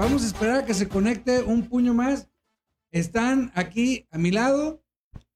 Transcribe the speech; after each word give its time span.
vamos 0.00 0.22
a 0.22 0.26
esperar 0.28 0.56
a 0.56 0.64
que 0.64 0.72
se 0.72 0.88
conecte 0.88 1.42
un 1.42 1.68
puño 1.68 1.92
más. 1.92 2.26
Están 2.90 3.52
aquí 3.54 4.06
a 4.10 4.16
mi 4.16 4.30
lado 4.30 4.82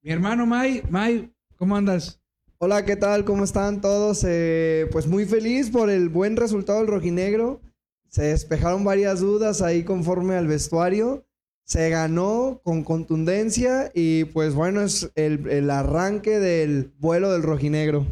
mi 0.00 0.10
hermano 0.10 0.46
May. 0.46 0.82
May, 0.88 1.30
¿cómo 1.56 1.76
andas? 1.76 2.18
Hola, 2.56 2.82
¿qué 2.86 2.96
tal? 2.96 3.26
¿Cómo 3.26 3.44
están 3.44 3.82
todos? 3.82 4.24
Eh, 4.26 4.88
pues 4.90 5.06
muy 5.06 5.26
feliz 5.26 5.68
por 5.68 5.90
el 5.90 6.08
buen 6.08 6.36
resultado 6.36 6.78
del 6.78 6.88
rojinegro. 6.88 7.60
Se 8.08 8.22
despejaron 8.22 8.84
varias 8.84 9.20
dudas 9.20 9.60
ahí 9.60 9.84
conforme 9.84 10.34
al 10.34 10.46
vestuario. 10.46 11.26
Se 11.64 11.90
ganó 11.90 12.62
con 12.64 12.84
contundencia 12.84 13.90
y 13.92 14.24
pues 14.24 14.54
bueno, 14.54 14.80
es 14.80 15.10
el, 15.14 15.46
el 15.50 15.70
arranque 15.70 16.38
del 16.38 16.90
vuelo 16.98 17.30
del 17.32 17.42
rojinegro. 17.42 18.06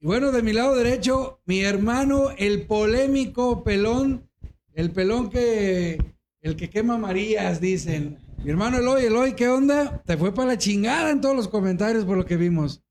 Y 0.00 0.06
bueno, 0.06 0.32
de 0.32 0.42
mi 0.42 0.52
lado 0.52 0.76
derecho, 0.76 1.40
mi 1.46 1.62
hermano, 1.62 2.28
el 2.36 2.66
polémico 2.66 3.64
pelón, 3.64 4.28
el 4.74 4.90
pelón 4.90 5.30
que, 5.30 5.98
el 6.42 6.56
que 6.56 6.68
quema 6.68 6.98
Marías, 6.98 7.60
dicen. 7.60 8.18
Mi 8.44 8.50
hermano 8.50 8.78
Eloy, 8.78 9.04
Eloy, 9.04 9.34
¿qué 9.34 9.48
onda? 9.48 10.02
Te 10.04 10.16
fue 10.16 10.34
para 10.34 10.48
la 10.48 10.58
chingada 10.58 11.10
en 11.10 11.20
todos 11.20 11.34
los 11.34 11.48
comentarios 11.48 12.04
por 12.04 12.16
lo 12.16 12.26
que 12.26 12.36
vimos. 12.36 12.82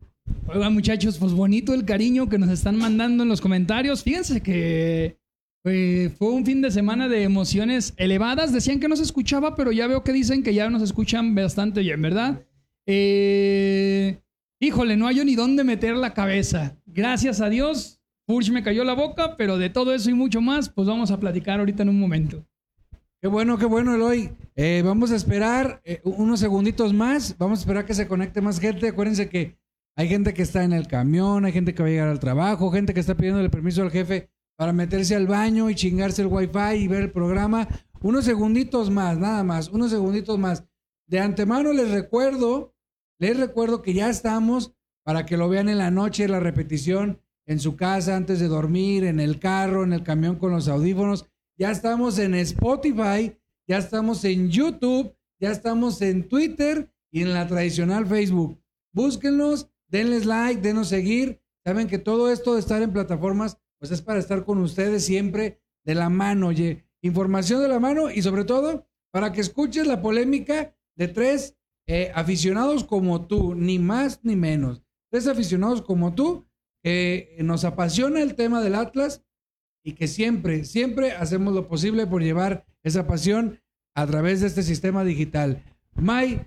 Oigan, 0.48 0.74
muchachos, 0.74 1.18
pues 1.18 1.34
bonito 1.34 1.74
el 1.74 1.86
cariño 1.86 2.30
que 2.30 2.38
nos 2.40 2.50
están 2.50 2.78
mandando 2.78 3.24
en 3.24 3.30
los 3.30 3.42
comentarios. 3.42 4.04
Fíjense 4.04 4.42
que 4.42 5.18
eh, 5.66 6.10
fue 6.18 6.30
un 6.30 6.46
fin 6.46 6.62
de 6.62 6.72
semana 6.72 7.08
de 7.08 7.24
emociones 7.24 7.94
elevadas. 7.98 8.54
Decían 8.54 8.80
que 8.80 8.88
no 8.88 8.96
se 8.96 9.04
escuchaba, 9.04 9.56
pero 9.56 9.72
ya 9.72 9.88
veo 9.88 10.04
que 10.04 10.14
dicen 10.14 10.44
que 10.44 10.54
ya 10.54 10.70
nos 10.70 10.82
escuchan 10.82 11.36
bastante 11.36 11.82
bien, 11.82 12.02
¿verdad? 12.02 12.42
Eh, 12.86 14.22
híjole, 14.60 14.98
no 14.98 15.08
hay 15.08 15.24
ni 15.24 15.36
dónde 15.36 15.64
meter 15.64 15.96
la 15.96 16.14
cabeza. 16.14 16.78
Gracias 16.86 17.42
a 17.42 17.50
Dios, 17.50 18.02
Purge 18.26 18.52
me 18.52 18.64
cayó 18.64 18.84
la 18.84 18.94
boca, 18.94 19.36
pero 19.38 19.58
de 19.58 19.70
todo 19.70 19.94
eso 19.94 20.10
y 20.10 20.14
mucho 20.14 20.42
más, 20.42 20.70
pues 20.70 20.88
vamos 20.88 21.12
a 21.12 21.20
platicar 21.20 21.60
ahorita 21.60 21.84
en 21.84 21.90
un 21.90 22.00
momento. 22.00 22.46
Qué 23.22 23.28
bueno, 23.28 23.58
qué 23.58 23.66
bueno, 23.66 23.96
Eloy. 23.96 24.32
Eh, 24.56 24.82
vamos 24.84 25.12
a 25.12 25.16
esperar 25.16 25.82
unos 26.04 26.42
segunditos 26.42 26.94
más. 26.94 27.38
Vamos 27.38 27.60
a 27.60 27.62
esperar 27.62 27.86
que 27.86 27.94
se 27.94 28.08
conecte 28.08 28.42
más 28.42 28.60
gente. 28.60 28.90
Acuérdense 28.90 29.30
que 29.30 29.58
hay 29.96 30.10
gente 30.10 30.34
que 30.34 30.42
está 30.42 30.64
en 30.64 30.74
el 30.74 30.88
camión, 30.88 31.46
hay 31.46 31.54
gente 31.54 31.74
que 31.74 31.84
va 31.84 31.88
a 31.88 31.92
llegar 31.92 32.10
al 32.10 32.20
trabajo, 32.20 32.72
gente 32.72 32.94
que 32.94 33.00
está 33.00 33.16
pidiéndole 33.16 33.50
permiso 33.50 33.82
al 33.82 33.92
jefe 33.92 34.30
para 34.58 34.74
meterse 34.74 35.16
al 35.16 35.28
baño 35.28 35.70
y 35.70 35.76
chingarse 35.76 36.22
el 36.22 36.28
wifi 36.28 36.76
y 36.80 36.88
ver 36.88 37.04
el 37.04 37.12
programa. 37.12 37.68
Unos 38.02 38.26
segunditos 38.26 38.90
más, 38.90 39.18
nada 39.18 39.44
más, 39.44 39.70
unos 39.70 39.92
segunditos 39.92 40.38
más. 40.38 40.66
De 41.08 41.20
antemano 41.20 41.72
les 41.74 41.92
recuerdo, 41.92 42.76
les 43.20 43.38
recuerdo 43.38 43.82
que 43.82 43.94
ya 43.94 44.10
estamos 44.10 44.74
para 45.04 45.26
que 45.26 45.38
lo 45.38 45.48
vean 45.48 45.70
en 45.70 45.78
la 45.78 45.92
noche, 45.92 46.28
la 46.28 46.42
repetición 46.42 47.22
en 47.46 47.60
su 47.60 47.76
casa, 47.76 48.16
antes 48.16 48.40
de 48.40 48.48
dormir, 48.48 49.04
en 49.04 49.20
el 49.20 49.40
carro, 49.40 49.84
en 49.84 49.94
el 49.94 50.04
camión 50.04 50.38
con 50.38 50.52
los 50.52 50.68
audífonos. 50.68 51.26
Ya 51.58 51.72
estamos 51.72 52.18
en 52.20 52.36
Spotify, 52.36 53.38
ya 53.68 53.78
estamos 53.78 54.24
en 54.26 54.50
YouTube, 54.50 55.16
ya 55.40 55.52
estamos 55.52 56.02
en 56.02 56.28
Twitter 56.28 56.92
y 57.12 57.22
en 57.22 57.34
la 57.34 57.48
tradicional 57.48 58.08
Facebook. 58.08 58.60
Búsquenlos, 58.94 59.70
denles 59.88 60.26
like, 60.26 60.62
denos 60.62 60.88
seguir. 60.88 61.42
Saben 61.64 61.88
que 61.88 61.98
todo 61.98 62.32
esto 62.32 62.54
de 62.54 62.60
estar 62.60 62.82
en 62.82 62.94
plataformas 62.94 63.58
pues 63.80 63.92
es 63.92 64.02
para 64.02 64.20
estar 64.20 64.46
con 64.46 64.60
ustedes 64.60 65.06
siempre 65.06 65.62
de 65.84 65.96
la 65.96 66.10
mano, 66.10 66.48
oye, 66.48 66.86
información 67.02 67.62
de 67.62 67.68
la 67.68 67.80
mano 67.80 68.10
y 68.10 68.22
sobre 68.22 68.46
todo 68.46 68.88
para 69.12 69.34
que 69.34 69.42
escuches 69.42 69.86
la 69.86 70.02
polémica 70.02 70.74
de 70.96 71.10
tres 71.10 71.58
eh, 71.86 72.12
aficionados 72.16 72.84
como 72.84 73.28
tú, 73.28 73.56
ni 73.56 73.80
más 73.80 74.22
ni 74.24 74.36
menos. 74.36 74.82
Tres 75.12 75.28
aficionados 75.28 75.82
como 75.82 76.16
tú, 76.16 76.48
que 76.84 77.36
nos 77.40 77.64
apasiona 77.64 78.22
el 78.22 78.36
tema 78.36 78.62
del 78.62 78.76
Atlas 78.76 79.24
y 79.84 79.94
que 79.94 80.08
siempre, 80.08 80.66
siempre 80.66 81.14
hacemos 81.14 81.54
lo 81.54 81.68
posible 81.68 82.06
por 82.06 82.22
llevar 82.22 82.66
esa 82.84 83.08
pasión 83.08 83.60
a 83.96 84.06
través 84.06 84.42
de 84.42 84.48
este 84.48 84.64
sistema 84.64 85.04
digital. 85.04 85.64
May, 85.96 86.42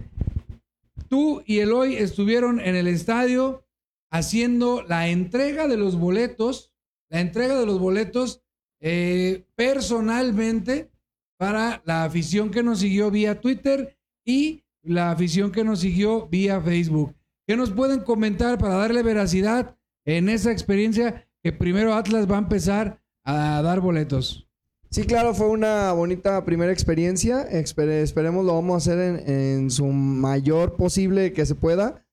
tú 1.09 1.43
y 1.47 1.59
Eloy 1.59 1.97
estuvieron 1.97 2.61
en 2.61 2.77
el 2.77 2.87
estadio 2.87 3.67
haciendo 4.11 4.83
la 4.83 5.09
entrega 5.09 5.67
de 5.67 5.77
los 5.77 5.97
boletos 5.99 6.73
la 7.09 7.21
entrega 7.21 7.59
de 7.59 7.67
los 7.67 7.79
boletos 7.79 8.43
eh, 8.81 9.47
personalmente 9.55 10.91
para 11.39 11.83
la 11.85 12.05
afición 12.05 12.51
que 12.51 12.63
nos 12.63 12.81
siguió 12.81 13.11
vía 13.11 13.41
Twitter 13.41 13.97
y 14.25 14.65
la 14.83 15.11
afición 15.11 15.53
que 15.53 15.65
nos 15.65 15.81
siguió 15.81 16.27
vía 16.29 16.61
Facebook. 16.61 17.15
¿Qué 17.47 17.57
nos 17.57 17.71
pueden 17.71 18.01
comentar 18.01 18.59
para 18.59 18.75
darle 18.75 19.03
veracidad 19.03 19.76
en 20.07 20.31
esa 20.31 20.51
experiencia 20.51 21.29
que 21.43 21.53
primero 21.53 21.95
Atlas 21.95 22.31
va 22.31 22.37
a 22.37 22.41
empezar 22.41 23.03
a 23.25 23.61
dar 23.63 23.81
boletos? 23.81 24.49
Sí, 24.91 25.05
claro, 25.05 25.35
fue 25.35 25.49
una 25.49 25.93
bonita 25.93 26.43
primera 26.45 26.73
experiencia. 26.73 27.43
esperemos 27.43 28.47
lo 28.47 28.55
vamos 28.55 28.75
a 28.75 28.77
hacer 28.79 28.99
en, 28.99 29.31
en, 29.31 29.71
su 29.71 29.87
mayor 29.87 30.77
posible 30.77 31.33
que 31.35 31.45
se 31.45 31.55
pueda. 31.55 32.07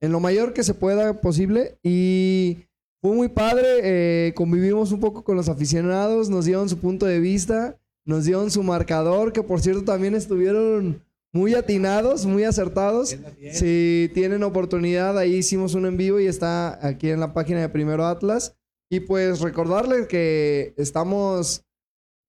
En 0.00 0.12
lo 0.12 0.20
mayor 0.20 0.54
que 0.54 0.62
se 0.62 0.72
pueda 0.72 1.20
posible. 1.20 1.78
Y 1.82 2.66
fue 3.06 3.14
muy 3.14 3.28
padre, 3.28 3.66
eh, 3.82 4.32
convivimos 4.34 4.90
un 4.92 5.00
poco 5.00 5.22
con 5.22 5.36
los 5.36 5.48
aficionados, 5.48 6.28
nos 6.28 6.44
dieron 6.44 6.68
su 6.68 6.78
punto 6.78 7.06
de 7.06 7.20
vista, 7.20 7.78
nos 8.04 8.24
dieron 8.24 8.50
su 8.50 8.62
marcador, 8.62 9.32
que 9.32 9.42
por 9.42 9.60
cierto 9.60 9.84
también 9.84 10.14
estuvieron 10.14 11.02
muy 11.36 11.54
atinados, 11.54 12.24
muy 12.24 12.44
acertados. 12.44 13.16
Si 13.52 14.10
tienen 14.14 14.42
oportunidad, 14.42 15.18
ahí 15.18 15.34
hicimos 15.36 15.74
un 15.74 15.84
en 15.84 15.98
vivo 15.98 16.18
y 16.18 16.26
está 16.26 16.84
aquí 16.84 17.10
en 17.10 17.20
la 17.20 17.34
página 17.34 17.60
de 17.60 17.68
Primero 17.68 18.06
Atlas. 18.06 18.56
Y 18.88 19.00
pues 19.00 19.40
recordarles 19.40 20.06
que 20.06 20.72
estamos 20.78 21.64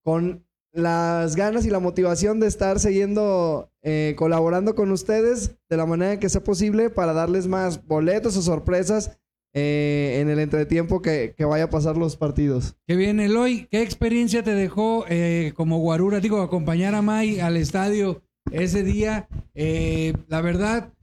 con 0.03 0.45
las 0.73 1.35
ganas 1.35 1.65
y 1.65 1.69
la 1.69 1.79
motivación 1.79 2.39
de 2.39 2.47
estar 2.47 2.79
siguiendo 2.79 3.71
eh, 3.81 4.13
colaborando 4.17 4.75
con 4.75 4.91
ustedes 4.91 5.55
de 5.69 5.77
la 5.77 5.85
manera 5.85 6.19
que 6.19 6.29
sea 6.29 6.43
posible 6.43 6.89
para 6.89 7.13
darles 7.13 7.47
más 7.47 7.85
boletos 7.87 8.35
o 8.35 8.41
sorpresas 8.41 9.17
eh, 9.53 10.19
en 10.19 10.29
el 10.29 10.39
entretiempo 10.39 11.01
que, 11.01 11.33
que, 11.35 11.45
vaya 11.45 11.63
a 11.63 11.69
pasar 11.69 11.97
los 11.97 12.17
partidos. 12.17 12.75
Qué 12.85 12.95
bien, 12.95 13.19
Eloy. 13.19 13.67
¿Qué 13.71 13.81
experiencia 13.81 14.43
te 14.43 14.53
dejó 14.53 15.05
eh, 15.09 15.53
como 15.55 15.79
guarura, 15.79 16.19
digo, 16.19 16.41
acompañar 16.41 16.93
a 16.93 17.01
May 17.01 17.39
al 17.39 17.57
estadio 17.57 18.21
ese 18.51 18.83
día? 18.83 19.27
Eh, 19.55 20.13
la 20.27 20.41
verdad, 20.41 20.93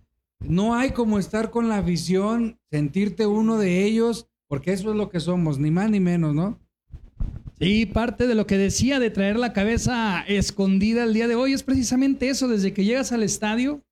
no 0.40 0.74
hay 0.74 0.90
como 0.90 1.18
estar 1.18 1.50
con 1.50 1.68
la 1.68 1.78
afición, 1.78 2.58
sentirte 2.70 3.26
uno 3.26 3.58
de 3.58 3.84
ellos, 3.84 4.28
porque 4.48 4.72
eso 4.72 4.90
es 4.90 4.96
lo 4.96 5.10
que 5.10 5.20
somos, 5.20 5.58
ni 5.58 5.70
más 5.70 5.90
ni 5.90 6.00
menos, 6.00 6.34
¿no? 6.34 6.58
Sí, 7.58 7.86
parte 7.86 8.26
de 8.26 8.34
lo 8.34 8.46
que 8.46 8.58
decía 8.58 8.98
de 8.98 9.10
traer 9.10 9.36
la 9.36 9.52
cabeza 9.52 10.24
escondida 10.26 11.04
el 11.04 11.14
día 11.14 11.28
de 11.28 11.36
hoy 11.36 11.52
es 11.52 11.62
precisamente 11.62 12.28
eso, 12.28 12.48
desde 12.48 12.72
que 12.72 12.84
llegas 12.84 13.12
al 13.12 13.22
estadio. 13.22 13.82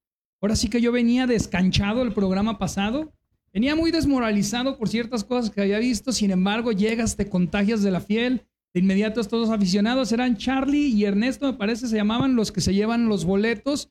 Ahora 0.40 0.56
sí 0.56 0.68
que 0.68 0.80
yo 0.80 0.90
venía 0.90 1.26
descanchado 1.26 2.02
el 2.02 2.12
programa 2.12 2.58
pasado 2.58 3.12
Venía 3.52 3.76
muy 3.76 3.90
desmoralizado 3.90 4.78
por 4.78 4.88
ciertas 4.88 5.24
cosas 5.24 5.50
que 5.50 5.60
había 5.60 5.78
visto, 5.78 6.10
sin 6.10 6.30
embargo, 6.30 6.72
llegas, 6.72 7.16
te 7.16 7.28
contagias 7.28 7.82
de 7.82 7.90
la 7.90 8.00
fiel. 8.00 8.46
De 8.74 8.80
inmediato 8.80 9.20
estos 9.20 9.48
dos 9.48 9.50
aficionados 9.54 10.12
eran 10.12 10.36
Charlie 10.36 10.88
y 10.88 11.04
Ernesto, 11.04 11.46
me 11.46 11.58
parece, 11.58 11.88
se 11.88 11.96
llamaban 11.96 12.36
los 12.36 12.50
que 12.50 12.62
se 12.62 12.72
llevan 12.72 13.08
los 13.08 13.24
boletos 13.24 13.90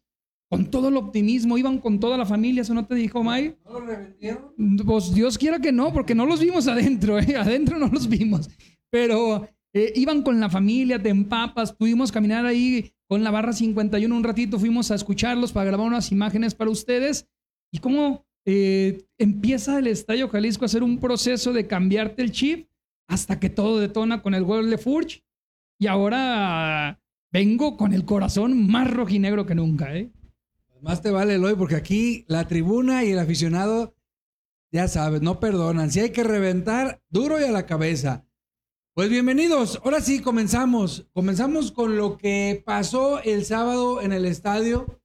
con 0.49 0.69
todo 0.69 0.89
el 0.89 0.97
optimismo, 0.97 1.57
iban 1.57 1.77
con 1.77 1.99
toda 1.99 2.17
la 2.17 2.25
familia, 2.25 2.63
¿eso 2.63 2.73
no 2.73 2.85
te 2.85 2.95
dijo 2.95 3.23
May? 3.23 3.55
¿No 3.63 3.71
los 3.71 3.85
revendieron? 3.85 4.53
Pues 4.85 5.13
Dios 5.13 5.37
quiera 5.37 5.59
que 5.59 5.71
no, 5.71 5.93
porque 5.93 6.13
no 6.13 6.25
los 6.25 6.41
vimos 6.41 6.67
adentro, 6.67 7.19
¿eh? 7.19 7.35
adentro 7.37 7.79
no 7.79 7.87
los 7.87 8.09
vimos, 8.09 8.49
pero 8.89 9.47
eh, 9.73 9.93
iban 9.95 10.23
con 10.23 10.39
la 10.39 10.49
familia, 10.49 11.01
te 11.01 11.09
empapas, 11.09 11.71
pudimos 11.71 12.11
caminar 12.11 12.45
ahí 12.45 12.91
con 13.07 13.23
la 13.23 13.31
barra 13.31 13.53
51 13.53 14.13
un 14.13 14.23
ratito, 14.23 14.59
fuimos 14.59 14.91
a 14.91 14.95
escucharlos 14.95 15.53
para 15.53 15.67
grabar 15.67 15.87
unas 15.87 16.11
imágenes 16.11 16.55
para 16.55 16.71
ustedes 16.71 17.29
y 17.71 17.77
cómo 17.77 18.25
eh, 18.45 19.05
empieza 19.17 19.79
el 19.79 19.87
Estadio 19.87 20.27
Jalisco 20.27 20.65
a 20.65 20.67
hacer 20.67 20.83
un 20.83 20.99
proceso 20.99 21.53
de 21.53 21.67
cambiarte 21.67 22.23
el 22.23 22.31
chip 22.31 22.67
hasta 23.11 23.41
que 23.41 23.49
todo 23.49 23.79
detona 23.79 24.21
con 24.21 24.33
el 24.33 24.45
gol 24.45 24.69
de 24.69 24.77
Furch. 24.77 25.21
Y 25.77 25.87
ahora 25.87 27.01
vengo 27.29 27.75
con 27.75 27.93
el 27.93 28.05
corazón 28.05 28.67
más 28.67 28.89
rojinegro 28.89 29.45
que 29.45 29.53
nunca, 29.53 29.93
¿eh? 29.95 30.13
Más 30.81 31.01
te 31.01 31.11
vale, 31.11 31.35
Eloy, 31.35 31.55
porque 31.55 31.75
aquí 31.75 32.25
la 32.27 32.47
tribuna 32.47 33.03
y 33.03 33.11
el 33.11 33.19
aficionado, 33.19 33.95
ya 34.71 34.87
sabes, 34.87 35.21
no 35.21 35.39
perdonan. 35.39 35.91
Si 35.91 35.99
hay 35.99 36.11
que 36.11 36.23
reventar, 36.23 37.03
duro 37.09 37.39
y 37.39 37.43
a 37.43 37.51
la 37.51 37.65
cabeza. 37.65 38.25
Pues 38.93 39.09
bienvenidos. 39.09 39.79
Ahora 39.83 39.99
sí, 39.99 40.21
comenzamos. 40.21 41.07
Comenzamos 41.11 41.71
con 41.71 41.97
lo 41.97 42.17
que 42.17 42.63
pasó 42.65 43.21
el 43.21 43.43
sábado 43.43 44.01
en 44.01 44.13
el 44.13 44.25
estadio. 44.25 45.00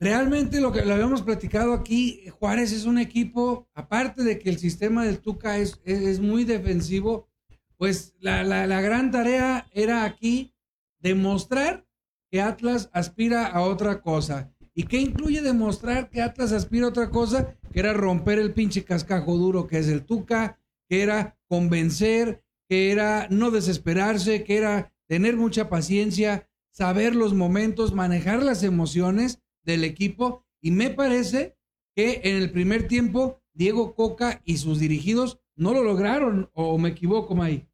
Realmente 0.00 0.60
lo 0.60 0.72
que 0.72 0.84
lo 0.84 0.94
habíamos 0.94 1.22
platicado 1.22 1.72
aquí, 1.72 2.28
Juárez 2.38 2.72
es 2.72 2.84
un 2.84 2.98
equipo, 2.98 3.68
aparte 3.74 4.24
de 4.24 4.38
que 4.38 4.50
el 4.50 4.58
sistema 4.58 5.04
del 5.04 5.20
Tuca 5.20 5.58
es, 5.58 5.80
es, 5.84 6.20
muy 6.20 6.44
defensivo, 6.44 7.28
pues 7.76 8.14
la, 8.18 8.42
la, 8.42 8.80
gran 8.80 9.10
tarea 9.10 9.66
era 9.72 10.04
aquí 10.04 10.52
demostrar 10.98 11.86
que 12.30 12.42
Atlas 12.42 12.90
aspira 12.92 13.46
a 13.46 13.62
otra 13.62 14.02
cosa. 14.02 14.52
¿Y 14.74 14.84
qué 14.84 14.98
incluye 14.98 15.40
demostrar 15.40 16.10
que 16.10 16.22
Atlas 16.22 16.50
aspira 16.50 16.86
a 16.86 16.88
otra 16.88 17.10
cosa? 17.10 17.56
Que 17.72 17.80
era 17.80 17.92
romper 17.92 18.40
el 18.40 18.52
pinche 18.52 18.84
cascajo 18.84 19.36
duro 19.36 19.68
que 19.68 19.78
es 19.78 19.88
el 19.88 20.04
Tuca, 20.04 20.58
que 20.88 21.02
era 21.02 21.38
convencer, 21.46 22.42
que 22.68 22.90
era 22.90 23.28
no 23.30 23.52
desesperarse, 23.52 24.42
que 24.42 24.56
era 24.56 24.92
tener 25.06 25.36
mucha 25.36 25.68
paciencia, 25.68 26.48
saber 26.70 27.14
los 27.14 27.34
momentos, 27.34 27.94
manejar 27.94 28.42
las 28.42 28.64
emociones 28.64 29.43
del 29.64 29.84
equipo. 29.84 30.44
Y 30.60 30.70
me 30.70 30.90
parece 30.90 31.56
que 31.94 32.20
en 32.24 32.36
el 32.36 32.50
primer 32.50 32.88
tiempo 32.88 33.40
Diego 33.52 33.94
Coca 33.94 34.40
y 34.44 34.56
sus 34.56 34.78
dirigidos 34.78 35.40
no 35.56 35.72
lo 35.72 35.82
lograron, 35.82 36.50
o 36.54 36.76
me 36.78 36.90
equivoco, 36.90 37.34
May. 37.34 37.68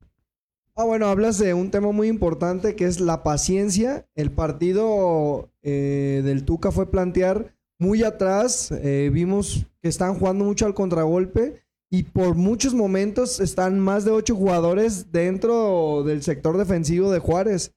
Ah, 0.77 0.85
bueno, 0.85 1.07
hablas 1.07 1.39
de 1.39 1.55
un 1.55 1.71
tema 1.71 1.93
muy 1.93 2.09
importante 2.09 2.77
que 2.77 2.85
es 2.85 3.01
la 3.01 3.23
paciencia. 3.23 4.09
El 4.15 4.31
partido 4.31 5.51
eh, 5.63 6.23
del 6.25 6.45
Tuca 6.45 6.71
fue 6.71 6.91
plantear 6.91 7.55
muy 7.79 8.03
atrás. 8.03 8.71
eh, 8.73 9.11
vimos 9.13 9.67
que 9.83 9.89
están 9.89 10.15
jugando 10.15 10.45
mucho 10.45 10.67
al 10.67 10.75
contragolpe 10.75 11.63
y 11.91 12.05
por 12.05 12.35
muchos 12.35 12.73
momentos 12.73 13.41
están 13.41 13.81
más 13.81 14.05
de 14.05 14.13
ocho 14.13 14.37
jugadores 14.37 15.11
dentro 15.11 16.05
del 16.05 16.23
sector 16.23 16.57
defensivo 16.57 17.11
de 17.11 17.19
Juárez. 17.19 17.75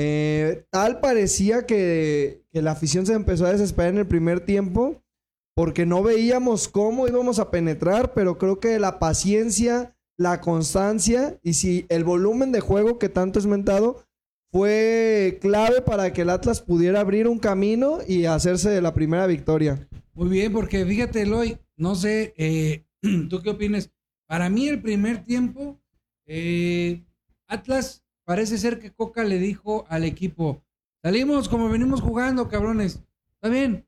Eh, 0.00 0.64
tal 0.70 1.00
parecía 1.00 1.66
que, 1.66 2.44
la 2.52 2.70
afición 2.70 3.04
se 3.04 3.14
empezó 3.14 3.46
a 3.46 3.52
desesperar 3.52 3.92
en 3.92 3.98
el 3.98 4.06
primer 4.06 4.40
tiempo 4.40 5.02
porque 5.54 5.86
no 5.86 6.04
veíamos 6.04 6.68
cómo 6.68 7.08
íbamos 7.08 7.40
a 7.40 7.50
penetrar, 7.50 8.14
pero 8.14 8.38
creo 8.38 8.60
que 8.60 8.78
la 8.78 9.00
paciencia, 9.00 9.96
la 10.16 10.40
constancia 10.40 11.38
y 11.42 11.54
si 11.54 11.84
el 11.88 12.04
volumen 12.04 12.52
de 12.52 12.60
juego 12.60 13.00
que 13.00 13.08
tanto 13.08 13.40
es 13.40 13.46
mentado 13.46 14.04
fue 14.52 15.38
clave 15.40 15.82
para 15.82 16.12
que 16.12 16.22
el 16.22 16.30
Atlas 16.30 16.62
pudiera 16.62 17.00
abrir 17.00 17.26
un 17.26 17.40
camino 17.40 17.98
y 18.06 18.26
hacerse 18.26 18.70
de 18.70 18.80
la 18.80 18.94
primera 18.94 19.26
victoria. 19.26 19.88
Muy 20.14 20.28
bien, 20.28 20.52
porque 20.52 20.86
fíjate, 20.86 21.22
Eloy, 21.22 21.58
no 21.76 21.96
sé, 21.96 22.34
eh, 22.36 22.84
¿tú 23.28 23.42
qué 23.42 23.50
opinas? 23.50 23.90
Para 24.28 24.48
mí 24.48 24.68
el 24.68 24.80
primer 24.80 25.24
tiempo, 25.24 25.80
eh, 26.26 27.02
Atlas 27.48 28.04
parece 28.28 28.58
ser 28.58 28.78
que 28.78 28.92
Coca 28.92 29.24
le 29.24 29.38
dijo 29.38 29.86
al 29.88 30.04
equipo, 30.04 30.62
salimos 31.02 31.48
como 31.48 31.70
venimos 31.70 32.02
jugando, 32.02 32.46
cabrones, 32.46 33.02
está 33.36 33.48
bien, 33.48 33.86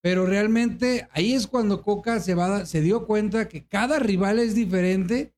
pero 0.00 0.26
realmente 0.26 1.08
ahí 1.10 1.32
es 1.32 1.48
cuando 1.48 1.82
Coca 1.82 2.20
se, 2.20 2.36
va, 2.36 2.66
se 2.66 2.82
dio 2.82 3.04
cuenta 3.04 3.48
que 3.48 3.66
cada 3.66 3.98
rival 3.98 4.38
es 4.38 4.54
diferente 4.54 5.34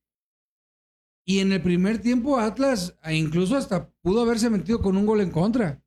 y 1.25 1.39
en 1.39 1.51
el 1.51 1.63
primer 1.63 1.97
tiempo 1.97 2.37
Atlas 2.37 2.95
eh, 3.05 3.15
incluso 3.15 3.57
hasta 3.57 3.89
pudo 4.03 4.21
haberse 4.21 4.51
metido 4.51 4.83
con 4.83 4.97
un 4.97 5.07
gol 5.07 5.21
en 5.21 5.31
contra. 5.31 5.81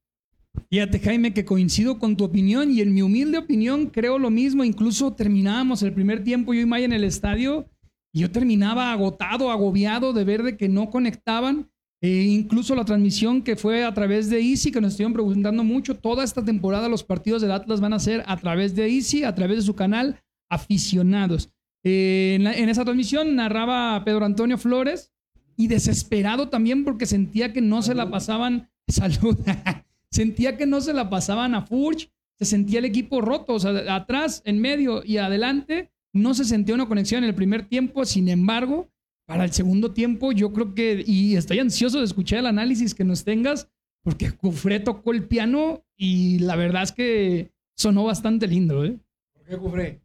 Fíjate, 0.71 0.99
Jaime, 0.99 1.33
que 1.33 1.45
coincido 1.45 2.01
con 2.01 2.17
tu 2.17 2.25
opinión 2.25 2.73
y 2.73 2.81
en 2.81 2.93
mi 2.93 3.03
humilde 3.03 3.39
opinión 3.39 3.87
creo 3.87 4.19
lo 4.19 4.31
mismo. 4.31 4.65
Incluso 4.65 5.13
terminábamos 5.13 5.85
el 5.85 5.93
primer 5.93 6.25
tiempo 6.25 6.53
yo 6.53 6.63
y 6.63 6.67
Maya 6.67 6.87
en 6.87 6.95
el 6.95 7.05
estadio 7.05 7.71
y 8.13 8.23
yo 8.23 8.33
terminaba 8.33 8.91
agotado, 8.91 9.53
agobiado 9.53 10.13
de 10.13 10.25
ver 10.25 10.43
de 10.43 10.57
que 10.57 10.69
no 10.69 10.91
conectaban. 10.91 11.71
E 12.03 12.23
incluso 12.23 12.75
la 12.75 12.85
transmisión 12.85 13.43
que 13.43 13.57
fue 13.57 13.85
a 13.85 13.93
través 13.93 14.31
de 14.31 14.41
Easy, 14.41 14.73
que 14.73 14.81
nos 14.81 14.93
estuvieron 14.93 15.13
preguntando 15.13 15.63
mucho, 15.65 15.97
toda 15.97 16.25
esta 16.25 16.43
temporada 16.45 16.89
los 16.89 17.05
partidos 17.05 17.43
del 17.43 17.53
Atlas 17.53 17.81
van 17.81 17.93
a 17.93 17.99
ser 17.99 18.23
a 18.27 18.37
través 18.39 18.75
de 18.75 18.89
Easy, 18.89 19.23
a 19.25 19.35
través 19.35 19.59
de 19.59 19.63
su 19.63 19.75
canal 19.75 20.19
Aficionados. 20.49 21.51
Eh, 21.85 22.35
en, 22.37 22.45
la- 22.45 22.55
en 22.55 22.69
esa 22.69 22.85
transmisión 22.85 23.35
narraba 23.37 24.03
Pedro 24.05 24.25
Antonio 24.25 24.59
Flores 24.59 25.13
y 25.57 25.67
desesperado 25.69 26.49
también 26.49 26.85
porque 26.85 27.07
sentía 27.07 27.53
que 27.53 27.61
no 27.61 27.83
se 27.83 27.95
la 27.95 28.11
pasaban. 28.11 28.71
Salud. 28.89 29.37
sentía 30.11 30.57
que 30.57 30.67
no 30.67 30.81
se 30.81 30.93
la 30.93 31.09
pasaban 31.11 31.55
a 31.55 31.63
Furch, 31.63 32.11
se 32.39 32.45
sentía 32.45 32.79
el 32.81 32.85
equipo 32.87 33.21
roto, 33.21 33.55
o 33.55 33.61
sea, 33.61 33.95
atrás, 33.95 34.43
en 34.45 34.61
medio 34.61 35.03
y 35.05 35.19
adelante, 35.19 35.91
no 36.13 36.35
se 36.35 36.45
sentía 36.45 36.75
una 36.75 36.89
conexión 36.89 37.23
en 37.23 37.29
el 37.31 37.35
primer 37.37 37.67
tiempo, 37.67 38.05
sin 38.05 38.29
embargo, 38.29 38.89
para 39.31 39.45
el 39.45 39.53
segundo 39.53 39.93
tiempo 39.93 40.33
yo 40.33 40.53
creo 40.53 40.75
que, 40.75 41.05
y 41.07 41.37
estoy 41.37 41.61
ansioso 41.61 41.99
de 41.99 42.05
escuchar 42.05 42.41
el 42.41 42.47
análisis 42.47 42.97
que 42.97 43.05
nos 43.05 43.23
tengas, 43.23 43.69
porque 44.03 44.33
Cufré 44.33 44.81
tocó 44.81 45.13
el 45.13 45.29
piano 45.29 45.85
y 45.97 46.41
la 46.41 46.57
verdad 46.57 46.83
es 46.83 46.91
que 46.91 47.53
sonó 47.77 48.03
bastante 48.03 48.49
lindo, 48.49 48.85
¿eh? 48.85 48.99
¿Por 49.33 49.45
qué, 49.45 49.57
Cufré? 49.57 50.01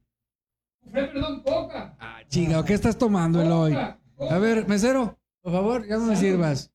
Cufré, 0.80 1.08
perdón, 1.08 1.42
Coca. 1.42 1.98
Ah, 2.00 2.20
chica, 2.28 2.64
¿qué 2.64 2.76
estás 2.76 3.00
tomando, 3.00 3.42
Eloy? 3.42 3.74
A 3.74 4.38
ver, 4.38 4.68
mesero, 4.68 5.18
por 5.42 5.54
favor, 5.54 5.88
ya 5.88 5.98
no 5.98 6.06
me 6.06 6.16
sirvas. 6.16 6.72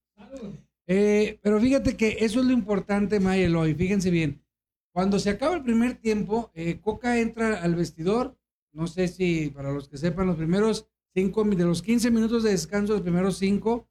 Eh, 0.88 1.38
pero 1.42 1.60
fíjate 1.60 1.96
que 1.96 2.16
eso 2.18 2.40
es 2.40 2.46
lo 2.46 2.52
importante, 2.52 3.20
May 3.20 3.44
Eloy. 3.44 3.74
Fíjense 3.74 4.10
bien. 4.10 4.42
Cuando 4.90 5.20
se 5.20 5.30
acaba 5.30 5.54
el 5.54 5.62
primer 5.62 5.98
tiempo, 5.98 6.50
eh, 6.54 6.80
Coca 6.80 7.20
entra 7.20 7.62
al 7.62 7.76
vestidor. 7.76 8.36
No 8.72 8.88
sé 8.88 9.06
si 9.06 9.50
para 9.50 9.70
los 9.70 9.88
que 9.88 9.98
sepan, 9.98 10.26
los 10.26 10.36
primeros 10.36 10.88
cinco, 11.14 11.44
de 11.44 11.64
los 11.64 11.82
15 11.82 12.10
minutos 12.10 12.42
de 12.42 12.50
descanso, 12.50 12.94
los 12.94 13.02
primeros 13.02 13.38
cinco, 13.38 13.88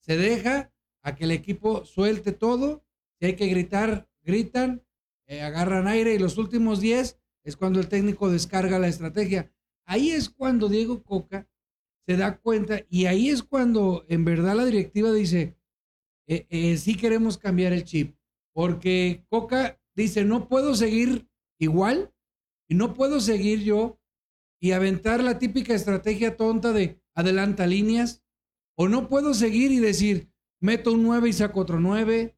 se 0.00 0.16
deja 0.16 0.72
a 1.02 1.14
que 1.14 1.24
el 1.24 1.30
equipo 1.30 1.84
suelte 1.84 2.32
todo. 2.32 2.84
Si 3.18 3.26
hay 3.26 3.36
que 3.36 3.46
gritar, 3.46 4.08
gritan, 4.22 4.82
eh, 5.26 5.42
agarran 5.42 5.86
aire 5.86 6.14
y 6.14 6.18
los 6.18 6.38
últimos 6.38 6.80
10 6.80 7.18
es 7.44 7.56
cuando 7.56 7.80
el 7.80 7.88
técnico 7.88 8.30
descarga 8.30 8.78
la 8.78 8.88
estrategia. 8.88 9.52
Ahí 9.84 10.10
es 10.10 10.30
cuando 10.30 10.68
Diego 10.68 11.02
Coca 11.02 11.48
se 12.06 12.16
da 12.16 12.38
cuenta 12.38 12.80
y 12.88 13.06
ahí 13.06 13.28
es 13.28 13.42
cuando 13.42 14.04
en 14.08 14.24
verdad 14.24 14.56
la 14.56 14.64
directiva 14.64 15.12
dice, 15.12 15.56
eh, 16.26 16.46
eh, 16.50 16.76
sí 16.76 16.96
queremos 16.96 17.38
cambiar 17.38 17.72
el 17.72 17.84
chip, 17.84 18.16
porque 18.52 19.24
Coca 19.28 19.80
dice, 19.94 20.24
no 20.24 20.48
puedo 20.48 20.74
seguir 20.74 21.28
igual 21.58 22.12
y 22.68 22.74
no 22.74 22.94
puedo 22.94 23.20
seguir 23.20 23.62
yo 23.62 23.98
y 24.62 24.70
aventar 24.70 25.24
la 25.24 25.40
típica 25.40 25.74
estrategia 25.74 26.36
tonta 26.36 26.72
de 26.72 27.02
adelanta 27.16 27.66
líneas, 27.66 28.22
o 28.76 28.88
no 28.88 29.08
puedo 29.08 29.34
seguir 29.34 29.72
y 29.72 29.80
decir, 29.80 30.30
meto 30.60 30.92
un 30.92 31.02
9 31.02 31.30
y 31.30 31.32
saco 31.32 31.58
otro 31.58 31.80
9. 31.80 32.36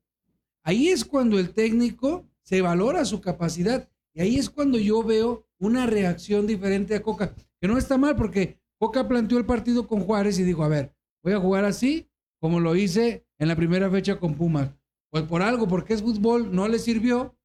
Ahí 0.63 0.89
es 0.89 1.05
cuando 1.05 1.39
el 1.39 1.53
técnico 1.53 2.27
se 2.41 2.63
valora 2.63 3.05
su 3.05 3.21
capacidad 3.21 3.91
y 4.15 4.23
ahí 4.23 4.37
es 4.39 4.49
cuando 4.49 4.79
yo 4.79 5.03
veo 5.03 5.47
una 5.59 5.85
reacción 5.85 6.47
diferente 6.47 6.95
a 6.95 7.03
Coca, 7.03 7.35
que 7.61 7.69
no 7.69 7.77
está 7.77 7.99
mal 7.99 8.17
porque 8.17 8.59
Coca 8.79 9.07
planteó 9.07 9.37
el 9.37 9.45
partido 9.45 9.87
con 9.87 10.01
Juárez 10.01 10.39
y 10.39 10.45
dijo, 10.45 10.65
a 10.65 10.69
ver, 10.69 10.95
voy 11.23 11.35
a 11.35 11.41
jugar 11.41 11.67
así 11.67 12.09
como 12.41 12.59
lo 12.59 12.75
hice 12.75 13.27
en 13.39 13.49
la 13.49 13.57
primera 13.57 13.91
fecha 13.91 14.19
con 14.19 14.35
Pumas. 14.35 14.71
Pues 15.11 15.25
por 15.25 15.43
algo, 15.43 15.69
porque 15.69 15.93
es 15.93 16.03
fútbol, 16.03 16.55
no 16.55 16.69
le 16.69 16.79
sirvió. 16.79 17.37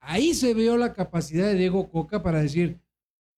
Ahí 0.00 0.32
se 0.32 0.54
vio 0.54 0.78
la 0.78 0.94
capacidad 0.94 1.48
de 1.48 1.54
Diego 1.54 1.90
Coca 1.90 2.22
para 2.22 2.40
decir, 2.40 2.81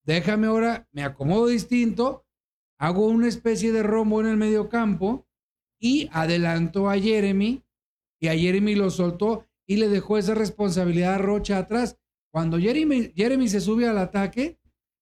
déjame 0.05 0.47
ahora, 0.47 0.89
me 0.93 1.03
acomodo 1.03 1.47
distinto, 1.47 2.25
hago 2.79 3.07
una 3.07 3.29
especie 3.29 3.73
de 3.73 3.83
rombo 3.83 4.21
en 4.21 4.27
el 4.27 4.37
medio 4.37 4.69
campo 4.69 5.27
y 5.79 6.09
adelantó 6.13 6.89
a 6.89 6.99
Jeremy 6.99 7.65
y 8.21 8.29
a 8.29 8.35
Jeremy 8.35 8.75
lo 8.75 8.91
soltó 8.91 9.47
y 9.67 9.77
le 9.77 9.89
dejó 9.89 10.19
esa 10.19 10.35
responsabilidad 10.35 11.15
a 11.15 11.19
Rocha 11.19 11.59
atrás. 11.59 11.99
Cuando 12.33 12.59
Jeremy, 12.59 13.13
Jeremy 13.15 13.49
se 13.49 13.61
sube 13.61 13.87
al 13.87 13.99
ataque, 13.99 14.59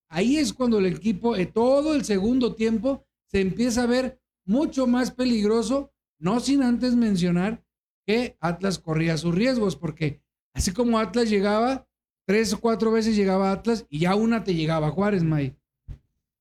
ahí 0.09 0.37
es 0.37 0.52
cuando 0.52 0.78
el 0.78 0.87
equipo, 0.87 1.37
eh, 1.37 1.47
todo 1.47 1.94
el 1.94 2.04
segundo 2.04 2.54
tiempo, 2.54 3.06
se 3.26 3.40
empieza 3.40 3.85
a 3.85 3.87
ver 3.87 4.21
mucho 4.44 4.87
más 4.87 5.11
peligroso, 5.11 5.92
no 6.18 6.40
sin 6.40 6.62
antes 6.62 6.94
mencionar 6.94 7.64
que 8.06 8.37
Atlas 8.40 8.78
corría 8.78 9.16
sus 9.16 9.35
riesgos, 9.35 9.76
porque 9.76 10.23
así 10.54 10.73
como 10.73 10.99
Atlas 10.99 11.30
llegaba, 11.30 11.88
tres 12.32 12.54
o 12.54 12.60
cuatro 12.60 12.90
veces 12.90 13.14
llegaba 13.14 13.52
Atlas 13.52 13.84
y 13.90 13.98
ya 13.98 14.14
una 14.14 14.42
te 14.42 14.54
llegaba 14.54 14.90
Juárez, 14.90 15.22
May. 15.22 15.54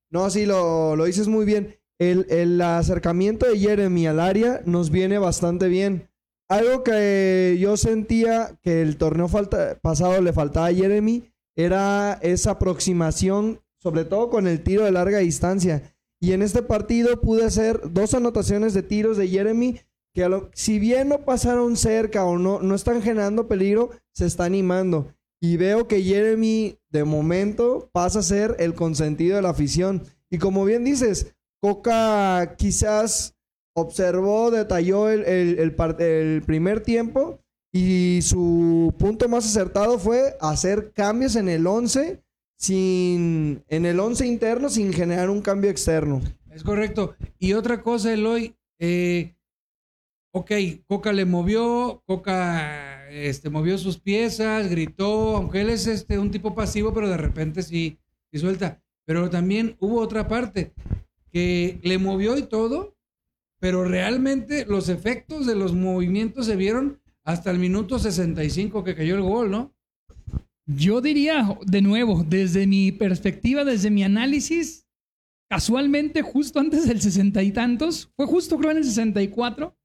No, 0.09 0.29
sí, 0.29 0.45
lo, 0.45 0.95
lo 0.95 1.03
dices 1.03 1.27
muy 1.27 1.43
bien. 1.43 1.75
El, 1.99 2.27
el 2.29 2.61
acercamiento 2.61 3.45
de 3.45 3.59
Jeremy 3.59 4.07
al 4.07 4.21
área 4.21 4.61
nos 4.63 4.89
viene 4.89 5.17
bastante 5.17 5.67
bien. 5.67 6.09
Algo 6.47 6.85
que 6.85 7.57
yo 7.59 7.75
sentía 7.75 8.57
que 8.61 8.81
el 8.81 8.95
torneo 8.95 9.27
falta- 9.27 9.77
pasado 9.81 10.21
le 10.21 10.31
faltaba 10.31 10.67
a 10.67 10.73
Jeremy 10.73 11.29
era 11.57 12.13
esa 12.21 12.51
aproximación, 12.51 13.59
sobre 13.77 14.05
todo 14.05 14.29
con 14.29 14.47
el 14.47 14.63
tiro 14.63 14.85
de 14.85 14.93
larga 14.93 15.17
distancia. 15.17 15.93
Y 16.21 16.31
en 16.31 16.41
este 16.41 16.61
partido 16.63 17.19
pude 17.19 17.43
hacer 17.43 17.81
dos 17.91 18.13
anotaciones 18.13 18.73
de 18.73 18.83
tiros 18.83 19.17
de 19.17 19.27
Jeremy 19.27 19.81
que 20.13 20.29
lo- 20.29 20.49
si 20.53 20.79
bien 20.79 21.09
no 21.09 21.25
pasaron 21.25 21.75
cerca 21.75 22.23
o 22.23 22.37
no, 22.37 22.61
no 22.61 22.75
están 22.75 23.01
generando 23.01 23.49
peligro, 23.49 23.89
se 24.13 24.25
está 24.25 24.45
animando. 24.45 25.13
Y 25.41 25.57
veo 25.57 25.87
que 25.87 26.03
Jeremy 26.03 26.77
de 26.91 27.03
momento 27.03 27.89
pasa 27.91 28.19
a 28.19 28.23
ser 28.23 28.55
el 28.59 28.75
consentido 28.75 29.35
de 29.37 29.41
la 29.41 29.49
afición. 29.49 30.03
Y 30.29 30.37
como 30.37 30.63
bien 30.65 30.83
dices, 30.83 31.33
Coca 31.61 32.55
quizás 32.57 33.35
observó, 33.75 34.51
detalló 34.51 35.09
el, 35.09 35.23
el- 35.25 35.75
el 35.99 36.41
primer 36.43 36.81
tiempo 36.81 37.39
y 37.73 38.19
su 38.21 38.93
punto 38.99 39.27
más 39.29 39.45
acertado 39.45 39.97
fue 39.97 40.35
hacer 40.41 40.91
cambios 40.93 41.35
en 41.35 41.47
el 41.49 41.65
11 41.65 42.21
sin 42.59 43.63
en 43.67 43.85
el 43.85 43.99
11 43.99 44.27
interno 44.27 44.69
sin 44.69 44.93
generar 44.93 45.29
un 45.29 45.41
cambio 45.41 45.71
externo. 45.71 46.21
Es 46.51 46.63
correcto. 46.63 47.15
Y 47.39 47.53
otra 47.53 47.81
cosa, 47.81 48.13
Eloy, 48.13 48.55
eh, 48.79 49.33
ok, 50.33 50.51
Coca 50.87 51.13
le 51.13 51.25
movió, 51.25 52.03
Coca 52.05 52.90
este, 53.11 53.49
movió 53.49 53.77
sus 53.77 53.99
piezas, 53.99 54.69
gritó, 54.69 55.35
aunque 55.35 55.61
él 55.61 55.69
es 55.69 55.87
este, 55.87 56.17
un 56.17 56.31
tipo 56.31 56.55
pasivo, 56.55 56.93
pero 56.93 57.09
de 57.09 57.17
repente 57.17 57.61
sí, 57.61 57.97
sí 58.31 58.39
suelta. 58.39 58.81
Pero 59.05 59.29
también 59.29 59.75
hubo 59.79 59.99
otra 59.99 60.27
parte 60.27 60.73
que 61.31 61.79
le 61.83 61.97
movió 61.97 62.37
y 62.37 62.43
todo, 62.43 62.95
pero 63.59 63.83
realmente 63.83 64.65
los 64.65 64.89
efectos 64.89 65.45
de 65.45 65.55
los 65.55 65.73
movimientos 65.73 66.45
se 66.45 66.55
vieron 66.55 67.01
hasta 67.23 67.51
el 67.51 67.59
minuto 67.59 67.99
65 67.99 68.83
que 68.83 68.95
cayó 68.95 69.15
el 69.15 69.21
gol, 69.21 69.51
¿no? 69.51 69.73
Yo 70.65 71.01
diría, 71.01 71.57
de 71.65 71.81
nuevo, 71.81 72.23
desde 72.27 72.65
mi 72.65 72.91
perspectiva, 72.91 73.65
desde 73.65 73.89
mi 73.89 74.03
análisis, 74.03 74.87
casualmente 75.49 76.21
justo 76.21 76.59
antes 76.59 76.87
del 76.87 77.01
sesenta 77.01 77.43
y 77.43 77.51
tantos, 77.51 78.09
fue 78.15 78.25
justo 78.25 78.57
creo 78.57 78.71
en 78.71 78.77
el 78.77 78.85
64, 78.85 79.75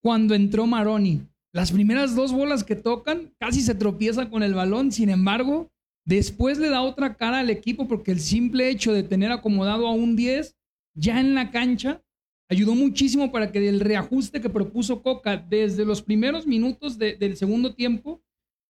cuando 0.00 0.34
entró 0.34 0.66
Maroni. 0.66 1.26
Las 1.56 1.72
primeras 1.72 2.14
dos 2.14 2.34
bolas 2.34 2.64
que 2.64 2.76
tocan, 2.76 3.32
casi 3.40 3.62
se 3.62 3.74
tropieza 3.74 4.28
con 4.28 4.42
el 4.42 4.52
balón, 4.52 4.92
sin 4.92 5.08
embargo, 5.08 5.72
después 6.04 6.58
le 6.58 6.68
da 6.68 6.82
otra 6.82 7.14
cara 7.16 7.38
al 7.38 7.48
equipo 7.48 7.88
porque 7.88 8.10
el 8.10 8.20
simple 8.20 8.68
hecho 8.68 8.92
de 8.92 9.02
tener 9.02 9.32
acomodado 9.32 9.86
a 9.86 9.92
un 9.92 10.16
10 10.16 10.54
ya 10.94 11.18
en 11.18 11.34
la 11.34 11.50
cancha 11.50 12.04
ayudó 12.50 12.74
muchísimo 12.74 13.32
para 13.32 13.52
que 13.52 13.66
el 13.66 13.80
reajuste 13.80 14.42
que 14.42 14.50
propuso 14.50 15.02
Coca 15.02 15.38
desde 15.38 15.86
los 15.86 16.02
primeros 16.02 16.46
minutos 16.46 16.98
del 16.98 17.38
segundo 17.38 17.74
tiempo, 17.74 18.22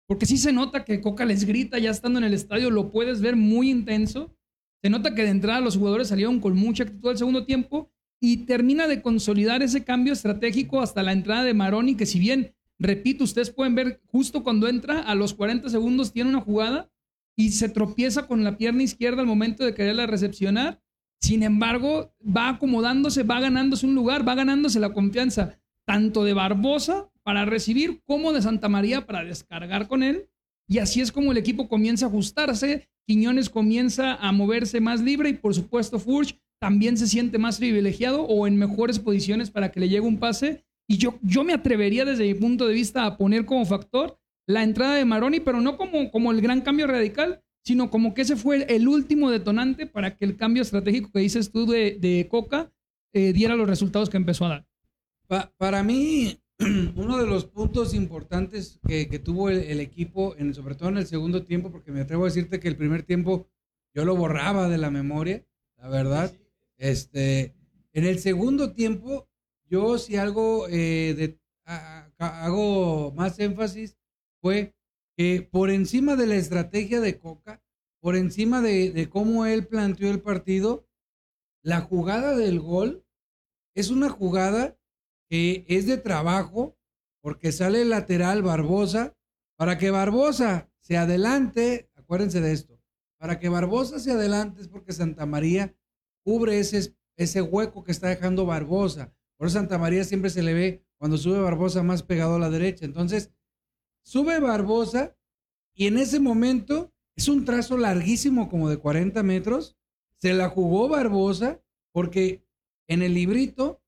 porque 0.06 0.26
sí 0.26 0.36
se 0.36 0.52
nota 0.52 0.84
que 0.84 1.00
Coca 1.00 1.24
les 1.24 1.44
grita 1.44 1.80
ya 1.80 1.90
estando 1.90 2.20
en 2.20 2.24
el 2.26 2.34
estadio, 2.34 2.70
lo 2.70 2.92
puedes 2.92 3.20
ver 3.20 3.34
muy 3.34 3.68
intenso. 3.68 4.32
Se 4.80 4.90
nota 4.90 5.12
que 5.12 5.24
de 5.24 5.30
entrada 5.30 5.60
los 5.60 5.76
jugadores 5.76 6.06
salieron 6.06 6.38
con 6.38 6.54
mucha 6.54 6.84
actitud 6.84 7.10
al 7.10 7.18
segundo 7.18 7.46
tiempo 7.46 7.90
y 8.22 8.46
termina 8.46 8.86
de 8.86 9.02
consolidar 9.02 9.64
ese 9.64 9.82
cambio 9.82 10.12
estratégico 10.12 10.80
hasta 10.80 11.02
la 11.02 11.10
entrada 11.10 11.42
de 11.42 11.52
Maroni, 11.52 11.96
que 11.96 12.06
si 12.06 12.20
bien, 12.20 12.54
repito, 12.78 13.24
ustedes 13.24 13.50
pueden 13.50 13.74
ver 13.74 14.00
justo 14.06 14.42
cuando 14.42 14.68
entra, 14.68 15.00
a 15.00 15.14
los 15.14 15.34
40 15.34 15.68
segundos 15.68 16.12
tiene 16.12 16.30
una 16.30 16.40
jugada 16.40 16.90
y 17.36 17.50
se 17.50 17.68
tropieza 17.68 18.26
con 18.26 18.44
la 18.44 18.56
pierna 18.56 18.82
izquierda 18.82 19.20
al 19.20 19.26
momento 19.26 19.64
de 19.64 19.74
quererla 19.74 20.06
recepcionar 20.06 20.80
sin 21.20 21.42
embargo, 21.42 22.14
va 22.24 22.50
acomodándose, 22.50 23.22
va 23.22 23.40
ganándose 23.40 23.86
un 23.86 23.94
lugar, 23.94 24.26
va 24.26 24.34
ganándose 24.34 24.80
la 24.80 24.92
confianza 24.92 25.58
tanto 25.84 26.24
de 26.24 26.34
Barbosa 26.34 27.10
para 27.22 27.44
recibir 27.44 28.02
como 28.04 28.32
de 28.32 28.42
Santa 28.42 28.68
María 28.68 29.06
para 29.06 29.24
descargar 29.24 29.88
con 29.88 30.02
él. 30.02 30.28
Y 30.68 30.78
así 30.78 31.00
es 31.00 31.12
como 31.12 31.32
el 31.32 31.38
equipo 31.38 31.68
comienza 31.68 32.06
a 32.06 32.08
ajustarse. 32.08 32.88
Quiñones 33.06 33.50
comienza 33.50 34.14
a 34.16 34.32
moverse 34.32 34.80
más 34.80 35.00
libre 35.00 35.30
y 35.30 35.34
por 35.34 35.54
supuesto 35.54 35.98
Furch 35.98 36.38
también 36.60 36.96
se 36.96 37.06
siente 37.06 37.38
más 37.38 37.58
privilegiado 37.58 38.22
o 38.22 38.46
en 38.46 38.56
mejores 38.56 38.98
posiciones 38.98 39.50
para 39.50 39.70
que 39.70 39.80
le 39.80 39.88
llegue 39.88 40.00
un 40.00 40.18
pase. 40.18 40.64
Y 40.88 40.98
yo, 40.98 41.18
yo 41.22 41.44
me 41.44 41.52
atrevería 41.52 42.04
desde 42.04 42.24
mi 42.24 42.34
punto 42.34 42.66
de 42.66 42.74
vista 42.74 43.06
a 43.06 43.16
poner 43.16 43.44
como 43.44 43.66
factor 43.66 44.18
la 44.46 44.62
entrada 44.62 44.94
de 44.94 45.04
Maroni, 45.04 45.40
pero 45.40 45.60
no 45.60 45.76
como, 45.76 46.10
como 46.10 46.30
el 46.30 46.40
gran 46.40 46.60
cambio 46.60 46.86
radical, 46.86 47.42
sino 47.64 47.90
como 47.90 48.14
que 48.14 48.22
ese 48.22 48.36
fue 48.36 48.62
el 48.68 48.86
último 48.86 49.30
detonante 49.30 49.86
para 49.86 50.16
que 50.16 50.24
el 50.24 50.36
cambio 50.36 50.62
estratégico 50.62 51.10
que 51.10 51.18
dices 51.18 51.50
tú 51.50 51.66
de, 51.66 52.28
Coca 52.30 52.72
eh, 53.12 53.32
diera 53.32 53.56
los 53.56 53.68
resultados 53.68 54.08
que 54.08 54.16
empezó 54.16 54.46
a 54.46 54.64
dar. 55.28 55.52
para 55.56 55.82
mí, 55.82 56.38
uno 56.94 57.18
de 57.18 57.26
los 57.26 57.46
puntos 57.46 57.92
importantes 57.92 58.78
que, 58.86 59.06
tuvo 59.18 59.50
el, 59.50 59.80
equipo, 59.80 60.36
en, 60.38 60.54
sobre 60.54 60.76
todo 60.76 60.90
en 60.90 60.98
el 60.98 61.06
segundo 61.06 61.42
tiempo, 61.42 61.72
porque 61.72 61.90
me 61.90 62.02
atrevo 62.02 62.22
a 62.22 62.28
decirte 62.28 62.60
que 62.60 62.68
el 62.68 62.76
primer 62.76 63.02
tiempo 63.02 63.48
yo 63.92 64.04
lo 64.04 64.14
borraba 64.14 64.68
de 64.68 64.78
la 64.78 64.90
memoria, 64.90 65.44
la 65.78 65.88
verdad. 65.88 66.32
Este, 66.76 67.54
en 67.92 68.04
el 68.04 68.20
segundo 68.20 68.72
tiempo, 68.72 69.28
yo 69.68 69.98
si 69.98 70.16
algo 70.16 70.66
eh, 70.68 71.14
de, 71.16 71.40
hago 72.18 73.12
más 73.12 73.38
énfasis 73.38 73.96
fue 74.40 74.74
que 75.16 75.46
por 75.50 75.70
encima 75.70 76.14
de 76.16 76.26
la 76.26 76.36
estrategia 76.36 77.00
de 77.00 77.18
Coca, 77.18 77.62
por 78.00 78.16
encima 78.16 78.60
de, 78.60 79.08
cómo 79.10 79.46
él 79.46 79.66
planteó 79.66 80.10
el 80.10 80.20
partido, 80.20 80.86
la 81.62 81.80
jugada 81.80 82.36
del 82.36 82.60
gol 82.60 83.04
es 83.74 83.90
una 83.90 84.08
jugada 84.08 84.78
que 85.28 85.64
es 85.68 85.86
de 85.86 85.96
trabajo, 85.96 86.76
porque 87.20 87.50
sale 87.50 87.82
el 87.82 87.90
lateral 87.90 88.42
Barbosa, 88.42 89.16
para 89.56 89.78
que 89.78 89.90
Barbosa 89.90 90.70
se 90.78 90.96
adelante, 90.96 91.90
acuérdense 91.96 92.40
de 92.40 92.52
esto, 92.52 92.78
para 93.18 93.40
que 93.40 93.48
Barbosa 93.48 93.98
se 93.98 94.12
adelante 94.12 94.60
es 94.60 94.68
porque 94.68 94.92
Santa 94.92 95.26
María 95.26 95.74
cubre 96.22 96.60
ese, 96.60 96.94
ese 97.16 97.42
hueco 97.42 97.82
que 97.82 97.92
está 97.92 98.08
dejando 98.08 98.46
Barbosa. 98.46 99.12
Por 99.36 99.48
eso 99.48 99.58
Santa 99.58 99.78
María 99.78 100.04
siempre 100.04 100.30
se 100.30 100.42
le 100.42 100.54
ve 100.54 100.86
cuando 100.98 101.18
sube 101.18 101.40
Barbosa 101.40 101.82
más 101.82 102.02
pegado 102.02 102.36
a 102.36 102.38
la 102.38 102.50
derecha. 102.50 102.84
Entonces, 102.84 103.30
Sube 104.06 104.38
Barbosa 104.38 105.16
y 105.74 105.88
en 105.88 105.98
ese 105.98 106.20
momento 106.20 106.94
es 107.16 107.26
un 107.26 107.44
trazo 107.44 107.76
larguísimo 107.76 108.48
como 108.48 108.70
de 108.70 108.76
40 108.76 109.20
metros. 109.24 109.76
Se 110.20 110.32
la 110.32 110.48
jugó 110.48 110.88
Barbosa 110.88 111.60
porque 111.90 112.46
en 112.86 113.02
el 113.02 113.14
librito 113.14 113.82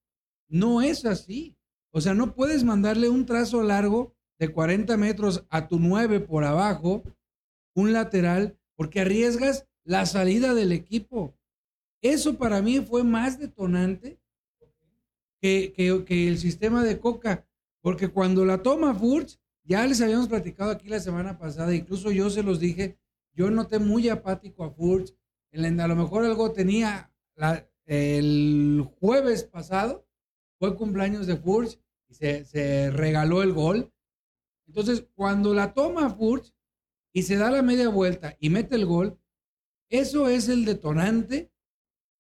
no 0.48 0.82
es 0.82 1.04
así. 1.04 1.56
O 1.92 2.00
sea, 2.00 2.14
no 2.14 2.34
puedes 2.34 2.64
mandarle 2.64 3.08
un 3.08 3.26
trazo 3.26 3.62
largo 3.62 4.16
de 4.40 4.48
40 4.48 4.96
metros 4.96 5.46
a 5.50 5.68
tu 5.68 5.78
9 5.78 6.18
por 6.18 6.42
abajo, 6.42 7.04
un 7.76 7.92
lateral, 7.92 8.58
porque 8.74 9.02
arriesgas 9.02 9.68
la 9.84 10.04
salida 10.04 10.52
del 10.52 10.72
equipo. 10.72 11.38
Eso 12.02 12.38
para 12.38 12.60
mí 12.60 12.80
fue 12.80 13.04
más 13.04 13.38
detonante 13.38 14.17
que, 15.40 15.72
que 16.06 16.28
el 16.28 16.38
sistema 16.38 16.84
de 16.84 16.98
Coca, 16.98 17.46
porque 17.80 18.08
cuando 18.08 18.44
la 18.44 18.62
toma 18.62 18.94
Furch, 18.94 19.38
ya 19.64 19.86
les 19.86 20.00
habíamos 20.00 20.28
platicado 20.28 20.70
aquí 20.70 20.88
la 20.88 21.00
semana 21.00 21.38
pasada, 21.38 21.74
incluso 21.74 22.10
yo 22.10 22.30
se 22.30 22.42
los 22.42 22.58
dije, 22.58 22.98
yo 23.34 23.50
noté 23.50 23.78
muy 23.78 24.08
apático 24.08 24.64
a 24.64 24.70
Furch. 24.70 25.14
A 25.52 25.86
lo 25.86 25.96
mejor 25.96 26.24
algo 26.24 26.52
tenía 26.52 27.12
el 27.86 28.86
jueves 28.98 29.44
pasado, 29.44 30.06
fue 30.58 30.76
cumpleaños 30.76 31.26
de 31.26 31.36
Furch 31.36 31.78
y 32.08 32.14
se, 32.14 32.90
regaló 32.90 33.42
el 33.42 33.52
gol. 33.52 33.92
Entonces, 34.66 35.06
cuando 35.14 35.54
la 35.54 35.72
toma 35.72 36.10
Furch 36.10 36.52
y 37.12 37.22
se 37.22 37.36
da 37.36 37.50
la 37.50 37.62
media 37.62 37.88
vuelta 37.88 38.36
y 38.40 38.50
mete 38.50 38.74
el 38.74 38.86
gol, 38.86 39.18
eso 39.88 40.28
es 40.28 40.48
el 40.48 40.64
detonante 40.64 41.50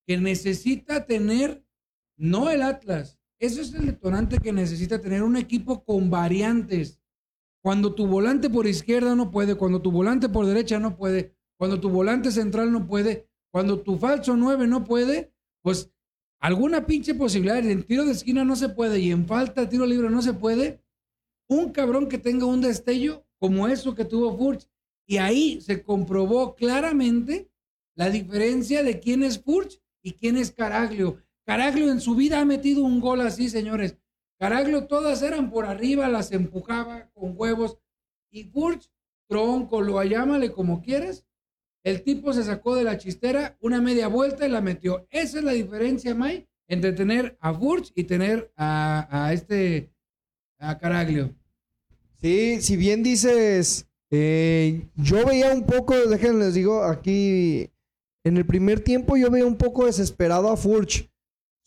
que 0.06 0.16
necesita 0.16 1.04
tener, 1.04 1.64
no 2.18 2.50
el 2.50 2.62
Atlas, 2.62 3.18
eso 3.38 3.62
es 3.62 3.72
el 3.72 3.86
detonante 3.86 4.38
que 4.38 4.52
necesita 4.52 5.00
tener 5.00 5.22
un 5.22 5.36
equipo 5.36 5.84
con 5.84 6.10
variantes 6.10 7.00
cuando 7.62 7.94
tu 7.94 8.06
volante 8.06 8.50
por 8.50 8.66
izquierda 8.66 9.14
no 9.14 9.30
puede, 9.30 9.56
cuando 9.56 9.80
tu 9.80 9.90
volante 9.90 10.28
por 10.28 10.46
derecha 10.46 10.78
no 10.78 10.96
puede, 10.96 11.34
cuando 11.56 11.80
tu 11.80 11.88
volante 11.88 12.30
central 12.30 12.70
no 12.72 12.86
puede, 12.86 13.28
cuando 13.50 13.80
tu 13.80 13.98
falso 13.98 14.36
9 14.36 14.66
no 14.66 14.84
puede, 14.84 15.32
pues 15.62 15.90
alguna 16.40 16.86
pinche 16.86 17.14
posibilidad. 17.14 17.58
En 17.58 17.82
tiro 17.82 18.04
de 18.04 18.12
esquina 18.12 18.44
no 18.44 18.56
se 18.56 18.68
puede 18.68 19.00
y 19.00 19.10
en 19.10 19.26
falta, 19.26 19.68
tiro 19.68 19.86
libre 19.86 20.10
no 20.10 20.22
se 20.22 20.34
puede. 20.34 20.82
Un 21.48 21.72
cabrón 21.72 22.08
que 22.08 22.18
tenga 22.18 22.46
un 22.46 22.60
destello 22.60 23.26
como 23.38 23.68
eso 23.68 23.94
que 23.94 24.04
tuvo 24.04 24.36
Furch. 24.36 24.68
Y 25.06 25.16
ahí 25.16 25.60
se 25.60 25.82
comprobó 25.82 26.54
claramente 26.54 27.50
la 27.94 28.10
diferencia 28.10 28.82
de 28.82 29.00
quién 29.00 29.22
es 29.22 29.42
Furch 29.42 29.80
y 30.02 30.12
quién 30.12 30.36
es 30.36 30.52
Caraglio. 30.52 31.18
Caraglio 31.48 31.90
en 31.90 32.02
su 32.02 32.14
vida 32.14 32.40
ha 32.40 32.44
metido 32.44 32.84
un 32.84 33.00
gol 33.00 33.22
así, 33.22 33.48
señores. 33.48 33.96
Caraglio 34.38 34.86
todas 34.86 35.22
eran 35.22 35.50
por 35.50 35.64
arriba, 35.64 36.06
las 36.06 36.30
empujaba 36.30 37.08
con 37.14 37.32
huevos. 37.34 37.78
Y 38.30 38.44
Furch, 38.44 38.90
tronco, 39.26 39.80
lo 39.80 40.04
llámale 40.04 40.52
como 40.52 40.82
quieres. 40.82 41.24
El 41.82 42.02
tipo 42.02 42.34
se 42.34 42.44
sacó 42.44 42.76
de 42.76 42.84
la 42.84 42.98
chistera 42.98 43.56
una 43.62 43.80
media 43.80 44.08
vuelta 44.08 44.46
y 44.46 44.50
la 44.50 44.60
metió. 44.60 45.06
Esa 45.08 45.38
es 45.38 45.44
la 45.44 45.52
diferencia, 45.52 46.14
Mike, 46.14 46.46
entre 46.66 46.92
tener 46.92 47.38
a 47.40 47.54
Furch 47.54 47.92
y 47.94 48.04
tener 48.04 48.52
a, 48.54 49.30
este, 49.32 49.90
a 50.58 50.76
Caraglio. 50.76 51.34
Sí, 52.20 52.60
si 52.60 52.76
bien 52.76 53.02
dices, 53.02 53.88
eh, 54.10 54.86
yo 54.96 55.24
veía 55.24 55.54
un 55.54 55.64
poco, 55.64 55.94
déjenme 55.96 56.44
les 56.44 56.52
digo, 56.52 56.82
aquí 56.82 57.70
en 58.22 58.36
el 58.36 58.44
primer 58.44 58.80
tiempo 58.80 59.16
yo 59.16 59.30
veía 59.30 59.46
un 59.46 59.56
poco 59.56 59.86
desesperado 59.86 60.50
a 60.50 60.56
Furch. 60.58 61.08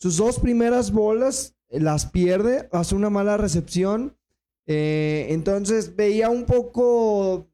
Sus 0.02 0.16
dos 0.16 0.40
primeras 0.40 0.90
bolas 0.90 1.54
las 1.68 2.06
pierde, 2.06 2.68
hace 2.72 2.96
una 2.96 3.08
mala 3.08 3.36
recepción. 3.36 4.18
Eh, 4.66 5.28
entonces 5.28 5.94
veía 5.94 6.28
un 6.28 6.44
poco 6.44 7.46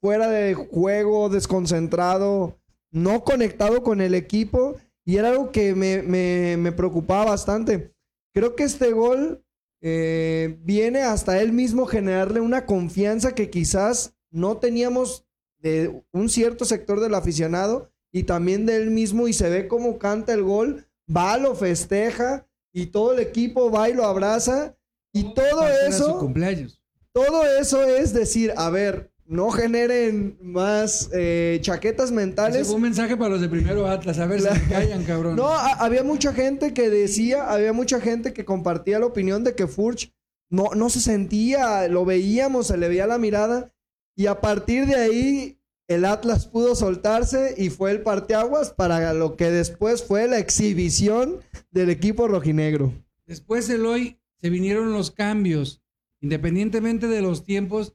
fuera 0.00 0.28
de 0.28 0.54
juego, 0.54 1.28
desconcentrado, 1.30 2.60
no 2.92 3.24
conectado 3.24 3.82
con 3.82 4.00
el 4.00 4.14
equipo 4.14 4.76
y 5.04 5.16
era 5.16 5.30
algo 5.30 5.50
que 5.50 5.74
me, 5.74 6.70
preocupaba 6.70 7.24
bastante. 7.24 7.92
Creo 8.32 8.54
que 8.54 8.62
este 8.62 8.92
gol 8.92 9.44
eh, 9.80 10.60
viene 10.62 11.02
hasta 11.02 11.42
él 11.42 11.52
mismo 11.52 11.86
generarle 11.86 12.38
una 12.38 12.66
confianza 12.66 13.34
que 13.34 13.50
quizás 13.50 14.14
no 14.30 14.58
teníamos 14.58 15.26
de 15.58 16.04
un 16.12 16.28
cierto 16.28 16.66
sector 16.66 17.00
del 17.00 17.16
aficionado 17.16 17.90
y 18.12 18.22
también 18.22 18.64
de 18.64 18.76
él 18.76 18.92
mismo 18.92 19.26
y 19.26 19.32
se 19.32 19.50
ve 19.50 19.66
cómo 19.66 19.98
canta 19.98 20.34
el 20.34 20.44
gol, 20.44 20.85
va, 21.14 21.36
lo 21.38 21.54
festeja 21.54 22.46
y 22.72 22.86
todo 22.86 23.12
el 23.12 23.20
equipo 23.20 23.70
va 23.70 23.88
y 23.88 23.94
lo 23.94 24.04
abraza 24.04 24.76
y 25.12 25.34
todo 25.34 25.66
eso... 25.68 26.18
cumpleaños. 26.18 26.82
Todo 27.12 27.44
eso 27.58 27.82
es 27.82 28.12
decir, 28.12 28.52
a 28.56 28.68
ver, 28.68 29.10
no 29.24 29.50
generen 29.50 30.38
más 30.40 31.08
eh, 31.12 31.58
chaquetas 31.62 32.12
mentales. 32.12 32.68
un 32.68 32.82
mensaje 32.82 33.16
para 33.16 33.30
los 33.30 33.40
de 33.40 33.48
primero 33.48 33.86
Atlas. 33.86 34.18
A 34.18 34.26
ver 34.26 34.40
si 34.40 34.48
se 34.48 34.68
callan, 34.68 35.04
cabrón. 35.04 35.36
No, 35.36 35.48
había 35.48 36.02
mucha 36.02 36.32
gente 36.32 36.74
que 36.74 36.90
decía, 36.90 37.50
había 37.50 37.72
mucha 37.72 38.00
gente 38.00 38.32
que 38.32 38.44
compartía 38.44 38.98
la 38.98 39.06
opinión 39.06 39.42
de 39.42 39.54
que 39.54 39.66
Furch 39.66 40.12
no, 40.48 40.70
no 40.76 40.90
se 40.90 41.00
sentía, 41.00 41.88
lo 41.88 42.04
veíamos, 42.04 42.68
se 42.68 42.76
le 42.76 42.88
veía 42.88 43.06
la 43.06 43.18
mirada. 43.18 43.72
Y 44.14 44.26
a 44.26 44.40
partir 44.40 44.86
de 44.86 44.94
ahí, 44.94 45.60
el 45.88 46.04
Atlas 46.04 46.46
pudo 46.46 46.74
soltarse 46.74 47.54
y 47.56 47.70
fue 47.70 47.90
el 47.92 48.02
parteaguas 48.02 48.70
para 48.72 49.12
lo 49.14 49.36
que 49.36 49.50
después 49.50 50.02
fue 50.04 50.26
la 50.28 50.38
exhibición 50.38 51.40
del 51.70 51.90
equipo 51.90 52.26
rojinegro. 52.28 52.92
Después, 53.26 53.68
Eloy, 53.70 54.18
se 54.40 54.50
vinieron 54.50 54.92
los 54.92 55.10
cambios. 55.10 55.82
Independientemente 56.20 57.06
de 57.08 57.22
los 57.22 57.44
tiempos, 57.44 57.94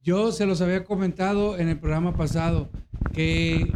yo 0.00 0.32
se 0.32 0.46
los 0.46 0.60
había 0.60 0.84
comentado 0.84 1.58
en 1.58 1.68
el 1.68 1.78
programa 1.78 2.16
pasado 2.16 2.70
que 3.12 3.72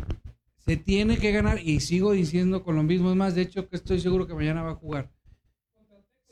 se 0.65 0.77
tiene 0.77 1.19
que 1.19 1.33
ganar 1.33 1.59
y 1.63 1.81
sigo 1.81 2.13
diciendo 2.13 2.63
con 2.63 2.77
lo 2.77 2.83
mismo. 2.83 3.11
Es 3.11 3.17
más, 3.17 3.35
de 3.35 3.43
hecho, 3.43 3.69
que 3.69 3.77
estoy 3.77 4.01
seguro 4.01 4.27
que 4.27 4.35
mañana 4.35 4.63
va 4.63 4.73
a 4.73 4.77
jugar. 4.77 5.11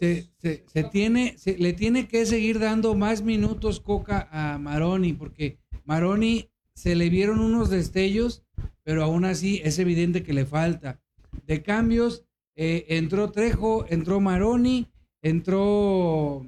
Se, 0.01 0.29
se- 0.39 0.65
se 0.73 0.85
tiene, 0.85 1.37
se- 1.39 1.59
le 1.59 1.73
tiene 1.73 2.07
que 2.07 2.25
seguir 2.25 2.61
dando 2.61 2.95
más 2.95 3.23
minutos 3.23 3.81
Coca 3.81 4.29
a 4.31 4.57
Maroni, 4.59 5.13
porque 5.13 5.59
Maroni 5.85 6.49
se 6.79 6.95
le 6.95 7.11
vieron 7.11 7.41
unos 7.41 7.71
destellos, 7.71 8.45
pero 8.85 9.03
aún 9.03 9.25
así 9.25 9.61
es 9.65 9.81
evidente 9.81 10.23
que 10.23 10.33
le 10.33 10.47
falta. 10.47 11.01
De 11.45 11.61
cambios, 11.61 12.25
eh, 12.55 12.87
entró 12.91 13.33
Trejo, 13.33 13.85
entró 13.89 14.21
Maroni, 14.21 14.87
entró 15.21 16.47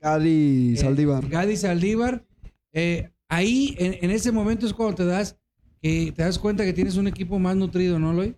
Gali 0.00 0.72
eh, 0.72 0.76
Saldívar. 0.78 1.28
Gadi 1.28 1.58
Saldívar. 1.58 2.24
Eh, 2.72 3.10
ahí, 3.28 3.74
en, 3.78 3.98
en 4.00 4.10
ese 4.10 4.32
momento 4.32 4.64
es 4.64 4.72
cuando 4.72 4.94
te 4.94 5.04
das, 5.04 5.38
que 5.82 6.10
te 6.16 6.22
das 6.22 6.38
cuenta 6.38 6.64
que 6.64 6.72
tienes 6.72 6.96
un 6.96 7.06
equipo 7.06 7.38
más 7.38 7.54
nutrido, 7.54 7.98
¿no, 7.98 8.14
Loy? 8.14 8.34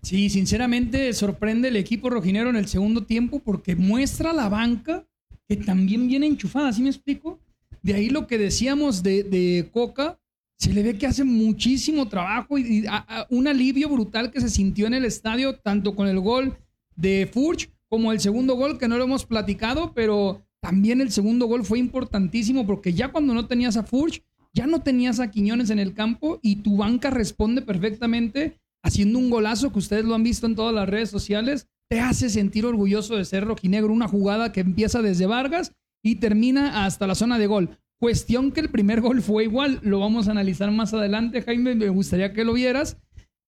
Sí, 0.00 0.30
sinceramente 0.30 1.12
sorprende 1.12 1.68
el 1.68 1.76
equipo 1.76 2.08
rojinero 2.08 2.48
en 2.48 2.56
el 2.56 2.68
segundo 2.68 3.04
tiempo 3.04 3.40
porque 3.40 3.76
muestra 3.76 4.32
la 4.32 4.48
banca 4.48 5.06
que 5.46 5.56
también 5.56 6.08
viene 6.08 6.26
enchufada, 6.26 6.72
¿sí 6.72 6.80
me 6.80 6.88
explico? 6.88 7.38
De 7.82 7.92
ahí 7.92 8.08
lo 8.08 8.26
que 8.26 8.38
decíamos 8.38 9.02
de, 9.02 9.24
de 9.24 9.68
Coca, 9.70 10.18
se 10.58 10.72
le 10.72 10.82
ve 10.82 10.98
que 10.98 11.06
hace 11.06 11.24
muchísimo 11.24 12.08
trabajo 12.08 12.58
y, 12.58 12.84
un 13.30 13.46
alivio 13.46 13.88
brutal 13.88 14.30
que 14.30 14.40
se 14.40 14.50
sintió 14.50 14.86
en 14.86 14.94
el 14.94 15.04
estadio, 15.04 15.56
tanto 15.56 15.94
con 15.94 16.08
el 16.08 16.20
gol 16.20 16.58
de 16.96 17.28
Furch 17.32 17.70
como 17.88 18.12
el 18.12 18.20
segundo 18.20 18.54
gol, 18.54 18.78
que 18.78 18.88
no 18.88 18.98
lo 18.98 19.04
hemos 19.04 19.24
platicado, 19.24 19.92
pero 19.94 20.42
también 20.60 21.00
el 21.00 21.12
segundo 21.12 21.46
gol 21.46 21.64
fue 21.64 21.78
importantísimo 21.78 22.66
porque 22.66 22.92
ya 22.92 23.12
cuando 23.12 23.34
no 23.34 23.46
tenías 23.46 23.76
a 23.76 23.84
Furch, 23.84 24.22
ya 24.52 24.66
no 24.66 24.82
tenías 24.82 25.20
a 25.20 25.30
Quiñones 25.30 25.70
en 25.70 25.78
el 25.78 25.94
campo 25.94 26.40
y 26.42 26.56
tu 26.56 26.76
banca 26.76 27.10
responde 27.10 27.62
perfectamente 27.62 28.58
haciendo 28.82 29.18
un 29.18 29.30
golazo 29.30 29.72
que 29.72 29.78
ustedes 29.78 30.04
lo 30.04 30.14
han 30.14 30.22
visto 30.22 30.46
en 30.46 30.56
todas 30.56 30.74
las 30.74 30.88
redes 30.88 31.10
sociales, 31.10 31.68
te 31.88 32.00
hace 32.00 32.30
sentir 32.30 32.66
orgulloso 32.66 33.16
de 33.16 33.24
ser 33.24 33.44
rojinegro. 33.44 33.92
Una 33.92 34.08
jugada 34.08 34.52
que 34.52 34.60
empieza 34.60 35.02
desde 35.02 35.26
Vargas 35.26 35.72
y 36.02 36.16
termina 36.16 36.84
hasta 36.84 37.06
la 37.06 37.14
zona 37.14 37.38
de 37.38 37.46
gol. 37.46 37.78
Cuestión 38.00 38.52
que 38.52 38.60
el 38.60 38.70
primer 38.70 39.00
gol 39.00 39.22
fue 39.22 39.44
igual, 39.44 39.80
lo 39.82 39.98
vamos 39.98 40.28
a 40.28 40.30
analizar 40.30 40.70
más 40.70 40.94
adelante, 40.94 41.42
Jaime, 41.42 41.74
me 41.74 41.88
gustaría 41.88 42.32
que 42.32 42.44
lo 42.44 42.52
vieras, 42.52 42.96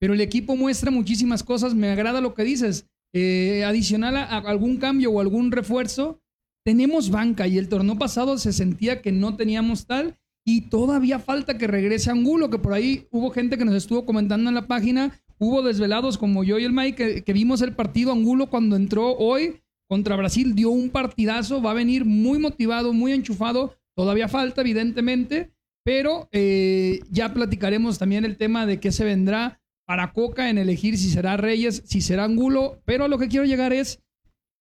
pero 0.01 0.15
el 0.15 0.21
equipo 0.21 0.57
muestra 0.57 0.91
muchísimas 0.91 1.45
cosas, 1.45 1.75
me 1.75 1.91
agrada 1.91 2.21
lo 2.21 2.35
que 2.35 2.43
dices. 2.43 2.87
Eh, 3.13 3.65
adicional 3.65 4.17
a, 4.17 4.39
algún 4.39 4.79
cambio 4.79 5.13
o 5.13 5.21
algún 5.21 5.53
refuerzo, 5.53 6.21
tenemos 6.65 7.11
banca 7.11 7.47
y 7.47 7.59
el 7.59 7.69
torneo 7.69 7.99
pasado 7.99 8.39
se 8.39 8.53
sentía 8.53 9.03
que 9.03 9.13
no 9.13 9.37
teníamos 9.37 9.87
tal 9.87 10.19
y 10.45 10.63
todavía 10.63 11.19
falta 11.19 11.59
que 11.59 11.67
regrese 11.67 12.11
Angulo, 12.11 12.51
que 12.51 12.59
por 12.59 12.73
ahí 12.73 13.07
hubo 13.11 13.31
gente 13.31 13.57
que 13.57 13.65
nos 13.65 13.75
estuvo 13.75 14.05
comentando 14.05 14.49
en 14.49 14.55
la 14.55 14.67
página, 14.67 15.21
hubo 15.39 15.63
desvelados 15.63 16.19
como 16.19 16.45
yo 16.45 16.59
y 16.59 16.65
el 16.65 16.73
Mike 16.73 17.23
que 17.23 17.33
vimos 17.33 17.63
el 17.63 17.75
partido 17.75 18.13
Angulo 18.13 18.49
cuando 18.49 18.77
entró 18.77 19.17
hoy 19.17 19.61
contra 19.89 20.17
Brasil, 20.17 20.55
dio 20.55 20.71
un 20.71 20.91
partidazo, 20.91 21.61
va 21.61 21.73
a 21.73 21.75
venir 21.75 22.05
muy 22.05 22.39
motivado, 22.39 22.93
muy 22.93 23.13
enchufado, 23.13 23.75
todavía 24.01 24.29
falta 24.29 24.63
evidentemente, 24.63 25.51
pero 25.85 26.31
eh, 26.33 27.01
ya 27.11 27.35
platicaremos 27.35 27.99
también 27.99 28.25
el 28.25 28.39
tema 28.39 28.65
de 28.65 28.81
qué 28.81 28.93
se 28.93 29.05
vendrá 29.05 29.61
para 29.87 30.15
Coca 30.15 30.49
en 30.49 30.57
elegir 30.57 30.97
si 30.97 31.11
será 31.11 31.37
Reyes, 31.37 31.83
si 31.85 32.01
será 32.01 32.25
Angulo, 32.25 32.81
pero 32.87 33.05
a 33.05 33.09
lo 33.09 33.19
que 33.19 33.29
quiero 33.29 33.45
llegar 33.45 33.75
es, 33.75 34.01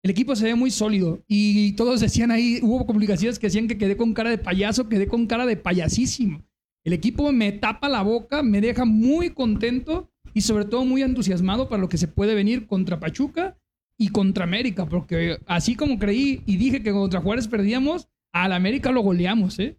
el 0.03 0.11
equipo 0.11 0.35
se 0.35 0.43
ve 0.43 0.55
muy 0.55 0.71
sólido 0.71 1.23
y 1.25 1.71
todos 1.77 2.01
decían 2.01 2.31
ahí, 2.31 2.59
hubo 2.61 2.85
publicaciones 2.85 3.39
que 3.39 3.47
decían 3.47 3.69
que 3.69 3.77
quedé 3.77 3.95
con 3.95 4.13
cara 4.13 4.29
de 4.29 4.39
payaso, 4.39 4.89
quedé 4.89 5.07
con 5.07 5.25
cara 5.25 5.45
de 5.45 5.55
payasísimo. 5.55 6.43
El 6.83 6.91
equipo 6.91 7.31
me 7.31 7.53
tapa 7.53 7.87
la 7.87 8.01
boca, 8.01 8.43
me 8.43 8.59
deja 8.59 8.83
muy 8.83 9.29
contento 9.29 10.11
y 10.33 10.41
sobre 10.41 10.65
todo 10.65 10.83
muy 10.83 11.01
entusiasmado 11.01 11.69
para 11.69 11.79
lo 11.79 11.87
que 11.87 11.97
se 11.97 12.09
puede 12.09 12.35
venir 12.35 12.67
contra 12.67 12.99
Pachuca 12.99 13.57
y 13.97 14.09
contra 14.09 14.43
América, 14.43 14.85
porque 14.85 15.37
así 15.45 15.75
como 15.75 15.97
creí 15.97 16.43
y 16.45 16.57
dije 16.57 16.83
que 16.83 16.91
contra 16.91 17.21
Juárez 17.21 17.47
perdíamos, 17.47 18.09
al 18.31 18.53
América 18.53 18.91
lo 18.91 19.01
goleamos, 19.01 19.57
¿eh? 19.59 19.77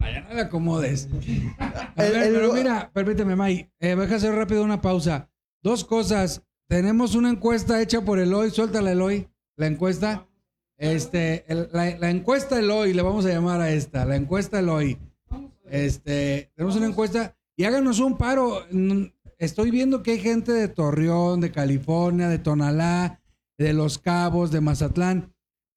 Vaya, 0.00 0.22
no 0.22 0.34
le 0.34 0.40
acomodes. 0.42 1.08
A 1.58 1.92
El- 2.06 2.12
ver, 2.12 2.22
el- 2.24 2.32
pero 2.34 2.52
mira, 2.54 2.90
permíteme, 2.92 3.36
May. 3.36 3.70
Eh, 3.78 3.94
deja 3.96 4.16
hacer 4.16 4.34
rápido 4.34 4.64
una 4.64 4.80
pausa. 4.80 5.28
Dos 5.62 5.84
cosas. 5.84 6.42
Tenemos 6.68 7.14
una 7.14 7.30
encuesta 7.30 7.80
hecha 7.80 8.00
por 8.00 8.18
Eloy. 8.18 8.50
Suéltala, 8.50 8.92
Eloy. 8.92 9.28
La 9.56 9.66
encuesta. 9.66 10.26
Este, 10.78 11.44
el- 11.52 11.68
la, 11.72 11.96
la 11.98 12.10
encuesta 12.10 12.58
Eloy, 12.58 12.92
le 12.94 13.02
vamos 13.02 13.26
a 13.26 13.28
llamar 13.28 13.60
a 13.60 13.70
esta. 13.70 14.04
La 14.04 14.16
encuesta 14.16 14.58
Eloy. 14.58 14.98
Este, 15.70 16.50
tenemos 16.56 16.76
una 16.76 16.86
encuesta. 16.86 17.36
Y 17.56 17.64
háganos 17.64 18.00
un 18.00 18.16
paro. 18.16 18.64
Mm, 18.70 19.04
Estoy 19.38 19.72
viendo 19.72 20.04
que 20.04 20.12
hay 20.12 20.20
gente 20.20 20.52
de 20.52 20.68
Torreón, 20.68 21.40
de 21.40 21.50
California, 21.50 22.28
de 22.28 22.38
Tonalá, 22.38 23.20
de 23.58 23.72
Los 23.72 23.98
Cabos, 23.98 24.52
de 24.52 24.60
Mazatlán. 24.60 25.31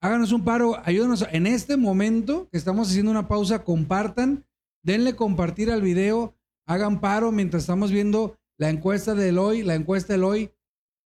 Háganos 0.06 0.32
un 0.34 0.44
paro, 0.44 0.80
ayúdenos 0.86 1.26
en 1.32 1.48
este 1.48 1.78
momento 1.78 2.48
que 2.52 2.60
estamos 2.60 2.90
haciendo 2.90 3.10
una 3.10 3.28
pausa, 3.28 3.64
compartan, 3.64 4.46
denle 4.84 5.16
compartir 5.16 5.72
al 5.72 5.82
video, 5.82 6.36
hagan 6.68 7.02
paro 7.02 7.32
mientras 7.32 7.64
estamos 7.64 7.90
viendo 7.90 8.38
la 8.60 8.70
encuesta 8.70 9.16
de 9.16 9.30
Eloy, 9.30 9.64
la 9.64 9.74
encuesta 9.74 10.14
de 10.14 10.18
Eloy, 10.18 10.52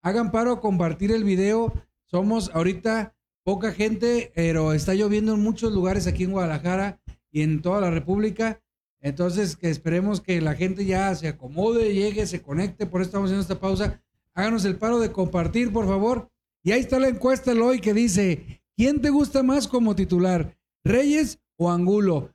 hagan 0.01 0.33
paro 0.33 0.53
a 0.53 0.61
compartir 0.63 1.13
el 1.13 1.25
video. 1.25 1.75
Somos 2.07 2.51
ahorita 2.55 3.15
poca 3.45 3.71
gente, 3.71 4.33
pero 4.35 4.73
está 4.73 4.95
lloviendo 4.95 5.35
en 5.35 5.43
muchos 5.43 5.75
lugares 5.75 6.07
aquí 6.07 6.25
en 6.25 6.33
Guadalajara 6.33 6.99
y 7.31 7.43
en 7.43 7.61
toda 7.61 7.83
la 7.83 7.91
República. 7.91 8.63
Entonces, 9.03 9.57
que 9.57 9.69
esperemos 9.69 10.23
que 10.23 10.41
la 10.41 10.55
gente 10.55 10.87
ya 10.87 11.15
se 11.15 11.29
acomode, 11.29 11.93
llegue, 11.93 12.27
se 12.27 12.41
conecte. 12.41 12.87
Por 12.87 13.03
eso 13.03 13.09
estamos 13.09 13.27
haciendo 13.27 13.43
esta 13.43 13.61
pausa. 13.61 14.01
Háganos 14.33 14.65
el 14.65 14.79
paro 14.79 15.01
de 15.01 15.13
compartir, 15.13 15.71
por 15.71 15.85
favor. 15.85 16.31
Y 16.63 16.73
ahí 16.73 16.81
está 16.81 16.99
la 16.99 17.09
encuesta 17.09 17.53
Eloy 17.53 17.79
que 17.79 17.93
dice, 17.93 18.63
¿quién 18.77 19.01
te 19.01 19.11
gusta 19.11 19.43
más 19.43 19.67
como 19.69 19.95
titular? 19.97 20.57
¿Reyes 20.85 21.41
o 21.57 21.71
Angulo? 21.71 22.31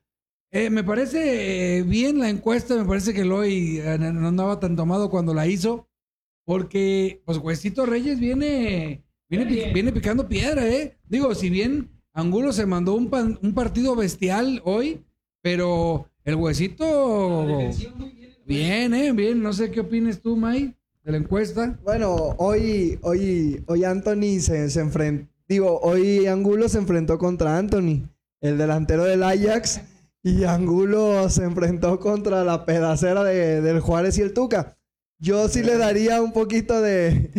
Eh, 0.51 0.69
me 0.69 0.83
parece 0.83 1.77
eh, 1.77 1.83
bien 1.83 2.19
la 2.19 2.29
encuesta, 2.29 2.75
me 2.75 2.83
parece 2.85 3.13
que 3.13 3.21
Eloy 3.21 3.79
eh, 3.79 3.97
no 3.97 4.27
andaba 4.27 4.59
tan 4.59 4.75
tomado 4.75 5.09
cuando 5.09 5.33
la 5.33 5.47
hizo, 5.47 5.87
porque 6.45 7.21
pues 7.25 7.37
Huesito 7.37 7.85
Reyes 7.85 8.19
viene, 8.19 9.01
viene, 9.29 9.45
pi- 9.45 9.73
viene 9.73 9.91
picando 9.93 10.27
piedra, 10.27 10.67
¿eh? 10.67 10.97
Digo, 11.07 11.33
si 11.35 11.49
bien 11.49 11.89
Angulo 12.13 12.51
se 12.51 12.65
mandó 12.65 12.95
un, 12.95 13.09
pan- 13.09 13.39
un 13.41 13.53
partido 13.53 13.95
bestial 13.95 14.61
hoy, 14.65 15.01
pero 15.41 16.09
el 16.25 16.35
Huesito... 16.35 17.45
Bien, 18.45 18.93
¿eh? 18.93 19.13
Bien, 19.13 19.41
no 19.41 19.53
sé 19.53 19.71
qué 19.71 19.79
opinas 19.79 20.19
tú, 20.19 20.35
May, 20.35 20.75
de 21.05 21.11
la 21.13 21.17
encuesta. 21.17 21.79
Bueno, 21.85 22.13
hoy, 22.37 22.99
hoy, 23.03 23.63
hoy 23.67 23.85
Anthony 23.85 24.39
se, 24.41 24.69
se 24.69 24.81
enfrentó. 24.81 25.30
Digo, 25.51 25.81
hoy 25.81 26.27
Angulo 26.27 26.69
se 26.69 26.77
enfrentó 26.77 27.17
contra 27.17 27.57
Anthony, 27.57 28.07
el 28.41 28.57
delantero 28.57 29.03
del 29.03 29.21
Ajax. 29.21 29.81
Y 30.23 30.45
Angulo 30.45 31.29
se 31.29 31.43
enfrentó 31.43 31.99
contra 31.99 32.45
la 32.45 32.65
pedacera 32.65 33.21
de- 33.25 33.59
del 33.59 33.81
Juárez 33.81 34.17
y 34.17 34.21
el 34.21 34.31
Tuca. 34.33 34.77
Yo 35.19 35.49
sí 35.49 35.61
le 35.61 35.77
daría 35.77 36.21
un 36.21 36.31
poquito 36.31 36.79
de, 36.79 37.31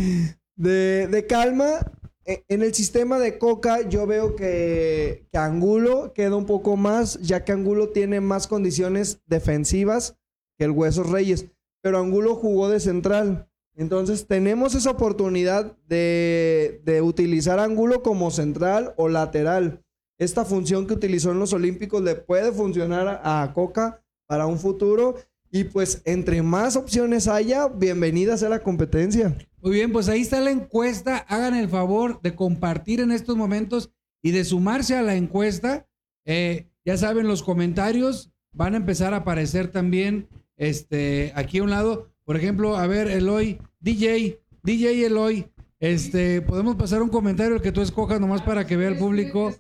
de, 0.57 1.07
de 1.07 1.27
calma. 1.27 1.91
E- 2.27 2.45
En 2.49 2.61
el 2.63 2.75
sistema 2.75 3.19
de 3.19 3.39
Coca 3.39 3.89
yo 3.89 4.07
veo 4.07 4.37
que, 4.37 5.27
que 5.33 5.39
Angulo 5.39 6.13
queda 6.13 6.37
un 6.37 6.45
poco 6.45 6.77
más, 6.77 7.19
ya 7.23 7.45
que 7.47 7.53
Angulo 7.53 7.89
tiene 7.93 8.21
más 8.21 8.47
condiciones 8.47 9.23
defensivas 9.27 10.19
que 10.59 10.67
el 10.67 10.73
Huesos 10.73 11.09
Reyes. 11.09 11.47
Pero 11.83 11.97
Angulo 11.99 12.35
jugó 12.35 12.69
de 12.69 12.79
central. 12.79 13.49
Entonces 13.75 14.27
tenemos 14.27 14.75
esa 14.75 14.91
oportunidad 14.91 15.77
de, 15.89 16.83
de 16.85 17.01
utilizar 17.01 17.59
a 17.59 17.65
Angulo 17.65 18.03
como 18.03 18.31
central 18.31 18.93
o 18.97 19.09
lateral. 19.09 19.83
Esta 20.19 20.45
función 20.45 20.87
que 20.87 20.95
utilizó 20.95 21.33
en 21.33 21.39
los 21.39 21.53
Olímpicos 21.53 22.03
le 22.03 22.15
puede 22.15 22.53
funcionar 22.53 23.09
a, 23.09 23.43
a 23.43 23.53
Coca 23.53 24.03
para 24.27 24.47
un 24.47 24.59
futuro. 24.59 25.17
Y 25.51 25.65
pues 25.65 26.01
entre 26.07 26.43
más 26.43 26.77
opciones 26.77 27.29
haya, 27.29 27.69
bienvenida 27.69 28.37
sea 28.37 28.49
la 28.49 28.63
competencia. 28.63 29.37
Muy 29.61 29.73
bien, 29.73 29.93
pues 29.93 30.09
ahí 30.09 30.23
está 30.23 30.41
la 30.41 30.51
encuesta. 30.51 31.19
Hagan 31.19 31.55
el 31.55 31.69
favor 31.69 32.21
de 32.23 32.35
compartir 32.35 33.01
en 33.01 33.13
estos 33.13 33.37
momentos 33.37 33.91
y 34.23 34.31
de 34.31 34.45
sumarse 34.45 34.97
a 34.97 35.03
la 35.03 35.15
encuesta. 35.15 35.87
Eh, 36.25 36.69
ya 36.85 36.97
saben, 36.97 37.29
los 37.29 37.43
comentarios 37.43 38.33
van 38.53 38.75
a 38.75 38.79
empezar 38.79 39.13
a 39.13 39.19
aparecer 39.19 39.69
también 39.69 40.29
este, 40.57 41.33
aquí 41.35 41.59
a 41.59 41.65
un 41.65 41.71
lado. 41.71 42.12
Por 42.25 42.37
ejemplo, 42.37 42.77
a 42.77 42.87
ver, 42.87 43.09
Eloy, 43.09 43.59
DJ, 43.81 44.41
DJ 44.63 45.07
Eloy, 45.07 45.47
este, 45.81 46.41
podemos 46.43 46.77
pasar 46.77 47.03
un 47.03 47.09
comentario 47.09 47.61
que 47.61 47.73
tú 47.73 47.81
escojas 47.81 48.21
nomás 48.21 48.43
para 48.43 48.67
que 48.67 48.77
vea 48.77 48.89
el 48.89 48.99
público. 48.99 49.53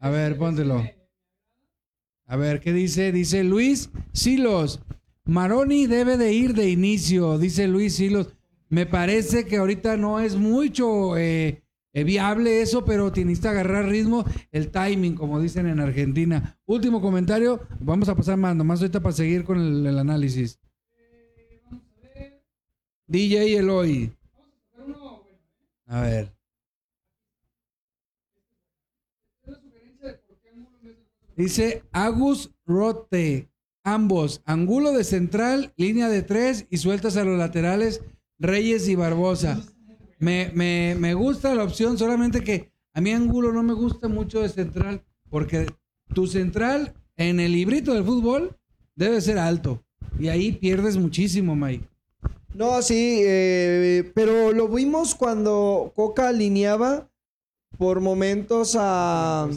A 0.00 0.10
ver, 0.10 0.36
póntelo. 0.36 0.82
A 2.26 2.36
ver, 2.36 2.60
¿qué 2.60 2.72
dice? 2.72 3.12
Dice 3.12 3.44
Luis 3.44 3.90
Silos. 4.12 4.80
Maroni 5.24 5.86
debe 5.86 6.16
de 6.16 6.32
ir 6.32 6.54
de 6.54 6.70
inicio, 6.70 7.38
dice 7.38 7.68
Luis 7.68 7.94
Silos. 7.94 8.34
Me 8.68 8.86
parece 8.86 9.46
que 9.46 9.58
ahorita 9.58 9.96
no 9.96 10.18
es 10.18 10.34
mucho 10.34 11.16
eh, 11.16 11.62
eh, 11.92 12.02
viable 12.02 12.60
eso, 12.60 12.84
pero 12.84 13.12
tienes 13.12 13.38
que 13.38 13.46
agarrar 13.48 13.86
ritmo, 13.86 14.24
el 14.50 14.70
timing, 14.72 15.14
como 15.14 15.40
dicen 15.40 15.66
en 15.66 15.78
Argentina. 15.78 16.58
Último 16.66 17.00
comentario, 17.00 17.60
vamos 17.78 18.08
a 18.08 18.16
pasar 18.16 18.36
más, 18.36 18.56
nomás 18.56 18.80
ahorita 18.80 19.00
para 19.00 19.14
seguir 19.14 19.44
con 19.44 19.86
el 19.86 19.98
análisis. 19.98 20.58
DJ 23.14 23.58
Eloy. 23.58 24.12
A 25.86 26.00
ver. 26.00 26.34
Dice 31.36 31.84
Agus 31.92 32.50
Rote. 32.66 33.48
Ambos, 33.84 34.42
ángulo 34.46 34.90
de 34.90 35.04
central, 35.04 35.72
línea 35.76 36.08
de 36.08 36.22
tres 36.22 36.66
y 36.70 36.78
sueltas 36.78 37.16
a 37.16 37.24
los 37.24 37.38
laterales, 37.38 38.02
Reyes 38.40 38.88
y 38.88 38.96
Barbosa. 38.96 39.62
Me, 40.18 40.50
me, 40.54 40.96
me 40.98 41.14
gusta 41.14 41.54
la 41.54 41.62
opción, 41.62 41.98
solamente 41.98 42.42
que 42.42 42.72
a 42.94 43.00
mí 43.00 43.12
Angulo 43.12 43.52
no 43.52 43.62
me 43.62 43.74
gusta 43.74 44.08
mucho 44.08 44.40
de 44.40 44.48
central, 44.48 45.04
porque 45.30 45.66
tu 46.14 46.26
central 46.26 46.94
en 47.16 47.38
el 47.38 47.52
librito 47.52 47.94
del 47.94 48.04
fútbol 48.04 48.56
debe 48.96 49.20
ser 49.20 49.38
alto. 49.38 49.84
Y 50.18 50.28
ahí 50.28 50.50
pierdes 50.50 50.96
muchísimo, 50.96 51.54
Mike. 51.54 51.93
No, 52.54 52.80
sí, 52.82 53.20
eh, 53.24 54.12
pero 54.14 54.52
lo 54.52 54.68
vimos 54.68 55.16
cuando 55.16 55.92
Coca 55.96 56.28
alineaba 56.28 57.08
por 57.76 58.00
momentos 58.00 58.76
a... 58.78 59.48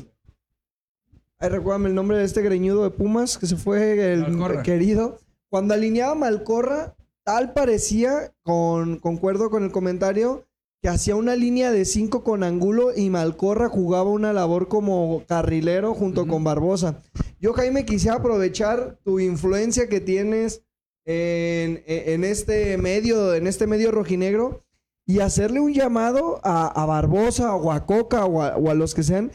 Ay, 1.40 1.50
recuérdame 1.50 1.90
el 1.90 1.96
nombre 1.96 2.18
de 2.18 2.24
este 2.24 2.42
greñudo 2.42 2.84
de 2.84 2.90
Pumas 2.90 3.38
que 3.38 3.46
se 3.46 3.56
fue 3.56 4.14
el 4.14 4.22
Malcorra. 4.22 4.64
querido. 4.64 5.20
Cuando 5.50 5.76
alineaba 5.76 6.16
Malcorra, 6.16 6.96
tal 7.24 7.54
parecía, 7.54 8.34
con, 8.42 8.98
concuerdo 8.98 9.52
con 9.52 9.64
el 9.64 9.72
comentario, 9.72 10.48
que 10.82 10.90
hacía 10.90 11.16
una 11.16 11.36
línea 11.36 11.72
de 11.72 11.86
cinco 11.86 12.24
con 12.24 12.44
Angulo 12.44 12.96
y 12.96 13.12
Malcorra 13.12 13.70
jugaba 13.70 14.10
una 14.10 14.34
labor 14.34 14.68
como 14.68 15.24
carrilero 15.28 15.94
junto 15.94 16.26
con 16.26 16.44
Barbosa. 16.44 17.02
Yo, 17.40 17.54
Jaime, 17.54 17.86
quisiera 17.86 18.18
aprovechar 18.18 18.98
tu 19.04 19.20
influencia 19.20 19.88
que 19.88 20.00
tienes 20.00 20.64
en, 21.08 21.84
en 21.88 22.24
este 22.24 22.78
medio, 22.78 23.34
en 23.34 23.48
este 23.48 23.66
medio 23.66 23.92
rojinegro, 23.92 24.64
y 25.06 25.22
hacerle 25.22 25.62
un 25.62 25.74
llamado 25.74 26.42
a, 26.44 26.68
a 26.68 26.86
Barbosa 26.86 27.56
o 27.56 27.72
a 27.72 27.86
Coca 27.86 28.26
o 28.26 28.44
a, 28.44 28.58
o 28.58 28.70
a 28.70 28.74
los 28.74 28.94
que 28.94 29.04
sean. 29.04 29.32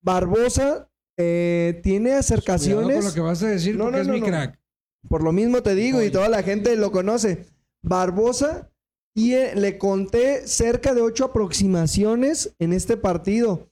Barbosa 0.00 0.88
eh, 1.16 1.80
tiene 1.82 2.12
acercaciones. 2.14 2.96
con 2.96 3.04
lo 3.06 3.12
que 3.12 3.20
vas 3.20 3.42
a 3.42 3.48
decir 3.48 3.76
No, 3.76 3.84
porque 3.84 3.96
no, 3.96 4.02
es 4.02 4.08
no, 4.08 4.14
mi 4.14 4.20
no. 4.20 4.26
crack. 4.26 4.58
Por 5.08 5.22
lo 5.24 5.32
mismo 5.32 5.62
te 5.62 5.74
digo, 5.74 6.02
y 6.02 6.10
toda 6.10 6.28
la 6.28 6.42
gente 6.42 6.76
lo 6.76 6.92
conoce. 6.92 7.46
Barbosa, 7.82 8.70
y 9.14 9.34
le 9.34 9.76
conté 9.76 10.46
cerca 10.46 10.94
de 10.94 11.02
ocho 11.02 11.26
aproximaciones 11.26 12.54
en 12.60 12.72
este 12.72 12.96
partido. 12.96 13.68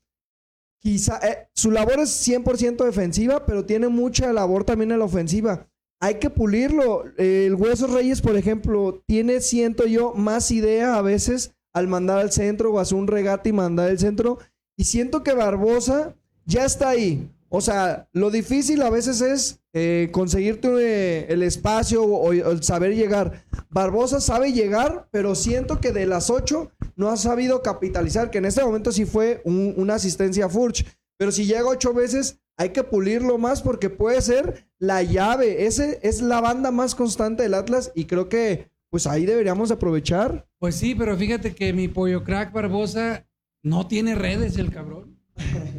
Quizá 0.80 1.18
eh, 1.18 1.48
su 1.54 1.70
labor 1.70 2.00
es 2.00 2.26
100% 2.26 2.84
defensiva, 2.84 3.46
pero 3.46 3.64
tiene 3.64 3.88
mucha 3.88 4.32
labor 4.32 4.64
también 4.64 4.90
en 4.90 4.98
la 4.98 5.04
ofensiva. 5.04 5.69
Hay 6.00 6.14
que 6.14 6.30
pulirlo. 6.30 7.04
El 7.18 7.54
Huesos 7.54 7.90
Reyes, 7.92 8.22
por 8.22 8.36
ejemplo, 8.36 9.02
tiene, 9.06 9.40
siento 9.40 9.86
yo, 9.86 10.14
más 10.14 10.50
idea 10.50 10.96
a 10.96 11.02
veces 11.02 11.52
al 11.72 11.86
mandar 11.88 12.18
al 12.18 12.32
centro 12.32 12.72
o 12.72 12.78
hacer 12.80 12.96
un 12.98 13.06
regate 13.06 13.50
y 13.50 13.52
mandar 13.52 13.90
al 13.90 13.98
centro. 13.98 14.38
Y 14.76 14.84
siento 14.84 15.22
que 15.22 15.34
Barbosa 15.34 16.14
ya 16.46 16.64
está 16.64 16.88
ahí. 16.88 17.30
O 17.50 17.60
sea, 17.60 18.08
lo 18.12 18.30
difícil 18.30 18.80
a 18.82 18.90
veces 18.90 19.20
es 19.20 19.60
eh, 19.72 20.08
conseguirte 20.12 20.68
eh, 20.78 21.26
el 21.28 21.42
espacio 21.42 22.02
o, 22.04 22.32
el 22.32 22.62
saber 22.62 22.94
llegar. 22.94 23.44
Barbosa 23.68 24.20
sabe 24.20 24.52
llegar, 24.52 25.08
pero 25.10 25.34
siento 25.34 25.80
que 25.80 25.92
de 25.92 26.06
las 26.06 26.30
ocho 26.30 26.70
no 26.96 27.08
ha 27.10 27.16
sabido 27.16 27.60
capitalizar, 27.62 28.30
que 28.30 28.38
en 28.38 28.44
este 28.46 28.64
momento 28.64 28.92
sí 28.92 29.04
fue 29.04 29.42
un- 29.44 29.74
una 29.76 29.94
asistencia 29.96 30.46
a 30.46 30.48
Furch. 30.48 30.86
Pero 31.18 31.32
si 31.32 31.44
llega 31.44 31.66
ocho 31.68 31.92
veces, 31.92 32.38
hay 32.60 32.72
que 32.72 32.84
pulirlo 32.84 33.38
más 33.38 33.62
porque 33.62 33.88
puede 33.88 34.20
ser 34.20 34.66
la 34.78 35.02
llave. 35.02 35.64
Ese 35.64 35.98
es 36.02 36.20
la 36.20 36.42
banda 36.42 36.70
más 36.70 36.94
constante 36.94 37.42
del 37.42 37.54
Atlas 37.54 37.90
y 37.94 38.04
creo 38.04 38.28
que 38.28 38.70
pues 38.90 39.06
ahí 39.06 39.24
deberíamos 39.24 39.70
aprovechar. 39.70 40.46
Pues 40.58 40.74
sí, 40.74 40.94
pero 40.94 41.16
fíjate 41.16 41.54
que 41.54 41.72
mi 41.72 41.88
pollo 41.88 42.22
crack 42.22 42.52
Barbosa 42.52 43.26
no 43.62 43.86
tiene 43.86 44.14
redes, 44.14 44.58
el 44.58 44.70
cabrón. 44.70 45.18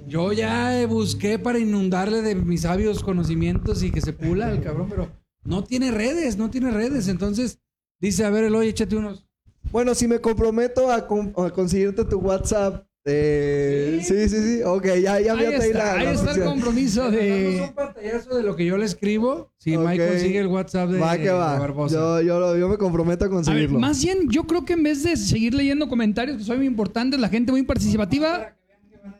Yo 0.07 0.33
ya 0.33 0.83
busqué 0.87 1.37
para 1.37 1.59
inundarle 1.59 2.23
de 2.23 2.33
mis 2.33 2.61
sabios 2.61 3.03
conocimientos 3.03 3.83
y 3.83 3.91
que 3.91 4.01
se 4.01 4.13
pula 4.13 4.49
el 4.49 4.63
cabrón, 4.63 4.87
pero 4.89 5.11
no 5.43 5.63
tiene 5.63 5.91
redes, 5.91 6.35
no 6.35 6.49
tiene 6.49 6.71
redes. 6.71 7.07
Entonces 7.09 7.59
dice, 7.99 8.25
a 8.25 8.31
ver, 8.31 8.45
Eloy, 8.45 8.69
échate 8.69 8.95
unos. 8.95 9.27
Bueno, 9.71 9.93
si 9.93 10.07
me 10.07 10.19
comprometo 10.19 10.91
a 10.91 11.07
conseguirte 11.07 12.05
tu 12.05 12.17
WhatsApp. 12.17 12.87
Eh, 13.05 13.99
sí, 14.03 14.29
sí, 14.29 14.43
sí. 14.43 14.61
Ok, 14.63 14.85
ya, 15.01 15.19
ya 15.19 15.33
Ahí 15.33 15.39
me 15.39 15.47
ahí 15.47 15.53
está, 15.55 15.77
la, 15.77 15.91
ahí 15.93 16.05
la 16.05 16.11
está 16.11 16.31
el 16.33 16.43
compromiso 16.43 17.09
de... 17.09 17.61
un 17.67 17.73
pantallazo 17.73 18.35
de 18.37 18.43
lo 18.43 18.55
que 18.55 18.65
yo 18.65 18.77
le 18.77 18.85
escribo. 18.85 19.51
Si 19.57 19.77
Mike 19.77 20.07
consigue 20.07 20.39
el 20.39 20.47
WhatsApp 20.47 20.89
de, 20.89 20.99
Va 20.99 21.17
que 21.17 21.23
de 21.23 21.31
va. 21.31 21.57
Barbosa. 21.59 21.95
Yo, 21.95 22.21
yo, 22.21 22.39
lo- 22.39 22.57
yo 22.57 22.69
me 22.69 22.77
comprometo 22.77 23.25
a 23.25 23.27
A 23.27 23.29
ver, 23.29 23.35
conseguirlo. 23.35 23.79
más 23.79 24.03
bien, 24.03 24.29
yo 24.29 24.43
creo 24.45 24.65
que 24.65 24.73
en 24.73 24.83
vez 24.83 25.03
de 25.03 25.17
seguir 25.17 25.53
leyendo 25.55 25.89
comentarios 25.89 26.37
que 26.37 26.43
son 26.43 26.57
muy 26.57 26.67
importantes, 26.67 27.19
la 27.19 27.29
gente 27.29 27.51
muy 27.51 27.63
participativa, 27.63 28.55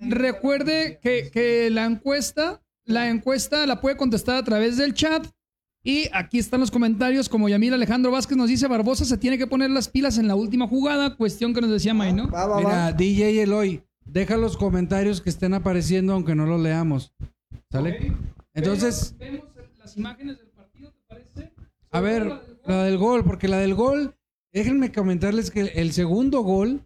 recuerde 0.01 0.99
que, 1.01 1.29
que 1.31 1.69
la 1.69 1.85
encuesta, 1.85 2.61
la 2.85 3.09
encuesta 3.09 3.65
la 3.65 3.81
puede 3.81 3.97
contestar 3.97 4.37
a 4.37 4.43
través 4.43 4.77
del 4.77 4.93
chat. 4.93 5.25
Y 5.83 6.09
aquí 6.13 6.37
están 6.37 6.59
los 6.59 6.69
comentarios, 6.69 7.27
como 7.27 7.49
Yamil 7.49 7.73
Alejandro 7.73 8.11
Vázquez 8.11 8.37
nos 8.37 8.49
dice, 8.49 8.67
Barbosa 8.67 9.03
se 9.03 9.17
tiene 9.17 9.37
que 9.37 9.47
poner 9.47 9.71
las 9.71 9.89
pilas 9.89 10.17
en 10.19 10.27
la 10.27 10.35
última 10.35 10.67
jugada, 10.67 11.15
cuestión 11.15 11.53
que 11.53 11.61
nos 11.61 11.71
decía 11.71 11.93
May, 11.93 12.13
¿no? 12.13 12.29
Va, 12.29 12.45
va, 12.45 12.57
Mira, 12.57 12.69
va. 12.69 12.91
DJ 12.93 13.41
Eloy, 13.41 13.83
deja 14.05 14.37
los 14.37 14.57
comentarios 14.57 15.21
que 15.21 15.31
estén 15.31 15.55
apareciendo 15.55 16.13
aunque 16.13 16.35
no 16.35 16.45
los 16.45 16.61
leamos. 16.61 17.13
¿Sale? 17.71 18.13
Entonces, 18.53 19.15
Vemos 19.17 19.45
las 19.79 19.97
imágenes 19.97 20.37
del 20.37 20.49
partido, 20.49 20.91
¿te 20.91 21.01
parece? 21.07 21.51
a 21.89 21.99
ver, 21.99 22.31
la 22.65 22.83
del 22.83 22.97
gol, 22.97 23.23
porque 23.23 23.47
la 23.47 23.57
del 23.57 23.73
gol, 23.73 24.15
déjenme 24.53 24.91
comentarles 24.91 25.49
que 25.49 25.61
el 25.61 25.93
segundo 25.93 26.41
gol 26.41 26.81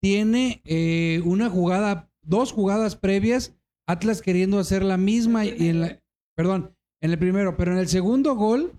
tiene 0.00 0.62
eh, 0.64 1.20
una 1.24 1.50
jugada, 1.50 2.10
dos 2.22 2.52
jugadas 2.52 2.96
previas, 2.96 3.54
Atlas 3.86 4.22
queriendo 4.22 4.58
hacer 4.58 4.82
la 4.84 4.96
misma 4.96 5.44
y 5.44 5.68
en 5.68 5.80
la, 5.80 6.02
perdón, 6.34 6.74
en 7.00 7.10
el 7.12 7.18
primero, 7.18 7.56
pero 7.56 7.72
en 7.72 7.78
el 7.78 7.88
segundo 7.88 8.34
gol 8.34 8.72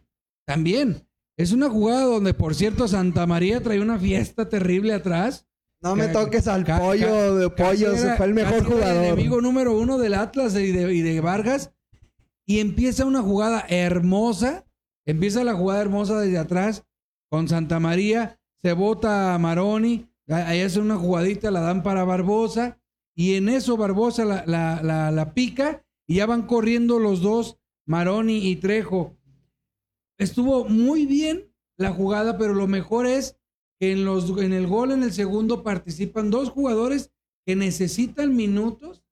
también. 0.47 1.05
Es 1.37 1.51
una 1.53 1.69
jugada 1.69 2.03
donde, 2.03 2.33
por 2.33 2.53
cierto, 2.53 2.87
Santa 2.87 3.25
María 3.25 3.61
trae 3.63 3.79
una 3.79 3.97
fiesta 3.97 4.49
terrible 4.49 4.93
atrás. 4.93 5.45
No 5.81 5.95
me 5.95 6.07
toques 6.09 6.47
al 6.49 6.65
ca- 6.65 6.79
pollo 6.79 7.35
de 7.37 7.49
pollo. 7.49 7.93
era- 7.95 8.17
fue 8.17 8.25
el 8.25 8.33
mejor 8.33 8.65
jugador. 8.65 8.97
El 9.05 9.13
enemigo 9.13 9.39
número 9.39 9.77
uno 9.77 9.97
del 9.97 10.15
Atlas 10.15 10.53
y 10.55 10.71
de, 10.73 10.93
y 10.93 11.01
de 11.01 11.21
Vargas. 11.21 11.71
Y 12.45 12.59
empieza 12.59 13.05
una 13.05 13.21
jugada 13.21 13.65
hermosa. 13.69 14.65
Empieza 15.05 15.43
la 15.45 15.53
jugada 15.53 15.81
hermosa 15.81 16.19
desde 16.19 16.37
atrás 16.39 16.83
con 17.31 17.47
Santa 17.47 17.79
María. 17.79 18.37
Se 18.61 18.73
bota 18.73 19.33
a 19.33 19.37
Maroni. 19.39 20.09
Ahí 20.27 20.59
hace 20.61 20.79
una 20.81 20.97
jugadita, 20.97 21.49
la 21.51 21.61
dan 21.61 21.81
para 21.83 22.03
Barbosa. 22.03 22.77
Y 23.15 23.35
en 23.35 23.47
eso 23.47 23.77
Barbosa 23.77 24.25
la, 24.25 24.43
la- 24.45 24.81
la- 24.83 25.11
la 25.11 25.33
pica. 25.33 25.85
Y 26.05 26.15
ya 26.15 26.25
van 26.25 26.41
corriendo 26.47 26.99
los 26.99 27.21
dos, 27.21 27.58
Maroni 27.89 28.47
y 28.49 28.55
Trejo. 28.57 29.17
Estuvo 30.19 30.63
muy 30.65 31.07
bien 31.07 31.51
la 31.75 31.91
jugada, 31.91 32.37
pero 32.37 32.53
lo 32.53 32.67
mejor 32.67 33.07
es 33.07 33.35
que 33.79 33.93
en, 33.93 34.05
los, 34.05 34.29
en 34.37 34.53
el 34.53 34.67
gol, 34.67 34.91
en 34.91 35.01
el 35.01 35.11
segundo, 35.11 35.63
participan 35.63 36.29
dos 36.29 36.49
jugadores 36.51 37.11
que 37.47 37.55
necesitan 37.55 38.35
minutos 38.35 39.03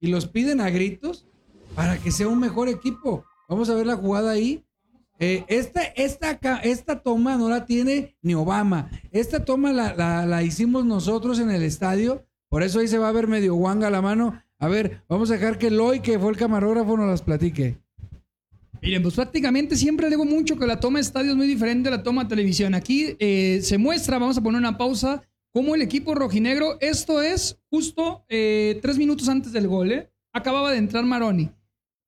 y 0.00 0.06
los 0.06 0.26
piden 0.28 0.60
a 0.60 0.70
gritos 0.70 1.26
para 1.74 1.98
que 1.98 2.12
sea 2.12 2.28
un 2.28 2.38
mejor 2.38 2.68
equipo. 2.68 3.24
Vamos 3.48 3.70
a 3.70 3.74
ver 3.74 3.86
la 3.86 3.96
jugada 3.96 4.30
ahí. 4.30 4.64
Eh, 5.18 5.44
esta, 5.48 5.82
esta, 5.82 6.30
esta 6.62 7.02
toma 7.02 7.36
no 7.36 7.48
la 7.48 7.66
tiene 7.66 8.16
ni 8.22 8.34
Obama. 8.34 8.88
Esta 9.10 9.44
toma 9.44 9.72
la, 9.72 9.94
la- 9.96 10.26
la 10.26 10.44
hicimos 10.44 10.84
nosotros 10.84 11.40
en 11.40 11.50
el 11.50 11.64
estadio. 11.64 12.24
Por 12.48 12.62
eso 12.62 12.78
ahí 12.78 12.86
se 12.86 12.98
va 12.98 13.08
a 13.08 13.12
ver 13.12 13.26
medio 13.26 13.54
guanga 13.56 13.90
la 13.90 14.00
mano. 14.00 14.40
A 14.58 14.68
ver, 14.68 15.02
vamos 15.08 15.30
a 15.30 15.34
dejar 15.34 15.58
que 15.58 15.70
Loy, 15.72 16.00
que 16.00 16.20
fue 16.20 16.30
el 16.30 16.36
camarógrafo, 16.36 16.96
nos 16.96 17.08
las 17.08 17.22
platique. 17.22 17.80
Miren, 18.82 19.02
pues 19.02 19.14
prácticamente 19.14 19.76
siempre 19.76 20.08
digo 20.08 20.24
mucho 20.24 20.58
que 20.58 20.66
la 20.66 20.80
toma 20.80 21.00
estadio 21.00 21.32
es 21.32 21.36
muy 21.36 21.46
diferente 21.46 21.88
a 21.88 21.92
la 21.92 22.02
toma 22.02 22.24
de 22.24 22.30
televisión. 22.30 22.74
Aquí 22.74 23.16
eh, 23.18 23.60
se 23.62 23.78
muestra, 23.78 24.18
vamos 24.18 24.38
a 24.38 24.42
poner 24.42 24.60
una 24.60 24.78
pausa, 24.78 25.22
cómo 25.52 25.74
el 25.74 25.82
equipo 25.82 26.14
rojinegro, 26.14 26.78
esto 26.80 27.22
es 27.22 27.58
justo 27.70 28.24
eh, 28.28 28.78
tres 28.82 28.98
minutos 28.98 29.28
antes 29.28 29.52
del 29.52 29.68
gol, 29.68 29.92
¿eh? 29.92 30.10
acababa 30.32 30.70
de 30.70 30.78
entrar 30.78 31.04
Maroni. 31.04 31.50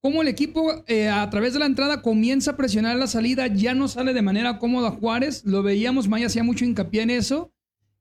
cómo 0.01 0.23
el 0.23 0.29
equipo 0.29 0.85
eh, 0.87 1.09
a 1.09 1.29
través 1.31 1.55
de 1.55 1.59
la 1.59 1.67
entrada 1.67 2.03
comienza 2.03 2.53
a 2.53 2.57
presionar 2.57 2.97
la 2.97 3.07
salida, 3.07 3.47
ya 3.47 3.75
no 3.75 3.89
sale 3.89 4.15
de 4.15 4.23
manera 4.23 4.59
cómoda 4.59 4.91
Juárez, 4.91 5.45
lo 5.45 5.63
veíamos, 5.63 6.09
Maya 6.09 6.27
hacía 6.27 6.45
mucho 6.45 6.65
hincapié 6.65 7.03
en 7.03 7.11
eso, 7.11 7.53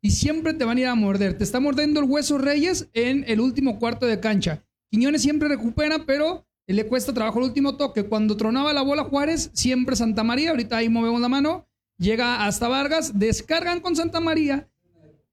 y 0.01 0.11
siempre 0.11 0.53
te 0.53 0.63
van 0.63 0.77
a 0.77 0.81
ir 0.81 0.87
a 0.87 0.95
morder. 0.95 1.37
Te 1.37 1.43
está 1.43 1.59
mordiendo 1.59 1.99
el 1.99 2.05
hueso 2.05 2.37
Reyes 2.37 2.89
en 2.93 3.25
el 3.27 3.39
último 3.41 3.79
cuarto 3.79 4.05
de 4.05 4.19
cancha. 4.19 4.63
Quiñones 4.91 5.21
siempre 5.21 5.49
recupera, 5.49 6.05
pero 6.05 6.46
le 6.73 6.85
cuesta 6.85 7.13
trabajo 7.13 7.39
el 7.39 7.45
último 7.45 7.77
toque. 7.77 8.03
Cuando 8.03 8.35
tronaba 8.35 8.73
la 8.73 8.81
bola 8.81 9.05
Juárez, 9.05 9.49
siempre 9.53 9.95
Santa 9.95 10.23
María, 10.23 10.51
ahorita 10.51 10.77
ahí 10.77 10.89
movemos 10.89 11.21
la 11.21 11.29
mano, 11.29 11.67
llega 11.97 12.45
hasta 12.45 12.67
Vargas, 12.67 13.17
descargan 13.17 13.79
con 13.79 13.95
Santa 13.95 14.19
María, 14.19 14.69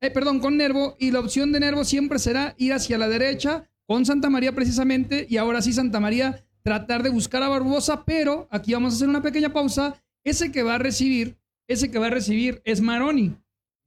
eh, 0.01 0.11
perdón, 0.11 0.39
con 0.39 0.57
Nervo, 0.57 0.97
y 0.99 1.11
la 1.11 1.21
opción 1.21 1.51
de 1.51 1.61
Nervo 1.61 1.85
siempre 1.85 2.19
será 2.19 2.55
ir 2.57 2.73
hacia 2.73 2.99
la 2.99 3.09
derecha 3.09 3.69
con 3.87 4.07
Santa 4.07 4.31
María 4.31 4.55
precisamente, 4.55 5.27
y 5.29 5.37
ahora 5.37 5.61
sí 5.61 5.73
Santa 5.73 6.01
María 6.01 6.45
tratar 6.63 7.03
de 7.03 7.11
buscar 7.11 7.43
a 7.43 7.49
Barbosa, 7.49 8.05
pero 8.05 8.49
aquí 8.51 8.73
vamos 8.73 8.95
a 8.95 8.97
hacer 8.97 9.09
una 9.09 9.23
pequeña 9.23 9.53
pausa. 9.53 10.03
Ese 10.25 10.51
que 10.51 10.63
va 10.63 10.77
a 10.77 10.79
recibir, 10.79 11.37
ese 11.69 11.91
que 11.91 11.99
va 11.99 12.07
a 12.07 12.11
recibir 12.11 12.63
es 12.65 12.81
Maroni. 12.81 13.37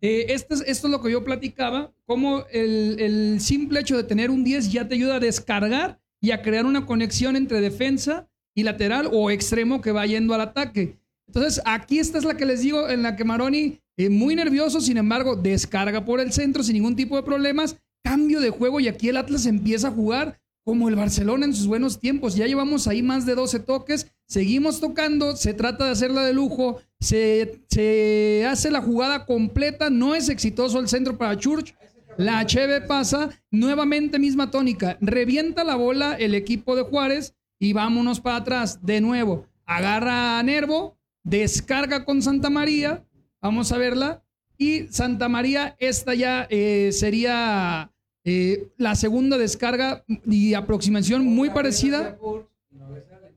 Eh, 0.02 0.28
esto, 0.30 0.54
es, 0.54 0.62
esto 0.68 0.88
es 0.88 0.92
lo 0.92 1.02
que 1.02 1.12
yo 1.12 1.24
platicaba, 1.24 1.92
como 2.06 2.46
el, 2.52 3.00
el 3.00 3.42
simple 3.42 3.80
hecho 3.80 3.98
de 3.98 4.04
tener 4.04 4.30
un 4.30 4.44
10 4.44 4.72
ya 4.72 4.88
te 4.88 4.94
ayuda 4.94 5.16
a 5.16 5.20
descargar 5.20 6.00
y 6.22 6.32
a 6.32 6.42
crear 6.42 6.66
una 6.66 6.86
conexión 6.86 7.36
entre 7.36 7.62
defensa 7.62 8.28
y 8.56 8.64
lateral 8.64 9.10
o 9.12 9.30
extremo 9.30 9.82
que 9.82 9.92
va 9.92 10.06
yendo 10.06 10.34
al 10.34 10.42
ataque. 10.42 11.00
Entonces, 11.28 11.62
aquí 11.66 12.00
esta 12.00 12.18
es 12.18 12.24
la 12.24 12.38
que 12.38 12.46
les 12.46 12.62
digo, 12.62 12.90
en 12.90 13.04
la 13.04 13.16
que 13.16 13.26
Maroni, 13.26 13.80
eh, 13.98 14.10
muy 14.10 14.36
nervioso, 14.36 14.82
sin 14.82 14.98
embargo, 14.98 15.36
descarga 15.36 16.06
por 16.06 16.20
el 16.20 16.32
centro 16.32 16.64
sin 16.64 16.74
ningún 16.74 16.96
tipo 16.96 17.16
de 17.16 17.24
problemas, 17.24 17.78
cambio 18.04 18.40
de 18.40 18.50
juego 18.50 18.80
y 18.80 18.88
aquí 18.88 19.10
el 19.10 19.18
Atlas 19.18 19.46
empieza 19.46 19.90
a 19.90 19.92
jugar 19.92 20.40
como 20.68 20.90
el 20.90 20.96
Barcelona 20.96 21.46
en 21.46 21.54
sus 21.54 21.68
buenos 21.68 22.00
tiempos. 22.00 22.36
Ya 22.36 22.46
llevamos 22.46 22.88
ahí 22.88 23.02
más 23.02 23.26
de 23.26 23.36
12 23.36 23.60
toques, 23.60 24.08
seguimos 24.28 24.80
tocando, 24.80 25.36
se 25.36 25.54
trata 25.54 25.86
de 25.86 25.92
hacerla 25.92 26.26
de 26.26 26.34
lujo, 26.34 26.82
se, 27.00 27.62
se 27.70 28.46
hace 28.46 28.70
la 28.72 28.82
jugada 28.82 29.26
completa, 29.26 29.90
no 29.90 30.14
es 30.14 30.30
exitoso 30.30 30.80
el 30.80 30.90
centro 30.90 31.18
para 31.18 31.38
Church. 31.38 31.74
La 32.18 32.44
HB 32.44 32.88
pasa, 32.88 33.30
nuevamente 33.52 34.18
misma 34.18 34.50
tónica, 34.50 34.98
revienta 35.02 35.64
la 35.64 35.76
bola 35.76 36.16
el 36.16 36.34
equipo 36.34 36.76
de 36.76 36.82
Juárez 36.82 37.36
y 37.60 37.74
vámonos 37.74 38.22
para 38.22 38.38
atrás 38.38 38.84
de 38.84 39.02
nuevo. 39.02 39.46
Agarra 39.66 40.40
a 40.40 40.44
Nervo, 40.44 40.98
descarga 41.24 42.06
con 42.06 42.24
Santa 42.24 42.50
María, 42.50 43.06
vamos 43.40 43.72
a 43.72 43.78
verla, 43.78 44.24
y 44.58 44.88
Santa 44.88 45.30
María, 45.30 45.76
esta 45.78 46.16
ya 46.16 46.48
eh, 46.50 46.90
sería 46.92 47.92
eh, 48.24 48.68
la 48.78 48.96
segunda 48.96 49.38
descarga 49.38 50.04
y 50.26 50.56
aproximación 50.56 51.24
muy 51.24 51.52
parecida. 51.52 52.18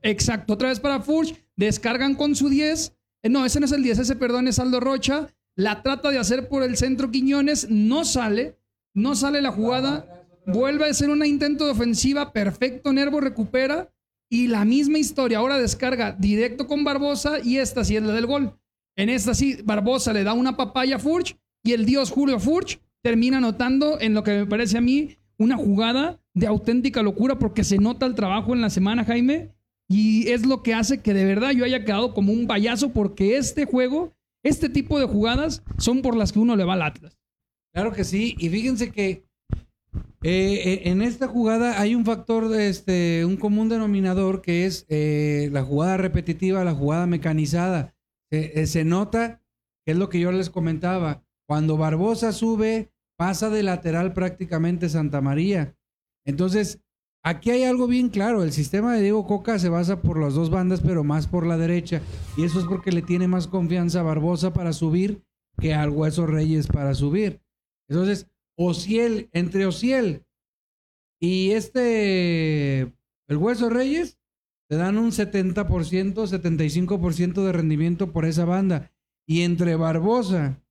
Exacto, 0.01 0.53
otra 0.53 0.69
vez 0.69 0.79
para 0.79 1.01
Furch, 1.01 1.35
descargan 1.55 2.15
con 2.15 2.35
su 2.35 2.49
10. 2.49 2.95
Eh, 3.21 3.29
no, 3.29 3.45
ese 3.45 3.59
no 3.59 3.67
es 3.67 3.71
el 3.73 3.83
10, 3.83 3.99
ese 3.99 4.15
perdón 4.15 4.47
es 4.47 4.57
Aldo 4.57 4.79
Rocha. 4.79 5.27
La 5.55 5.83
trata 5.83 6.09
de 6.09 6.17
hacer 6.17 6.47
por 6.47 6.63
el 6.63 6.77
centro 6.77 7.11
Quiñones, 7.11 7.69
no 7.69 8.05
sale, 8.05 8.57
no 8.93 9.15
sale 9.15 9.41
la 9.41 9.51
jugada. 9.51 10.25
Vuelve 10.47 10.85
a 10.85 10.93
ser 10.93 11.09
un 11.09 11.25
intento 11.25 11.65
de 11.65 11.71
ofensiva, 11.71 12.33
perfecto, 12.33 12.91
Nervo 12.93 13.19
recupera. 13.19 13.93
Y 14.29 14.47
la 14.47 14.63
misma 14.63 14.97
historia, 14.97 15.39
ahora 15.39 15.59
descarga 15.59 16.13
directo 16.13 16.65
con 16.65 16.83
Barbosa 16.83 17.39
y 17.43 17.57
esta 17.57 17.83
sí 17.83 17.97
es 17.97 18.03
la 18.03 18.13
del 18.13 18.27
gol. 18.27 18.57
En 18.95 19.09
esta 19.09 19.33
sí, 19.33 19.57
Barbosa 19.63 20.13
le 20.13 20.23
da 20.23 20.33
una 20.33 20.55
papaya 20.55 20.95
a 20.95 20.99
Furch 20.99 21.37
y 21.63 21.73
el 21.73 21.85
dios 21.85 22.11
Julio 22.11 22.39
Furch 22.39 22.79
termina 23.01 23.37
anotando 23.37 23.99
en 23.99 24.13
lo 24.13 24.23
que 24.23 24.31
me 24.31 24.45
parece 24.45 24.77
a 24.77 24.81
mí 24.81 25.17
una 25.37 25.57
jugada 25.57 26.21
de 26.33 26.47
auténtica 26.47 27.01
locura 27.01 27.39
porque 27.39 27.63
se 27.63 27.77
nota 27.77 28.05
el 28.05 28.15
trabajo 28.15 28.53
en 28.53 28.61
la 28.61 28.69
semana, 28.69 29.03
Jaime, 29.03 29.53
y 29.89 30.29
es 30.29 30.45
lo 30.45 30.63
que 30.63 30.73
hace 30.73 31.01
que 31.01 31.13
de 31.13 31.25
verdad 31.25 31.51
yo 31.51 31.65
haya 31.65 31.83
quedado 31.83 32.13
como 32.13 32.31
un 32.31 32.47
payaso 32.47 32.93
porque 32.93 33.37
este 33.37 33.65
juego, 33.65 34.13
este 34.43 34.69
tipo 34.69 34.99
de 34.99 35.07
jugadas 35.07 35.63
son 35.77 36.01
por 36.01 36.15
las 36.15 36.31
que 36.31 36.39
uno 36.39 36.55
le 36.55 36.63
va 36.63 36.73
al 36.73 36.83
Atlas. 36.83 37.20
Claro 37.73 37.93
que 37.93 38.03
sí, 38.03 38.35
y 38.37 38.49
fíjense 38.49 38.91
que 38.91 39.23
eh, 40.23 40.83
en 40.85 41.01
esta 41.01 41.27
jugada 41.27 41.81
hay 41.81 41.95
un 41.95 42.05
factor, 42.05 42.53
este, 42.59 43.25
un 43.25 43.37
común 43.37 43.69
denominador 43.69 44.41
que 44.41 44.65
es 44.65 44.85
eh, 44.89 45.49
la 45.51 45.63
jugada 45.63 45.97
repetitiva, 45.97 46.63
la 46.63 46.75
jugada 46.75 47.07
mecanizada. 47.07 47.95
Eh, 48.29 48.65
se 48.67 48.85
nota, 48.85 49.41
que 49.85 49.93
es 49.93 49.97
lo 49.97 50.09
que 50.09 50.19
yo 50.19 50.31
les 50.31 50.49
comentaba, 50.49 51.23
cuando 51.47 51.75
Barbosa 51.75 52.31
sube, 52.31 52.91
pasa 53.17 53.49
de 53.49 53.63
lateral 53.63 54.13
prácticamente 54.13 54.89
Santa 54.89 55.21
María. 55.21 55.75
Entonces, 56.25 56.81
aquí 57.23 57.51
hay 57.51 57.63
algo 57.63 57.87
bien 57.87 58.09
claro. 58.09 58.43
El 58.43 58.51
sistema 58.51 58.93
de 58.93 59.01
Diego 59.01 59.25
Coca 59.27 59.59
se 59.59 59.69
basa 59.69 60.01
por 60.01 60.19
las 60.19 60.33
dos 60.33 60.49
bandas, 60.49 60.81
pero 60.81 61.03
más 61.03 61.27
por 61.27 61.45
la 61.45 61.57
derecha. 61.57 62.01
Y 62.37 62.43
eso 62.43 62.59
es 62.59 62.65
porque 62.65 62.91
le 62.91 63.01
tiene 63.01 63.27
más 63.27 63.47
confianza 63.47 63.99
a 64.01 64.03
Barbosa 64.03 64.53
para 64.53 64.71
subir 64.71 65.23
que 65.59 65.73
al 65.73 65.89
Hueso 65.89 66.25
Reyes 66.25 66.67
para 66.67 66.93
subir. 66.93 67.41
Entonces, 67.87 68.27
Ociel, 68.55 69.29
entre 69.33 69.65
Ociel 69.65 70.25
y 71.19 71.51
este, 71.51 72.81
el 72.81 73.37
Hueso 73.37 73.69
Reyes, 73.69 74.19
te 74.67 74.77
dan 74.77 74.97
un 74.97 75.11
70%, 75.11 75.65
75% 75.65 77.45
de 77.45 77.51
rendimiento 77.51 78.11
por 78.11 78.25
esa 78.25 78.45
banda. 78.45 78.91
Y 79.25 79.41
entre 79.41 79.75
Barbosa 79.75 80.61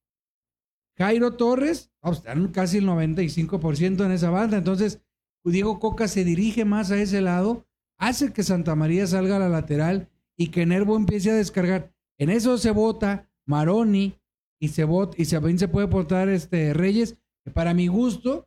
Jairo 1.00 1.32
Torres, 1.32 1.90
oh, 2.02 2.12
están 2.12 2.48
casi 2.48 2.76
el 2.76 2.86
95% 2.86 4.04
en 4.04 4.12
esa 4.12 4.28
banda. 4.28 4.58
Entonces, 4.58 5.00
Diego 5.44 5.80
Coca 5.80 6.08
se 6.08 6.24
dirige 6.24 6.66
más 6.66 6.90
a 6.90 7.00
ese 7.00 7.22
lado, 7.22 7.66
hace 7.96 8.34
que 8.34 8.42
Santa 8.42 8.74
María 8.74 9.06
salga 9.06 9.36
a 9.36 9.38
la 9.38 9.48
lateral 9.48 10.10
y 10.36 10.48
que 10.48 10.66
Nervo 10.66 10.96
empiece 10.96 11.30
a 11.30 11.34
descargar. 11.34 11.94
En 12.18 12.28
eso 12.28 12.58
se 12.58 12.70
vota 12.70 13.30
Maroni 13.46 14.19
y 14.60 14.68
se 14.68 14.84
vota, 14.84 15.16
y 15.20 15.24
se, 15.24 15.58
se 15.58 15.68
puede 15.68 15.86
votar 15.86 16.28
este 16.28 16.74
Reyes. 16.74 17.16
para 17.54 17.74
mi 17.74 17.88
gusto, 17.88 18.46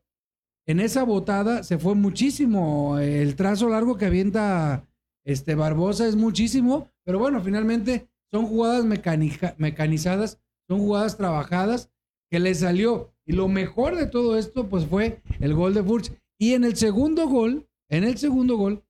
en 0.66 0.80
esa 0.80 1.04
votada 1.04 1.64
se 1.64 1.78
fue 1.78 1.96
muchísimo. 1.96 3.00
El 3.00 3.36
trazo 3.36 3.68
largo 3.68 3.98
que 3.98 4.06
avienta 4.06 4.88
este 5.26 5.56
Barbosa 5.56 6.08
es 6.08 6.16
muchísimo, 6.16 6.90
pero 7.04 7.20
bueno, 7.20 7.42
finalmente 7.42 8.08
son 8.32 8.46
jugadas 8.46 8.86
mecanizadas, 9.58 10.40
son 10.68 10.80
jugadas 10.80 11.18
trabajadas 11.18 11.90
que 12.30 12.40
le 12.40 12.56
salió. 12.56 13.14
Y 13.26 13.34
lo 13.34 13.48
mejor 13.48 13.96
de 13.96 14.08
todo 14.08 14.38
esto, 14.38 14.70
pues 14.70 14.86
fue 14.86 15.22
el 15.40 15.54
gol 15.54 15.74
de 15.74 15.84
Furch. 15.84 16.12
Y 16.40 16.54
en 16.54 16.64
el 16.64 16.76
segundo 16.76 17.28
gol, 17.28 17.68
en 17.90 18.04
el 18.04 18.18
segundo 18.18 18.58
gol, 18.58 18.84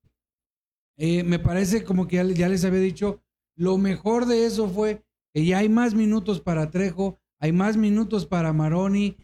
eh, 0.97 1.23
me 1.23 1.39
parece 1.39 1.83
como 1.83 2.07
que 2.07 2.15
ya, 2.33 2.49
les 2.49 2.65
había 2.65 2.79
dicho, 2.79 3.21
lo 3.55 3.77
mejor 3.77 4.25
de 4.25 4.45
eso 4.45 4.69
fue 4.69 5.03
que 5.33 5.45
ya 5.45 5.59
hay 5.59 5.69
más 5.69 5.95
minutos 5.95 6.41
para 6.41 6.69
Trejo, 6.69 7.19
hay 7.39 7.51
más 7.51 7.77
minutos 7.77 8.25
para 8.25 8.53
Maroni. 8.53 9.17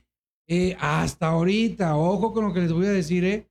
Eh, 0.48 0.76
hasta 0.80 1.28
ahorita, 1.28 1.96
ojo 1.96 2.34
con 2.34 2.46
lo 2.46 2.54
que 2.54 2.62
les 2.62 2.74
voy 2.74 2.88
a 2.88 2.92
decir, 2.92 3.24
eh, 3.24 3.50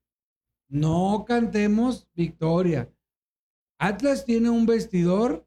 no 0.68 1.24
cantemos 1.26 2.08
victoria. 2.14 2.92
Atlas 3.78 4.24
tiene 4.24 4.50
un 4.50 4.66
vestidor 4.66 5.46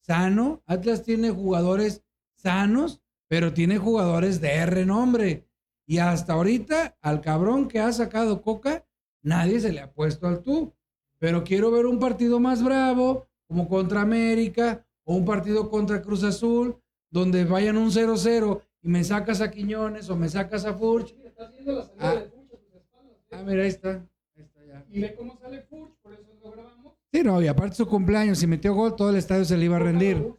sano, 0.00 0.62
Atlas 0.66 1.04
tiene 1.04 1.30
jugadores 1.30 2.04
sanos 2.34 3.00
pero 3.28 3.52
tiene 3.52 3.78
jugadores 3.78 4.40
de 4.40 4.66
renombre. 4.66 5.46
Y 5.86 5.98
hasta 5.98 6.32
ahorita, 6.32 6.98
al 7.00 7.20
cabrón 7.20 7.68
que 7.68 7.78
ha 7.78 7.92
sacado 7.92 8.42
Coca, 8.42 8.86
nadie 9.22 9.60
se 9.60 9.72
le 9.72 9.80
ha 9.80 9.92
puesto 9.92 10.26
al 10.26 10.42
tú. 10.42 10.74
Pero 11.18 11.44
quiero 11.44 11.70
ver 11.70 11.86
un 11.86 11.98
partido 11.98 12.40
más 12.40 12.62
bravo, 12.62 13.28
como 13.46 13.68
contra 13.68 14.02
América, 14.02 14.86
o 15.08 15.14
un 15.14 15.24
partido 15.24 15.70
contra 15.70 16.02
Cruz 16.02 16.22
Azul, 16.22 16.78
donde 17.10 17.44
vayan 17.44 17.78
un 17.78 17.90
0-0 17.90 18.60
y 18.82 18.88
me 18.88 19.02
sacas 19.02 19.40
a 19.40 19.50
Quiñones 19.50 20.10
o 20.10 20.16
me 20.16 20.28
sacas 20.28 20.66
a 20.66 20.74
Furch. 20.74 21.16
Ah, 21.98 22.24
ah, 23.32 23.42
mira, 23.42 23.62
ahí 23.62 23.68
está. 23.70 24.06
Ahí 24.36 24.42
está 24.42 24.66
ya. 24.66 24.84
Y 24.90 25.00
ve 25.00 25.14
cómo 25.14 25.38
sale 25.38 25.62
Furch, 25.62 25.94
por 26.02 26.12
eso 26.12 26.28
lo 26.42 26.50
grabamos. 26.52 26.92
Sí, 27.10 27.22
no, 27.22 27.40
y 27.40 27.46
aparte 27.46 27.76
su 27.76 27.86
cumpleaños, 27.86 28.38
si 28.38 28.46
metió 28.46 28.74
gol, 28.74 28.96
todo 28.96 29.08
el 29.08 29.16
estadio 29.16 29.46
se 29.46 29.56
le 29.56 29.64
iba 29.64 29.76
a 29.76 29.80
rendir. 29.80 30.30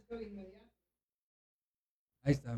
Ahí 2.22 2.32
está. 2.32 2.56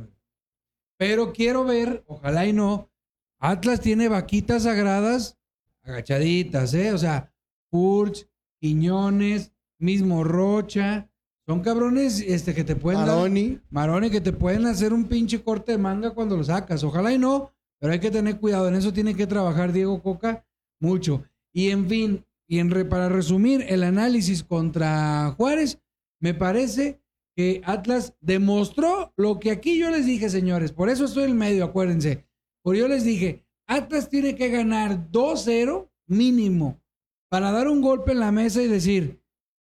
Pero 0.98 1.32
quiero 1.32 1.64
ver, 1.64 2.04
ojalá 2.06 2.44
y 2.44 2.52
no, 2.52 2.90
Atlas 3.38 3.80
tiene 3.80 4.08
vaquitas 4.08 4.64
sagradas 4.64 5.38
agachaditas, 5.82 6.74
¿eh? 6.74 6.92
O 6.92 6.98
sea, 6.98 7.32
Furch, 7.70 8.28
Quiñones, 8.60 9.50
mismo 9.78 10.24
Rocha. 10.24 11.08
Son 11.52 11.60
cabrones 11.60 12.24
este, 12.26 12.54
que 12.54 12.64
te 12.64 12.76
pueden 12.76 13.02
Maroni. 13.02 13.48
dar. 13.50 13.60
Maroni, 13.68 14.08
que 14.08 14.22
te 14.22 14.32
pueden 14.32 14.64
hacer 14.64 14.94
un 14.94 15.04
pinche 15.04 15.42
corte 15.42 15.72
de 15.72 15.76
manga 15.76 16.12
cuando 16.12 16.34
lo 16.34 16.42
sacas. 16.42 16.82
Ojalá 16.82 17.12
y 17.12 17.18
no, 17.18 17.52
pero 17.78 17.92
hay 17.92 18.00
que 18.00 18.10
tener 18.10 18.40
cuidado. 18.40 18.68
En 18.68 18.74
eso 18.74 18.90
tiene 18.90 19.14
que 19.14 19.26
trabajar 19.26 19.70
Diego 19.70 20.02
Coca 20.02 20.46
mucho. 20.80 21.24
Y 21.52 21.68
en 21.68 21.90
fin, 21.90 22.24
y 22.48 22.58
en 22.58 22.70
para 22.88 23.10
resumir 23.10 23.66
el 23.68 23.82
análisis 23.82 24.42
contra 24.42 25.34
Juárez, 25.36 25.78
me 26.20 26.32
parece 26.32 27.02
que 27.36 27.60
Atlas 27.66 28.14
demostró 28.22 29.12
lo 29.18 29.38
que 29.38 29.50
aquí 29.50 29.78
yo 29.78 29.90
les 29.90 30.06
dije, 30.06 30.30
señores. 30.30 30.72
Por 30.72 30.88
eso 30.88 31.04
estoy 31.04 31.24
en 31.24 31.36
medio, 31.36 31.66
acuérdense. 31.66 32.24
Porque 32.62 32.80
yo 32.80 32.88
les 32.88 33.04
dije, 33.04 33.44
Atlas 33.66 34.08
tiene 34.08 34.36
que 34.36 34.48
ganar 34.48 35.10
2-0 35.10 35.86
mínimo 36.06 36.80
para 37.28 37.52
dar 37.52 37.68
un 37.68 37.82
golpe 37.82 38.12
en 38.12 38.20
la 38.20 38.32
mesa 38.32 38.62
y 38.62 38.68
decir, 38.68 39.21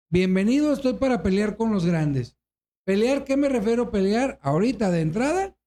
bienvenido, 0.10 0.74
estoy 0.74 0.94
para 0.94 1.24
pelear 1.24 1.58
con 1.58 1.72
los 1.72 1.86
grandes. 1.86 2.38
¿Pelear 2.86 3.24
qué 3.24 3.36
me 3.36 3.50
refiero? 3.50 3.92
Pelear 3.92 4.40
ahorita 4.42 4.90
de 4.92 5.02
entrada 5.02 5.58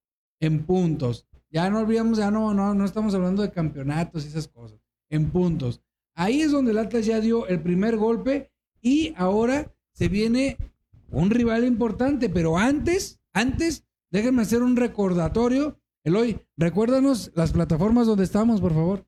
en 0.40 0.64
puntos. 0.64 1.26
Ya 1.50 1.68
no 1.68 1.81
olvidamos, 1.81 2.18
ya 2.18 2.31
no, 2.31 2.55
no, 2.55 2.74
no 2.74 2.85
estamos 2.85 3.14
hablando 3.14 3.42
de 3.42 3.50
campeonatos 3.50 4.24
y 4.24 4.29
esas 4.29 4.48
cosas. 4.48 4.81
En 5.11 5.31
puntos. 5.31 5.83
Ahí 6.14 6.40
es 6.42 6.53
donde 6.53 6.70
el 6.70 6.79
Atlas 6.79 7.07
ya 7.07 7.20
dio 7.20 7.46
el 7.46 7.61
primer 7.61 7.96
golpe 7.96 8.50
y 8.81 9.12
ahora 9.16 9.74
se 9.92 10.09
viene 10.09 10.57
un 11.11 11.31
rival 11.31 11.64
importante, 11.64 12.29
pero 12.29 12.57
antes, 12.57 13.20
antes, 13.33 13.85
déjenme 14.11 14.42
hacer 14.42 14.62
un 14.62 14.76
recordatorio. 14.76 15.79
Eloy, 16.05 16.40
recuérdanos 16.57 17.33
las 17.35 17.53
plataformas 17.53 18.07
donde 18.07 18.24
estamos, 18.24 18.61
por 18.61 18.72
favor. 18.72 19.05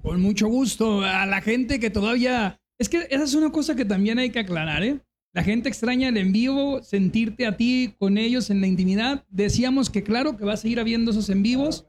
Con 0.00 0.20
mucho 0.20 0.48
gusto. 0.48 1.02
A 1.02 1.26
la 1.26 1.42
gente 1.42 1.80
que 1.80 1.90
todavía. 1.90 2.59
Es 2.80 2.88
que 2.88 3.06
esa 3.10 3.24
es 3.24 3.34
una 3.34 3.52
cosa 3.52 3.76
que 3.76 3.84
también 3.84 4.18
hay 4.18 4.30
que 4.30 4.38
aclarar, 4.38 4.82
¿eh? 4.82 5.00
La 5.34 5.44
gente 5.44 5.68
extraña 5.68 6.08
el 6.08 6.16
en 6.16 6.32
vivo, 6.32 6.82
sentirte 6.82 7.46
a 7.46 7.58
ti 7.58 7.94
con 7.98 8.16
ellos 8.16 8.48
en 8.48 8.62
la 8.62 8.68
intimidad. 8.68 9.22
Decíamos 9.28 9.90
que 9.90 10.02
claro 10.02 10.38
que 10.38 10.46
va 10.46 10.54
a 10.54 10.56
seguir 10.56 10.80
habiendo 10.80 11.10
esos 11.10 11.28
en 11.28 11.42
vivos. 11.42 11.86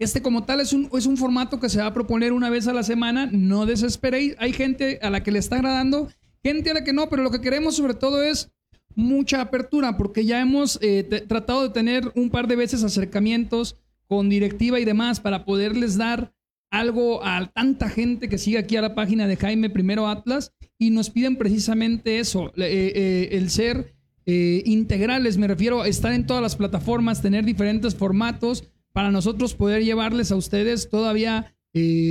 Este 0.00 0.20
como 0.20 0.42
tal 0.42 0.58
es 0.58 0.72
un, 0.72 0.90
es 0.92 1.06
un 1.06 1.16
formato 1.16 1.60
que 1.60 1.68
se 1.68 1.78
va 1.78 1.86
a 1.86 1.94
proponer 1.94 2.32
una 2.32 2.50
vez 2.50 2.66
a 2.66 2.72
la 2.72 2.82
semana. 2.82 3.30
No 3.30 3.66
desesperéis. 3.66 4.34
Hay 4.40 4.52
gente 4.52 4.98
a 5.00 5.10
la 5.10 5.22
que 5.22 5.30
le 5.30 5.38
está 5.38 5.56
agradando, 5.56 6.08
gente 6.42 6.72
a 6.72 6.74
la 6.74 6.82
que 6.82 6.92
no, 6.92 7.08
pero 7.08 7.22
lo 7.22 7.30
que 7.30 7.40
queremos 7.40 7.76
sobre 7.76 7.94
todo 7.94 8.20
es 8.20 8.50
mucha 8.96 9.42
apertura 9.42 9.96
porque 9.96 10.24
ya 10.24 10.40
hemos 10.40 10.76
eh, 10.82 11.04
tratado 11.28 11.62
de 11.62 11.70
tener 11.70 12.10
un 12.16 12.30
par 12.30 12.48
de 12.48 12.56
veces 12.56 12.82
acercamientos 12.82 13.76
con 14.08 14.28
directiva 14.28 14.80
y 14.80 14.84
demás 14.84 15.20
para 15.20 15.44
poderles 15.44 15.96
dar 15.96 16.34
algo 16.72 17.22
a 17.22 17.46
tanta 17.54 17.88
gente 17.88 18.28
que 18.28 18.38
sigue 18.38 18.58
aquí 18.58 18.76
a 18.76 18.82
la 18.82 18.94
página 18.94 19.28
de 19.28 19.36
Jaime 19.36 19.70
Primero 19.70 20.08
Atlas 20.08 20.52
y 20.78 20.90
nos 20.90 21.10
piden 21.10 21.36
precisamente 21.36 22.18
eso, 22.18 22.48
eh, 22.56 22.92
eh, 22.96 23.28
el 23.32 23.50
ser 23.50 23.94
eh, 24.24 24.62
integrales, 24.64 25.36
me 25.36 25.46
refiero 25.46 25.82
a 25.82 25.88
estar 25.88 26.12
en 26.12 26.26
todas 26.26 26.42
las 26.42 26.56
plataformas, 26.56 27.20
tener 27.20 27.44
diferentes 27.44 27.94
formatos 27.94 28.64
para 28.92 29.10
nosotros 29.10 29.54
poder 29.54 29.84
llevarles 29.84 30.32
a 30.32 30.36
ustedes 30.36 30.88
todavía 30.88 31.54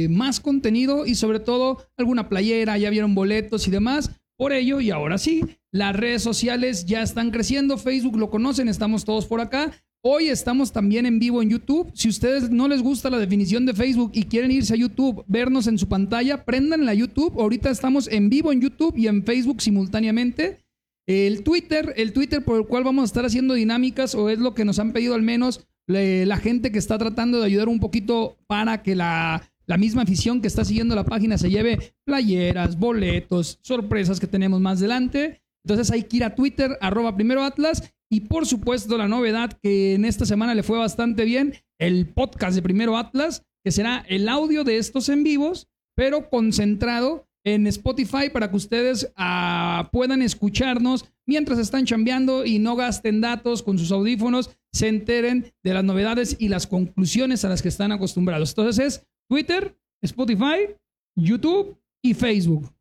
más 0.10 0.40
contenido 0.40 1.06
y 1.06 1.14
sobre 1.14 1.40
todo 1.40 1.86
alguna 1.96 2.30
playera, 2.30 2.80
ya 2.80 2.90
vieron 2.90 3.14
boletos 3.14 3.68
y 3.68 3.72
demás. 3.72 4.10
Por 4.36 4.54
ello, 4.54 4.82
y 4.82 4.90
ahora 4.90 5.20
sí, 5.20 5.44
las 5.72 5.96
redes 5.96 6.24
sociales 6.24 6.88
ya 6.88 7.04
están 7.04 7.30
creciendo, 7.30 7.78
Facebook 7.78 8.18
lo 8.18 8.32
conocen, 8.32 8.70
estamos 8.70 9.06
todos 9.06 9.28
por 9.28 9.40
acá. 9.40 9.72
Hoy 10.04 10.30
estamos 10.30 10.72
también 10.72 11.06
en 11.06 11.20
vivo 11.20 11.44
en 11.44 11.52
YouTube. 11.52 11.92
Si 11.94 12.10
ustedes 12.10 12.50
no 12.50 12.68
les 12.68 12.82
gusta 12.82 13.12
la 13.12 13.20
definición 13.20 13.68
de 13.68 13.76
Facebook 13.76 14.14
y 14.16 14.24
quieren 14.24 14.50
irse 14.50 14.74
a 14.74 14.78
YouTube, 14.78 15.24
vernos 15.28 15.68
en 15.68 15.78
su 15.78 15.88
pantalla, 15.88 16.44
prendan 16.44 16.88
la 16.88 16.96
YouTube. 16.96 17.40
Ahorita 17.40 17.70
estamos 17.70 18.08
en 18.08 18.28
vivo 18.28 18.52
en 18.52 18.62
YouTube 18.62 18.98
y 18.98 19.06
en 19.06 19.24
Facebook 19.24 19.62
simultáneamente. 19.62 20.66
El 21.06 21.44
Twitter, 21.44 21.94
el 21.98 22.14
Twitter 22.14 22.44
por 22.44 22.58
el 22.58 22.66
cual 22.66 22.84
vamos 22.84 23.04
a 23.04 23.06
estar 23.06 23.26
haciendo 23.26 23.54
dinámicas 23.54 24.16
o 24.16 24.32
es 24.32 24.40
lo 24.40 24.56
que 24.56 24.66
nos 24.66 24.80
han 24.80 24.92
pedido 24.92 25.14
al 25.14 25.22
menos 25.22 25.68
la 25.86 26.38
gente 26.38 26.72
que 26.72 26.80
está 26.80 26.98
tratando 26.98 27.40
de 27.40 27.46
ayudar 27.46 27.70
un 27.70 27.80
poquito 27.80 28.40
para 28.48 28.82
que 28.82 28.96
la, 28.96 29.52
la 29.68 29.78
misma 29.78 30.02
afición 30.02 30.42
que 30.42 30.48
está 30.48 30.66
siguiendo 30.66 30.96
la 30.96 31.06
página 31.06 31.38
se 31.38 31.52
lleve 31.52 31.94
playeras, 32.06 32.80
boletos, 32.80 33.60
sorpresas 33.62 34.20
que 34.20 34.26
tenemos 34.26 34.62
más 34.62 34.80
adelante. 34.80 35.44
Entonces 35.64 35.92
hay 35.92 36.04
que 36.04 36.18
ir 36.18 36.24
a 36.24 36.34
Twitter, 36.34 36.76
arroba 36.82 37.16
primero 37.16 37.44
Atlas, 37.44 37.94
y 38.12 38.22
por 38.22 38.46
supuesto, 38.46 38.98
la 38.98 39.08
novedad 39.08 39.58
que 39.64 39.94
en 39.94 40.04
esta 40.04 40.26
semana 40.26 40.54
le 40.54 40.64
fue 40.64 40.78
bastante 40.78 41.24
bien, 41.24 41.54
el 41.80 42.10
podcast 42.10 42.54
de 42.56 42.62
Primero 42.62 42.98
Atlas, 42.98 43.46
que 43.64 43.72
será 43.72 44.04
el 44.10 44.28
audio 44.28 44.66
de 44.66 44.78
estos 44.78 45.08
en 45.08 45.24
vivos, 45.24 45.70
pero 45.96 46.30
concentrado 46.30 47.26
en 47.46 47.68
Spotify 47.68 48.30
para 48.32 48.50
que 48.50 48.58
ustedes 48.58 49.14
ah, 49.16 49.90
puedan 49.94 50.22
escucharnos 50.22 51.06
mientras 51.26 51.58
están 51.58 51.86
chambeando 51.86 52.46
y 52.46 52.60
no 52.60 52.76
gasten 52.76 53.22
datos 53.22 53.64
con 53.64 53.80
sus 53.80 53.94
audífonos, 53.94 54.58
se 54.74 54.90
enteren 54.90 55.54
de 55.64 55.74
las 55.74 55.86
novedades 55.86 56.36
y 56.38 56.50
las 56.50 56.68
conclusiones 56.68 57.46
a 57.46 57.50
las 57.50 57.62
que 57.62 57.70
están 57.70 57.94
acostumbrados. 57.94 58.50
Entonces 58.50 58.86
es 58.86 59.08
Twitter, 59.30 59.78
Spotify, 60.02 60.76
YouTube 61.16 61.78
y 62.04 62.14
Facebook. 62.14 62.74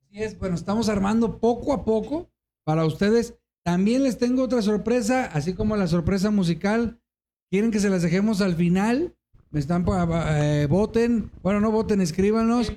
Así 0.00 0.22
es, 0.22 0.38
bueno, 0.38 0.54
estamos 0.54 0.88
armando 0.88 1.38
poco 1.38 1.74
a 1.74 1.84
poco 1.84 2.30
para 2.64 2.86
ustedes 2.86 3.39
también 3.70 4.02
les 4.02 4.18
tengo 4.18 4.42
otra 4.42 4.62
sorpresa, 4.62 5.26
así 5.26 5.54
como 5.54 5.76
la 5.76 5.86
sorpresa 5.86 6.32
musical. 6.32 7.00
¿Quieren 7.52 7.70
que 7.70 7.78
se 7.78 7.88
las 7.88 8.02
dejemos 8.02 8.40
al 8.40 8.56
final? 8.56 9.14
Me 9.52 9.60
están 9.60 9.84
eh, 9.86 10.66
voten, 10.68 11.30
bueno, 11.40 11.60
no 11.60 11.70
voten, 11.70 12.00
escríbanos 12.00 12.72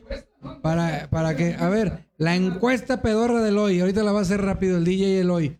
para, 0.62 1.10
para 1.10 1.36
que, 1.36 1.56
a 1.56 1.68
ver, 1.70 2.08
la 2.18 2.36
encuesta 2.36 3.02
pedorra 3.02 3.42
del 3.42 3.58
hoy, 3.58 3.80
ahorita 3.80 4.04
la 4.04 4.12
va 4.12 4.20
a 4.20 4.22
hacer 4.22 4.42
rápido 4.42 4.78
el 4.78 4.86
DJ 4.86 5.22
el 5.22 5.32
hoy. 5.32 5.60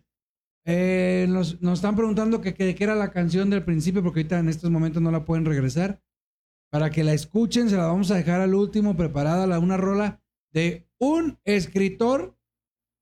Eh, 0.66 1.26
nos, 1.28 1.58
están 1.60 1.96
preguntando 1.96 2.40
que, 2.40 2.54
qué 2.54 2.76
era 2.78 2.94
la 2.94 3.10
canción 3.10 3.50
del 3.50 3.64
principio, 3.64 4.04
porque 4.04 4.20
ahorita 4.20 4.38
en 4.38 4.48
estos 4.48 4.70
momentos 4.70 5.02
no 5.02 5.10
la 5.10 5.24
pueden 5.24 5.46
regresar. 5.46 6.00
Para 6.70 6.90
que 6.90 7.02
la 7.02 7.12
escuchen, 7.12 7.68
se 7.68 7.76
la 7.76 7.86
vamos 7.86 8.12
a 8.12 8.14
dejar 8.14 8.40
al 8.40 8.54
último, 8.54 8.96
preparada 8.96 9.48
la, 9.48 9.58
una 9.58 9.78
rola 9.78 10.22
de 10.52 10.86
un 11.00 11.40
escritor 11.44 12.38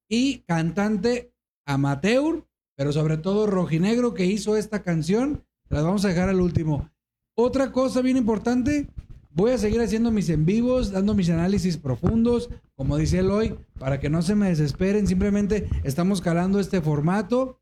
y 0.09 0.39
cantante 0.47 1.32
amateur, 1.67 2.45
pero 2.77 2.93
sobre 2.93 3.17
todo 3.17 3.47
rojinegro 3.47 4.15
que 4.15 4.27
hizo 4.27 4.57
esta 4.57 4.83
canción. 4.83 5.45
Las 5.69 5.85
vamos 5.85 6.05
a 6.05 6.09
dejar 6.09 6.29
al 6.29 6.41
último. 6.41 6.91
Otra 7.35 7.73
cosa 7.73 8.03
bien 8.03 8.17
importante, 8.17 8.89
voy 9.31 9.53
a 9.53 9.59
seguir 9.59 9.81
haciendo 9.81 10.11
mis 10.11 10.29
en 10.29 10.45
vivos, 10.45 10.91
dando 10.91 11.15
mis 11.15 11.31
análisis 11.31 11.77
profundos, 11.77 12.51
como 12.75 12.97
dice 12.97 13.23
hoy 13.23 13.57
para 13.79 14.01
que 14.01 14.11
no 14.11 14.23
se 14.23 14.35
me 14.35 14.49
desesperen. 14.49 15.07
Simplemente 15.07 15.69
estamos 15.85 16.21
calando 16.21 16.61
este 16.61 16.81
formato. 16.81 17.59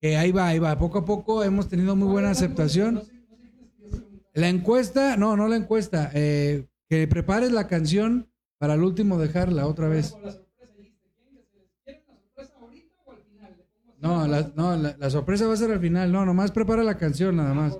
Que 0.00 0.16
ahí 0.16 0.32
va, 0.32 0.48
ahí 0.48 0.58
va. 0.58 0.78
Poco 0.78 0.98
a 0.98 1.04
poco 1.04 1.42
hemos 1.42 1.68
tenido 1.68 1.96
muy 1.96 2.08
buena 2.08 2.30
aceptación. 2.30 3.02
La 4.34 4.48
encuesta, 4.48 5.16
no, 5.16 5.36
no 5.36 5.48
la 5.48 5.56
encuesta. 5.56 6.10
Eh, 6.12 6.66
que 6.88 7.08
prepares 7.08 7.52
la 7.52 7.66
canción 7.66 8.28
para 8.58 8.74
el 8.74 8.82
último 8.82 9.18
dejarla 9.18 9.66
otra 9.66 9.88
vez. 9.88 10.14
No, 14.04 14.26
la, 14.26 14.52
no 14.54 14.76
la, 14.76 15.08
sorpresa 15.08 15.46
va 15.46 15.54
a 15.54 15.56
ser 15.56 15.70
al 15.70 15.80
final. 15.80 16.12
No, 16.12 16.26
nomás 16.26 16.52
prepara 16.52 16.84
la 16.84 16.98
canción, 16.98 17.36
nada 17.36 17.54
más. 17.54 17.78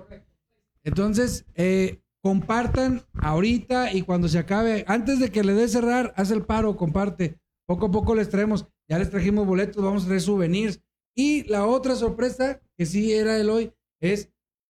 Entonces, 0.83 1.45
eh, 1.53 2.01
compartan 2.19 3.03
ahorita 3.13 3.93
y 3.93 4.01
cuando 4.01 4.27
se 4.27 4.39
acabe, 4.39 4.83
antes 4.87 5.19
de 5.19 5.29
que 5.29 5.43
le 5.43 5.53
dé 5.53 5.67
cerrar, 5.67 6.15
haz 6.17 6.31
el 6.31 6.43
paro, 6.43 6.77
comparte. 6.77 7.37
Poco 7.67 7.85
a 7.85 7.91
poco 7.91 8.15
les 8.15 8.29
traemos, 8.29 8.65
ya 8.87 8.97
les 8.97 9.11
trajimos 9.11 9.45
boletos, 9.45 9.83
vamos 9.83 10.03
a 10.03 10.05
traer 10.07 10.21
souvenirs. 10.21 10.81
Y 11.13 11.43
la 11.43 11.67
otra 11.67 11.95
sorpresa, 11.95 12.59
que 12.75 12.87
sí 12.87 13.13
era 13.13 13.37
el 13.37 13.51
hoy, 13.51 13.71
es 13.99 14.31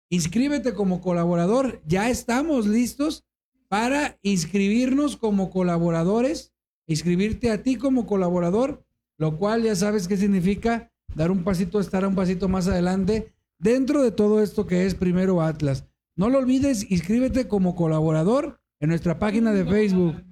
inscríbete 0.09 0.73
como 0.73 1.03
colaborador. 1.03 1.83
Ya 1.85 2.09
estamos 2.09 2.67
listos 2.67 3.27
para 3.69 4.19
inscribirnos 4.23 5.19
como 5.19 5.51
colaboradores, 5.51 6.55
inscribirte 6.87 7.51
a 7.51 7.63
ti 7.63 7.77
como 7.77 8.07
colaborador, 8.07 8.87
lo 9.19 9.37
cual 9.37 9.65
ya 9.65 9.77
sabes 9.77 10.09
qué 10.09 10.17
significa 10.17 10.92
dar 11.15 11.31
un 11.31 11.45
pasito, 11.45 11.81
estar 11.81 12.07
un 12.07 12.15
pasito 12.15 12.49
más 12.49 12.69
adelante 12.69 13.33
dentro 13.59 14.03
de 14.03 14.11
todo 14.11 14.43
esto 14.43 14.67
que 14.67 14.87
es 14.87 14.95
Primero 14.95 15.43
Atlas. 15.43 15.87
No 16.17 16.29
lo 16.29 16.39
olvides, 16.39 16.91
inscríbete 16.91 17.49
como 17.49 17.75
colaborador 17.75 18.61
en 18.81 18.91
nuestra 18.91 19.19
página 19.19 19.53
de 19.53 19.65
Facebook. 19.65 20.23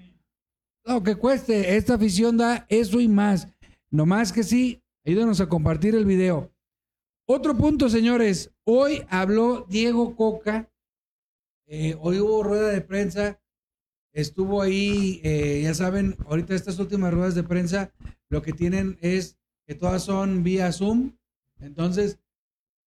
Lo 0.84 1.02
que 1.02 1.16
cueste, 1.16 1.76
esta 1.76 1.94
afición 1.94 2.36
da 2.36 2.66
eso 2.68 3.00
y 3.00 3.08
más. 3.08 3.48
No 3.90 4.06
más 4.06 4.32
que 4.32 4.42
sí, 4.42 4.82
ayúdenos 5.04 5.40
a 5.40 5.48
compartir 5.48 5.94
el 5.94 6.04
video. 6.04 6.52
Otro 7.26 7.56
punto, 7.56 7.88
señores. 7.88 8.52
Hoy 8.64 9.04
habló 9.08 9.66
Diego 9.68 10.16
Coca. 10.16 10.70
Eh, 11.66 11.96
hoy 12.00 12.18
hubo 12.18 12.42
rueda 12.42 12.68
de 12.68 12.80
prensa. 12.80 13.40
Estuvo 14.12 14.60
ahí, 14.60 15.20
eh, 15.22 15.60
ya 15.62 15.72
saben, 15.72 16.16
ahorita 16.26 16.54
estas 16.54 16.78
últimas 16.80 17.14
ruedas 17.14 17.36
de 17.36 17.44
prensa 17.44 17.92
lo 18.28 18.42
que 18.42 18.52
tienen 18.52 18.98
es 19.00 19.39
que 19.70 19.76
todas 19.76 20.02
son 20.02 20.42
vía 20.42 20.72
Zoom. 20.72 21.12
Entonces, 21.61 22.18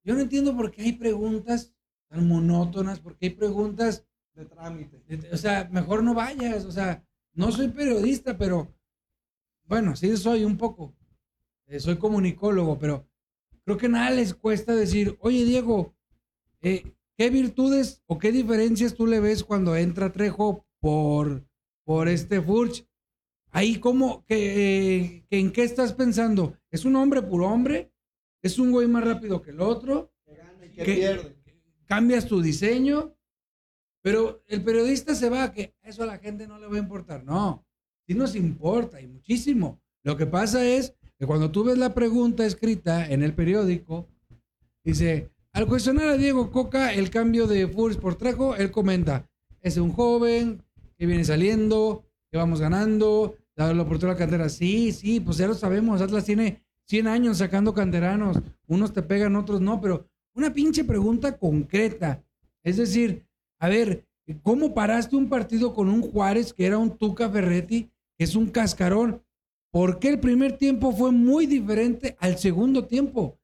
yo 0.03 0.15
no 0.15 0.19
entiendo 0.19 0.53
por 0.53 0.69
qué 0.69 0.81
hay 0.81 0.91
preguntas 0.91 1.73
tan 2.09 2.27
monótonas, 2.27 2.99
por 2.99 3.15
qué 3.15 3.27
hay 3.27 3.29
preguntas 3.35 4.05
de 4.35 4.43
trámite. 4.43 5.01
o 5.31 5.37
sea, 5.37 5.69
mejor 5.71 6.03
no 6.03 6.13
vayas, 6.13 6.65
o 6.65 6.73
sea, 6.73 7.01
no 7.35 7.53
soy 7.53 7.69
periodista, 7.69 8.37
pero 8.37 8.75
bueno, 9.63 9.95
sí 9.95 10.17
soy 10.17 10.43
un 10.43 10.57
poco. 10.57 10.93
Eh, 11.67 11.79
soy 11.79 11.95
comunicólogo, 11.95 12.77
pero 12.77 13.07
creo 13.63 13.77
que 13.77 13.87
nada 13.87 14.09
les 14.09 14.33
cuesta 14.33 14.75
decir, 14.75 15.17
oye 15.21 15.45
Diego, 15.45 15.95
eh, 16.59 16.91
¿qué 17.15 17.29
virtudes 17.29 18.03
o 18.07 18.19
qué 18.19 18.33
diferencias 18.33 18.93
tú 18.93 19.07
le 19.07 19.21
ves 19.21 19.45
cuando 19.45 19.77
entra 19.77 20.11
Trejo 20.11 20.65
por, 20.81 21.47
por 21.85 22.09
este 22.09 22.41
Furch? 22.41 22.85
Ahí, 23.55 23.77
¿cómo? 23.77 24.25
Que, 24.25 25.25
¿En 25.29 25.51
qué 25.51 25.63
estás 25.63 25.93
pensando? 25.93 26.57
¿Es 26.71 26.85
un 26.85 26.95
hombre 26.95 27.21
puro 27.21 27.47
hombre? 27.47 27.93
¿Es 28.41 28.57
un 28.57 28.71
güey 28.71 28.87
más 28.87 29.03
rápido 29.03 29.43
que 29.43 29.51
el 29.51 29.61
otro? 29.61 30.11
Que 30.25 30.35
gana 30.35 30.65
y 30.65 30.69
que, 30.69 30.83
pierde. 30.83 31.35
Cambias 31.85 32.25
tu 32.25 32.41
diseño. 32.41 33.15
Pero 34.01 34.43
el 34.47 34.63
periodista 34.63 35.13
se 35.13 35.29
va 35.29 35.43
a 35.43 35.53
que 35.53 35.75
eso 35.83 36.01
a 36.01 36.07
la 36.07 36.17
gente 36.17 36.47
no 36.47 36.57
le 36.57 36.65
va 36.65 36.75
a 36.75 36.79
importar. 36.79 37.23
No, 37.23 37.63
sí 38.07 38.15
nos 38.15 38.35
importa 38.35 38.99
y 38.99 39.05
muchísimo. 39.05 39.79
Lo 40.03 40.17
que 40.17 40.25
pasa 40.25 40.65
es 40.65 40.95
que 41.19 41.27
cuando 41.27 41.51
tú 41.51 41.63
ves 41.63 41.77
la 41.77 41.93
pregunta 41.93 42.47
escrita 42.47 43.07
en 43.07 43.21
el 43.21 43.35
periódico, 43.35 44.09
dice, 44.83 45.29
al 45.53 45.67
cuestionar 45.67 46.07
a 46.07 46.17
Diego 46.17 46.49
Coca 46.49 46.91
el 46.91 47.11
cambio 47.11 47.45
de 47.45 47.67
Furs 47.67 47.97
por 47.97 48.15
Trejo, 48.15 48.55
él 48.55 48.71
comenta, 48.71 49.29
es 49.61 49.77
un 49.77 49.93
joven 49.93 50.63
que 50.97 51.05
viene 51.05 51.23
saliendo, 51.23 52.03
que 52.31 52.37
vamos 52.37 52.59
ganando, 52.59 53.37
la 53.55 53.81
oportunidad 53.81 54.11
a 54.11 54.13
la 54.13 54.17
cantera. 54.17 54.49
Sí, 54.49 54.91
sí, 54.91 55.19
pues 55.19 55.37
ya 55.37 55.47
lo 55.47 55.53
sabemos, 55.53 56.01
Atlas 56.01 56.25
tiene 56.25 56.63
100 56.87 57.07
años 57.07 57.37
sacando 57.37 57.73
canteranos, 57.73 58.39
unos 58.67 58.93
te 58.93 59.01
pegan, 59.01 59.35
otros 59.35 59.61
no, 59.61 59.79
pero 59.79 60.07
una 60.35 60.53
pinche 60.53 60.83
pregunta 60.83 61.37
concreta. 61.37 62.23
Es 62.63 62.77
decir, 62.77 63.25
a 63.59 63.69
ver, 63.69 64.05
¿cómo 64.41 64.73
paraste 64.73 65.15
un 65.15 65.29
partido 65.29 65.73
con 65.73 65.89
un 65.89 66.01
Juárez 66.01 66.53
que 66.53 66.65
era 66.65 66.77
un 66.77 66.97
Tuca 66.97 67.29
Ferretti, 67.29 67.91
que 68.17 68.23
es 68.23 68.35
un 68.35 68.47
cascarón? 68.47 69.23
¿Por 69.71 69.99
qué 69.99 70.09
el 70.09 70.19
primer 70.19 70.57
tiempo 70.57 70.91
fue 70.91 71.11
muy 71.11 71.45
diferente 71.45 72.15
al 72.19 72.37
segundo 72.37 72.85
tiempo? 72.85 73.39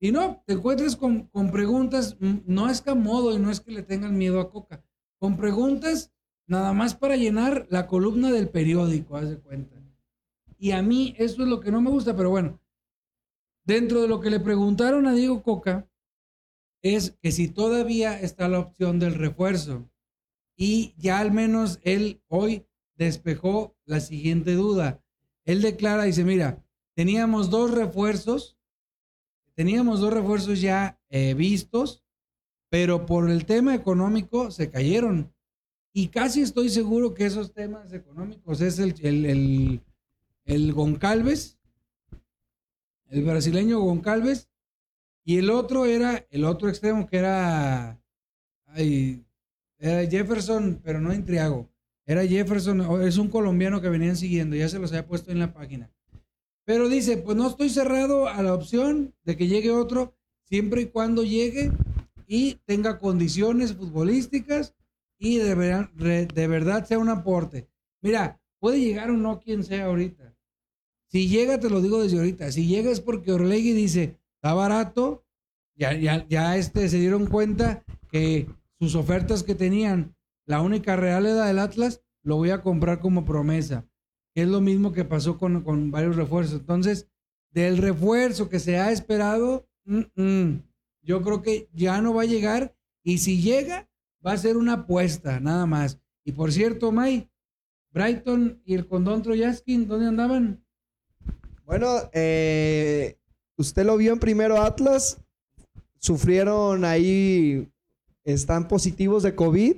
Y 0.00 0.12
no, 0.12 0.42
te 0.46 0.54
encuentras 0.54 0.94
con, 0.94 1.22
con 1.28 1.50
preguntas, 1.50 2.16
mm, 2.20 2.38
no 2.46 2.68
es 2.68 2.80
que 2.80 2.90
a 2.90 2.94
modo 2.94 3.34
y 3.34 3.38
no 3.38 3.50
es 3.50 3.60
que 3.60 3.72
le 3.72 3.82
tengan 3.82 4.16
miedo 4.16 4.40
a 4.40 4.50
Coca, 4.50 4.84
con 5.18 5.36
preguntas 5.36 6.12
nada 6.46 6.72
más 6.72 6.94
para 6.94 7.16
llenar 7.16 7.66
la 7.70 7.86
columna 7.86 8.30
del 8.30 8.48
periódico, 8.48 9.16
haz 9.16 9.30
de 9.30 9.38
cuenta. 9.38 9.76
Y 10.58 10.70
a 10.72 10.82
mí 10.82 11.14
eso 11.18 11.42
es 11.42 11.48
lo 11.48 11.60
que 11.60 11.70
no 11.70 11.80
me 11.80 11.90
gusta, 11.90 12.16
pero 12.16 12.30
bueno, 12.30 12.60
dentro 13.64 14.00
de 14.00 14.08
lo 14.08 14.20
que 14.20 14.30
le 14.30 14.40
preguntaron 14.40 15.06
a 15.06 15.12
Diego 15.12 15.42
Coca, 15.42 15.88
es 16.82 17.16
que 17.20 17.32
si 17.32 17.48
todavía 17.48 18.18
está 18.20 18.48
la 18.48 18.60
opción 18.60 18.98
del 18.98 19.14
refuerzo. 19.14 19.90
Y 20.56 20.94
ya 20.96 21.18
al 21.18 21.32
menos 21.32 21.80
él 21.82 22.22
hoy 22.28 22.66
despejó 22.96 23.76
la 23.84 24.00
siguiente 24.00 24.54
duda. 24.54 25.02
Él 25.44 25.62
declara, 25.62 26.04
dice, 26.04 26.24
mira, 26.24 26.64
teníamos 26.94 27.50
dos 27.50 27.72
refuerzos, 27.72 28.56
teníamos 29.54 30.00
dos 30.00 30.12
refuerzos 30.12 30.60
ya 30.60 30.98
eh, 31.10 31.34
vistos, 31.34 32.04
pero 32.70 33.04
por 33.06 33.30
el 33.30 33.46
tema 33.46 33.74
económico 33.74 34.50
se 34.50 34.70
cayeron. 34.70 35.32
Y 35.98 36.08
casi 36.08 36.42
estoy 36.42 36.68
seguro 36.68 37.14
que 37.14 37.24
esos 37.24 37.54
temas 37.54 37.90
económicos 37.90 38.60
es 38.60 38.78
el, 38.78 38.94
el, 39.00 39.24
el, 39.24 39.80
el 40.44 40.72
Goncalves, 40.74 41.58
el 43.08 43.24
brasileño 43.24 43.80
Goncalves, 43.80 44.50
y 45.24 45.38
el 45.38 45.48
otro 45.48 45.86
era, 45.86 46.26
el 46.28 46.44
otro 46.44 46.68
extremo 46.68 47.06
que 47.06 47.16
era, 47.16 47.98
ay, 48.66 49.24
era 49.78 50.06
Jefferson, 50.06 50.82
pero 50.84 51.00
no 51.00 51.14
Intriago. 51.14 51.66
Era 52.04 52.26
Jefferson, 52.26 53.00
es 53.00 53.16
un 53.16 53.30
colombiano 53.30 53.80
que 53.80 53.88
venían 53.88 54.16
siguiendo, 54.16 54.54
ya 54.54 54.68
se 54.68 54.78
los 54.78 54.90
había 54.90 55.06
puesto 55.06 55.30
en 55.30 55.38
la 55.38 55.54
página. 55.54 55.90
Pero 56.66 56.90
dice, 56.90 57.16
pues 57.16 57.38
no 57.38 57.48
estoy 57.48 57.70
cerrado 57.70 58.28
a 58.28 58.42
la 58.42 58.52
opción 58.52 59.14
de 59.24 59.34
que 59.38 59.46
llegue 59.46 59.70
otro, 59.70 60.14
siempre 60.44 60.82
y 60.82 60.86
cuando 60.88 61.24
llegue 61.24 61.72
y 62.26 62.56
tenga 62.66 62.98
condiciones 62.98 63.72
futbolísticas 63.72 64.75
y 65.18 65.38
de, 65.38 65.54
ver- 65.54 65.88
de 66.32 66.46
verdad 66.46 66.84
sea 66.86 66.98
un 66.98 67.08
aporte. 67.08 67.68
Mira, 68.02 68.40
puede 68.60 68.80
llegar 68.80 69.10
o 69.10 69.16
no 69.16 69.40
quien 69.40 69.64
sea 69.64 69.86
ahorita. 69.86 70.34
Si 71.08 71.28
llega, 71.28 71.58
te 71.60 71.70
lo 71.70 71.80
digo 71.80 72.02
desde 72.02 72.18
ahorita, 72.18 72.50
si 72.52 72.66
llega 72.66 72.90
es 72.90 73.00
porque 73.00 73.32
Orlegui 73.32 73.72
dice, 73.72 74.18
está 74.36 74.54
barato, 74.54 75.24
ya, 75.74 75.92
ya, 75.94 76.26
ya 76.28 76.56
este, 76.56 76.88
se 76.88 76.98
dieron 76.98 77.26
cuenta 77.26 77.84
que 78.10 78.48
sus 78.78 78.94
ofertas 78.94 79.42
que 79.42 79.54
tenían, 79.54 80.14
la 80.46 80.62
única 80.62 80.96
real 80.96 81.26
era 81.26 81.46
del 81.46 81.58
Atlas, 81.58 82.02
lo 82.22 82.36
voy 82.36 82.50
a 82.50 82.62
comprar 82.62 83.00
como 83.00 83.24
promesa. 83.24 83.86
Es 84.34 84.48
lo 84.48 84.60
mismo 84.60 84.92
que 84.92 85.04
pasó 85.04 85.38
con, 85.38 85.62
con 85.62 85.90
varios 85.90 86.16
refuerzos. 86.16 86.60
Entonces, 86.60 87.08
del 87.50 87.78
refuerzo 87.78 88.48
que 88.48 88.58
se 88.58 88.78
ha 88.78 88.90
esperado, 88.92 89.66
mm, 89.84 90.02
mm, 90.22 90.62
yo 91.02 91.22
creo 91.22 91.40
que 91.40 91.68
ya 91.72 92.00
no 92.02 92.12
va 92.12 92.22
a 92.22 92.26
llegar. 92.26 92.74
Y 93.02 93.18
si 93.18 93.40
llega, 93.40 93.88
va 94.26 94.32
a 94.32 94.36
ser 94.36 94.56
una 94.56 94.72
apuesta, 94.74 95.38
nada 95.40 95.66
más. 95.66 95.98
Y 96.24 96.32
por 96.32 96.50
cierto, 96.52 96.90
May, 96.90 97.30
Brighton 97.92 98.60
y 98.64 98.74
el 98.74 98.86
Condón 98.88 99.22
Troyaskin, 99.22 99.86
¿dónde 99.86 100.06
andaban? 100.08 100.64
Bueno, 101.64 101.88
eh, 102.12 103.16
usted 103.56 103.84
lo 103.86 103.96
vio 103.96 104.12
en 104.12 104.18
primero 104.18 104.60
Atlas. 104.60 105.18
Sufrieron 105.98 106.84
ahí, 106.84 107.68
están 108.24 108.68
positivos 108.68 109.22
de 109.22 109.34
COVID. 109.34 109.76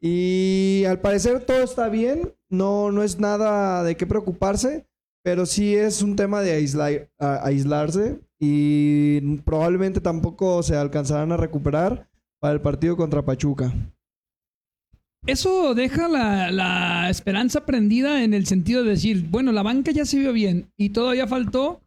Y 0.00 0.84
al 0.88 1.00
parecer 1.00 1.44
todo 1.44 1.62
está 1.62 1.88
bien. 1.88 2.34
No, 2.48 2.90
no 2.90 3.02
es 3.02 3.18
nada 3.18 3.82
de 3.84 3.96
qué 3.96 4.06
preocuparse. 4.06 4.86
Pero 5.22 5.46
sí 5.46 5.76
es 5.76 6.02
un 6.02 6.16
tema 6.16 6.40
de 6.42 6.52
aisla- 6.56 7.08
a- 7.18 7.46
aislarse. 7.46 8.20
Y 8.40 9.36
probablemente 9.38 10.00
tampoco 10.00 10.62
se 10.64 10.74
alcanzarán 10.76 11.30
a 11.30 11.36
recuperar 11.36 12.08
para 12.42 12.54
el 12.54 12.60
partido 12.60 12.96
contra 12.96 13.22
Pachuca. 13.24 13.72
Eso 15.24 15.74
deja 15.74 16.08
la, 16.08 16.50
la 16.50 17.08
esperanza 17.08 17.64
prendida 17.64 18.24
en 18.24 18.34
el 18.34 18.46
sentido 18.46 18.82
de 18.82 18.90
decir, 18.90 19.28
bueno, 19.30 19.52
la 19.52 19.62
banca 19.62 19.92
ya 19.92 20.04
se 20.04 20.18
vio 20.18 20.32
bien 20.32 20.68
y 20.76 20.90
todavía 20.90 21.28
faltó 21.28 21.80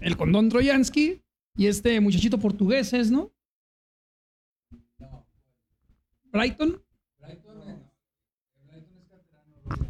el 0.00 0.16
condón 0.16 0.48
Troyansky 0.48 1.20
y 1.56 1.66
este 1.66 2.00
muchachito 2.00 2.38
portugués, 2.38 2.90
¿es, 2.94 3.10
no? 3.10 3.30
Brighton. 6.32 6.82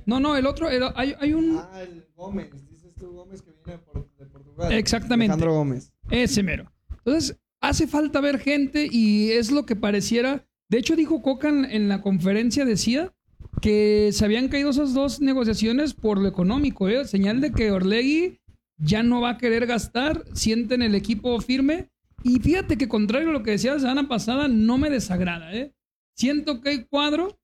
No, 0.05 0.19
no, 0.19 0.35
el 0.37 0.47
otro, 0.47 0.69
el- 0.69 0.83
hay, 0.97 1.15
hay 1.21 1.35
un... 1.35 1.59
Ah, 1.61 1.81
el 1.81 2.09
Gómez. 2.17 2.51
Dices 2.69 2.93
tú 2.97 3.13
Gómez 3.13 3.41
que 3.41 3.53
viene 3.53 3.81
de 4.19 4.27
Portugal. 4.27 4.73
Exactamente. 4.73 5.33
Alejandro 5.33 5.55
Gómez. 5.55 5.93
Ese 6.11 6.43
mero. 6.43 6.73
Entonces, 6.91 7.39
hace 7.61 7.87
falta 7.87 8.21
ver 8.21 8.39
gente 8.39 8.89
y 8.91 9.31
es 9.31 9.51
lo 9.51 9.67
que 9.67 9.77
pareciera. 9.77 10.47
De 10.69 10.79
hecho, 10.79 10.97
dijo 10.97 11.23
Coca 11.23 11.49
en, 11.49 11.89
la 11.89 12.03
conferencia, 12.03 12.65
decía 12.65 13.15
que 13.63 14.11
se 14.13 14.25
habían 14.25 14.49
caído 14.49 14.71
esas 14.71 14.95
dos 14.95 15.21
negociaciones 15.21 15.95
por 15.95 16.19
lo 16.19 16.29
económico, 16.29 16.89
¿eh? 16.89 17.05
Señal 17.07 17.41
de 17.41 17.53
que 17.53 17.71
Orlegui 17.71 18.39
ya 18.77 19.03
no 19.03 19.21
va 19.21 19.31
a 19.31 19.39
querer 19.39 19.67
gastar, 19.67 20.25
sienten 20.35 20.83
el 20.83 20.95
equipo 20.95 21.41
firme. 21.41 21.89
Y 22.23 22.41
fíjate 22.41 22.77
que 22.77 22.89
contrario 22.89 23.31
a 23.31 23.33
lo 23.33 23.43
que 23.43 23.53
decía 23.53 23.75
la 23.75 23.81
semana 23.81 24.09
pasada, 24.09 24.49
no 24.49 24.79
me 24.79 24.91
desagrada, 24.91 25.53
¿eh? 25.55 25.73
Siento 26.17 26.61
que 26.61 26.71
hay 26.71 26.85
cuadro 26.85 27.39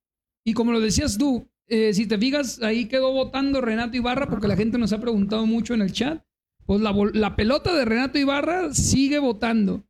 y 0.44 0.52
como 0.52 0.72
lo 0.72 0.80
decías 0.80 1.16
tú, 1.16 1.48
eh, 1.68 1.94
si 1.94 2.06
te 2.06 2.18
fijas, 2.18 2.60
ahí 2.62 2.86
quedó 2.86 3.12
votando 3.12 3.60
Renato 3.60 3.96
Ibarra 3.96 4.28
porque 4.28 4.48
la 4.48 4.56
gente 4.56 4.78
nos 4.78 4.92
ha 4.92 5.00
preguntado 5.00 5.46
mucho 5.46 5.74
en 5.74 5.82
el 5.82 5.92
chat. 5.92 6.22
Pues 6.66 6.80
la, 6.80 6.94
la 7.12 7.36
pelota 7.36 7.74
de 7.74 7.84
Renato 7.84 8.18
Ibarra 8.18 8.72
sigue 8.74 9.18
votando. 9.18 9.84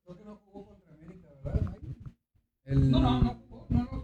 El, 2.65 2.91
No, 2.91 3.01
no, 3.01 3.21
no. 3.69 3.95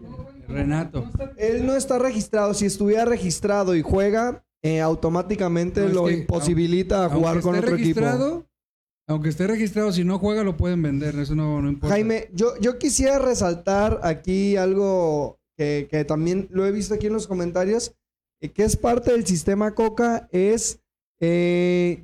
Renato. 0.47 1.09
Él 1.37 1.65
no 1.65 1.75
está 1.75 1.97
registrado. 1.97 2.53
Si 2.53 2.65
estuviera 2.65 3.05
registrado 3.05 3.75
y 3.75 3.81
juega, 3.81 4.43
eh, 4.61 4.81
automáticamente 4.81 5.81
No, 5.81 5.89
lo 5.89 6.05
que, 6.05 6.13
imposibilita 6.13 7.05
a 7.05 7.09
jugar 7.09 7.41
con 7.41 7.55
esté 7.55 7.67
otro 7.67 7.77
equipo. 7.77 8.01
registrado, 8.01 8.45
Aunque 9.07 9.29
esté 9.29 9.47
registrado, 9.47 9.91
si 9.91 10.03
no 10.03 10.19
juega 10.19 10.43
lo 10.43 10.57
pueden 10.57 10.81
vender, 10.81 11.15
eso 11.15 11.35
no, 11.35 11.61
no 11.61 11.69
importa. 11.69 11.95
Jaime, 11.95 12.29
yo, 12.33 12.57
yo 12.59 12.77
quisiera 12.77 13.17
resaltar 13.19 13.99
aquí 14.03 14.57
algo 14.57 15.39
que, 15.57 15.87
que 15.89 16.05
también 16.05 16.47
lo 16.51 16.65
he 16.65 16.71
visto 16.71 16.93
aquí 16.93 17.07
en 17.07 17.13
los 17.13 17.27
comentarios, 17.27 17.95
eh, 18.41 18.49
que 18.49 18.63
es 18.63 18.75
parte 18.75 19.11
del 19.11 19.25
sistema 19.25 19.73
Coca, 19.73 20.27
es 20.31 20.79
eh, 21.19 22.03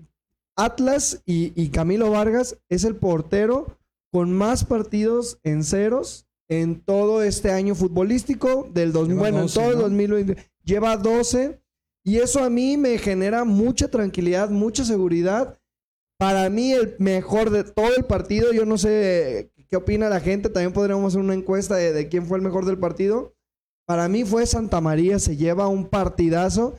Atlas 0.56 1.22
y, 1.26 1.54
y 1.62 1.70
Camilo 1.70 2.10
Vargas 2.12 2.58
es 2.70 2.84
el 2.84 2.96
portero 2.96 3.77
con 4.12 4.32
más 4.34 4.64
partidos 4.66 5.40
en 5.44 5.64
ceros 5.64 6.26
en 6.50 6.80
todo 6.82 7.24
este 7.24 7.52
año 7.52 7.76
futbolístico 7.76 8.70
del 8.74 8.94
2000, 8.94 9.16
Lleva 9.16 9.22
bueno, 9.22 9.42
12, 9.44 9.60
en 9.60 9.64
todo 9.64 9.72
el 9.72 9.78
¿no? 9.78 9.84
2020. 9.84 10.38
Lleva 10.64 10.98
12 10.98 11.62
y 12.06 12.18
eso 12.18 12.44
a 12.44 12.50
mí 12.50 12.78
me 12.78 12.98
genera 12.98 13.44
mucha 13.44 13.90
tranquilidad, 13.90 14.50
mucha 14.50 14.86
seguridad. 14.86 15.60
Para 16.18 16.50
mí 16.50 16.72
el 16.72 16.96
mejor 17.00 17.50
de 17.50 17.64
todo 17.66 17.94
el 17.96 18.06
partido, 18.06 18.54
yo 18.54 18.66
no 18.66 18.78
sé 18.78 19.52
qué 19.70 19.76
opina 19.76 20.08
la 20.10 20.22
gente, 20.22 20.50
también 20.50 20.72
podríamos 20.74 21.14
hacer 21.14 21.20
una 21.22 21.34
encuesta 21.34 21.76
de, 21.76 21.92
de 21.92 22.08
quién 22.08 22.26
fue 22.26 22.38
el 22.38 22.44
mejor 22.44 22.66
del 22.66 22.78
partido. 22.80 23.36
Para 23.86 24.08
mí 24.08 24.24
fue 24.24 24.46
Santa 24.46 24.80
María, 24.82 25.20
se 25.20 25.36
lleva 25.36 25.68
un 25.68 25.88
partidazo 25.90 26.76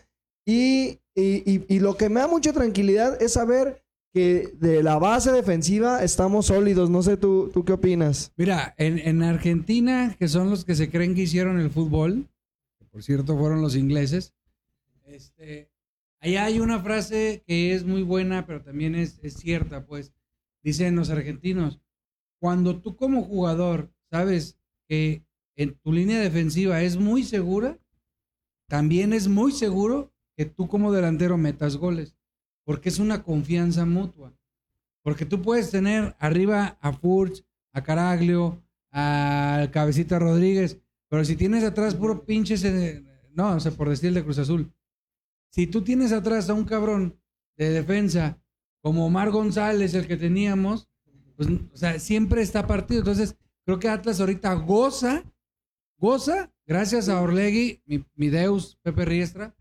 y, 0.47 0.99
y- 1.14 1.43
y- 1.51 1.64
y 1.68 1.81
lo 1.81 1.97
que 1.97 2.09
me 2.09 2.20
da 2.20 2.26
mucha 2.26 2.53
tranquilidad 2.55 3.20
es 3.22 3.35
saber 3.35 3.83
que 4.12 4.54
de 4.59 4.82
la 4.82 4.98
base 4.98 5.32
defensiva 5.32 6.02
estamos 6.02 6.46
sólidos. 6.46 6.90
No 6.90 7.02
sé 7.02 7.16
tú, 7.16 7.50
tú 7.52 7.64
qué 7.64 7.72
opinas. 7.72 8.32
Mira, 8.36 8.74
en, 8.78 8.98
en 8.98 9.22
Argentina, 9.22 10.16
que 10.18 10.28
son 10.28 10.50
los 10.50 10.64
que 10.64 10.74
se 10.74 10.90
creen 10.90 11.14
que 11.14 11.22
hicieron 11.22 11.61
el 11.61 11.70
fútbol, 11.70 12.28
que 12.78 12.84
por 12.86 13.02
cierto 13.02 13.36
fueron 13.36 13.61
los 13.62 13.76
ingleses, 13.76 14.34
este, 15.04 15.70
allá 16.20 16.44
hay 16.44 16.61
una 16.61 16.80
frase 16.80 17.42
que 17.46 17.74
es 17.74 17.84
muy 17.84 18.02
buena, 18.02 18.46
pero 18.46 18.62
también 18.62 18.94
es, 18.94 19.18
es 19.22 19.34
cierta, 19.34 19.84
pues. 19.84 20.12
Dicen 20.62 20.96
los 20.96 21.09
argentinos, 21.09 21.80
cuando 22.40 22.80
tú 22.80 22.96
como 22.96 23.22
jugador 23.22 23.90
sabes 24.11 24.59
que 24.88 25.22
en 25.56 25.74
tu 25.74 25.92
línea 25.92 26.20
defensiva 26.20 26.82
es 26.82 26.96
muy 26.96 27.22
segura, 27.22 27.78
también 28.66 29.12
es 29.12 29.28
muy 29.28 29.52
seguro 29.52 30.12
que 30.36 30.44
tú 30.44 30.68
como 30.68 30.92
delantero 30.92 31.38
metas 31.38 31.76
goles. 31.76 32.18
Porque 32.69 32.91
es 32.91 32.99
una 32.99 33.23
confianza 33.23 33.87
mutua. 33.87 34.31
Porque 35.03 35.25
tú 35.25 35.41
puedes 35.41 35.71
tener 35.71 36.14
arriba 36.19 36.77
a 36.83 36.93
Furch, 36.93 37.43
a 37.73 37.83
Caraglio, 37.83 38.62
a 38.93 39.69
Cabecita 39.73 40.19
Rodríguez, 40.19 40.79
pero 41.09 41.25
si 41.25 41.35
tienes 41.35 41.64
atrás 41.64 41.95
puro 41.95 42.27
pinche, 42.27 42.59
se- 42.59 43.03
no, 43.33 43.55
o 43.57 43.61
sea, 43.61 43.73
por 43.73 43.89
decir 43.89 44.09
el 44.09 44.14
de 44.16 44.23
Cruz 44.23 44.37
Azul. 44.37 44.71
Si 45.51 45.66
tú 45.66 45.81
tienes 45.81 46.12
atrás 46.12 46.51
a 46.51 46.53
un 46.53 46.66
cabrón 46.66 47.19
de 47.57 47.71
defensa 47.71 48.39
como 48.83 49.07
Omar 49.07 49.31
González, 49.31 49.95
el 49.95 50.07
que 50.07 50.19
teníamos, 50.19 50.91
pues, 51.37 51.49
o 51.73 51.75
sea, 51.77 51.99
siempre 51.99 52.43
está 52.43 52.66
partido. 52.66 53.01
Entonces, 53.01 53.35
creo 53.64 53.79
que 53.79 53.89
Atlas 53.89 54.21
ahorita 54.21 54.53
goza, 54.53 55.25
goza, 55.97 56.53
gracias 56.66 57.09
a 57.09 57.23
Orlegui, 57.23 57.81
mi, 57.87 58.05
mi 58.14 58.29
Deus, 58.29 58.79
Pepe 58.83 59.07
Riestra, 59.07 59.55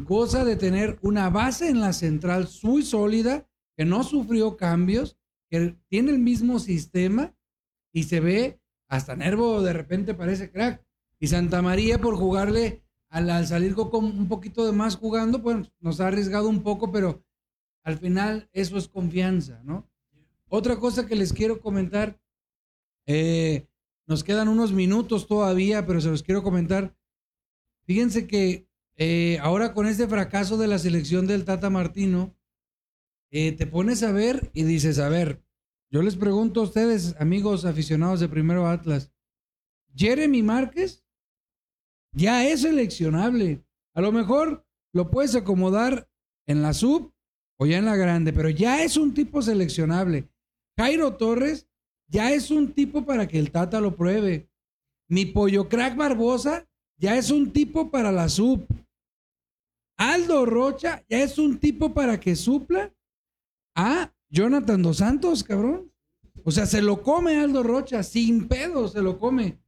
goza 0.00 0.44
de 0.44 0.56
tener 0.56 0.98
una 1.02 1.30
base 1.30 1.68
en 1.68 1.80
la 1.80 1.92
central 1.92 2.48
muy 2.62 2.82
sólida, 2.82 3.48
que 3.76 3.84
no 3.84 4.02
sufrió 4.04 4.56
cambios, 4.56 5.16
que 5.50 5.76
tiene 5.88 6.10
el 6.10 6.18
mismo 6.18 6.58
sistema 6.58 7.34
y 7.92 8.04
se 8.04 8.20
ve 8.20 8.60
hasta 8.88 9.16
Nervo 9.16 9.62
de 9.62 9.72
repente 9.72 10.14
parece 10.14 10.50
crack. 10.50 10.84
Y 11.18 11.28
Santa 11.28 11.62
María 11.62 12.00
por 12.00 12.16
jugarle 12.16 12.82
al, 13.08 13.30
al 13.30 13.46
salir 13.46 13.74
con 13.74 14.04
un 14.04 14.28
poquito 14.28 14.66
de 14.66 14.72
más 14.72 14.96
jugando, 14.96 15.42
pues 15.42 15.70
nos 15.80 16.00
ha 16.00 16.08
arriesgado 16.08 16.48
un 16.48 16.62
poco, 16.62 16.90
pero 16.90 17.24
al 17.84 17.98
final 17.98 18.48
eso 18.52 18.76
es 18.76 18.88
confianza, 18.88 19.60
¿no? 19.64 19.88
Otra 20.48 20.76
cosa 20.76 21.06
que 21.06 21.16
les 21.16 21.32
quiero 21.32 21.60
comentar, 21.60 22.20
eh, 23.06 23.66
nos 24.06 24.24
quedan 24.24 24.48
unos 24.48 24.72
minutos 24.72 25.26
todavía, 25.26 25.86
pero 25.86 26.00
se 26.00 26.10
los 26.10 26.22
quiero 26.22 26.42
comentar. 26.42 26.94
Fíjense 27.84 28.26
que 28.26 28.68
eh, 28.96 29.38
ahora 29.40 29.72
con 29.74 29.86
este 29.86 30.06
fracaso 30.06 30.56
de 30.56 30.68
la 30.68 30.78
selección 30.78 31.26
del 31.26 31.44
Tata 31.44 31.70
Martino, 31.70 32.36
eh, 33.30 33.52
te 33.52 33.66
pones 33.66 34.02
a 34.02 34.12
ver 34.12 34.50
y 34.52 34.64
dices, 34.64 34.98
a 34.98 35.08
ver, 35.08 35.42
yo 35.90 36.02
les 36.02 36.16
pregunto 36.16 36.60
a 36.60 36.64
ustedes, 36.64 37.14
amigos 37.18 37.64
aficionados 37.64 38.20
de 38.20 38.28
Primero 38.28 38.66
Atlas, 38.66 39.12
Jeremy 39.94 40.42
Márquez 40.42 41.04
ya 42.12 42.46
es 42.46 42.62
seleccionable. 42.62 43.64
A 43.94 44.00
lo 44.00 44.12
mejor 44.12 44.66
lo 44.92 45.10
puedes 45.10 45.34
acomodar 45.34 46.08
en 46.46 46.62
la 46.62 46.74
sub 46.74 47.14
o 47.58 47.66
ya 47.66 47.78
en 47.78 47.86
la 47.86 47.96
grande, 47.96 48.32
pero 48.32 48.50
ya 48.50 48.82
es 48.82 48.96
un 48.96 49.14
tipo 49.14 49.42
seleccionable. 49.42 50.28
Jairo 50.78 51.16
Torres 51.16 51.68
ya 52.08 52.32
es 52.32 52.50
un 52.50 52.72
tipo 52.72 53.04
para 53.04 53.26
que 53.28 53.38
el 53.38 53.50
Tata 53.50 53.80
lo 53.80 53.96
pruebe. 53.96 54.50
Mi 55.08 55.26
pollo 55.26 55.68
crack 55.68 55.96
Barbosa 55.96 56.68
ya 56.98 57.16
es 57.16 57.30
un 57.30 57.52
tipo 57.52 57.90
para 57.90 58.12
la 58.12 58.28
sub. 58.28 58.66
Aldo 59.96 60.46
Rocha 60.46 61.04
ya 61.08 61.22
es 61.22 61.38
un 61.38 61.58
tipo 61.58 61.94
para 61.94 62.18
que 62.18 62.36
supla 62.36 62.92
a 63.76 64.12
Jonathan 64.30 64.82
Dos 64.82 64.98
Santos, 64.98 65.44
cabrón. 65.44 65.92
O 66.44 66.50
sea, 66.50 66.66
se 66.66 66.82
lo 66.82 67.02
come 67.02 67.38
Aldo 67.38 67.62
Rocha, 67.62 68.02
sin 68.02 68.48
pedo 68.48 68.88
se 68.88 69.00
lo 69.02 69.18
come. 69.18 69.60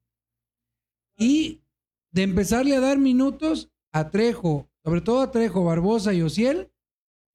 Y 1.17 1.63
de 2.11 2.23
empezarle 2.23 2.77
a 2.77 2.81
dar 2.81 2.99
minutos 2.99 3.71
a 3.93 4.11
Trejo, 4.11 4.69
sobre 4.83 5.01
todo 5.01 5.21
a 5.21 5.31
Trejo, 5.31 5.65
Barbosa 5.65 6.15
y 6.15 6.23
Ociel 6.23 6.71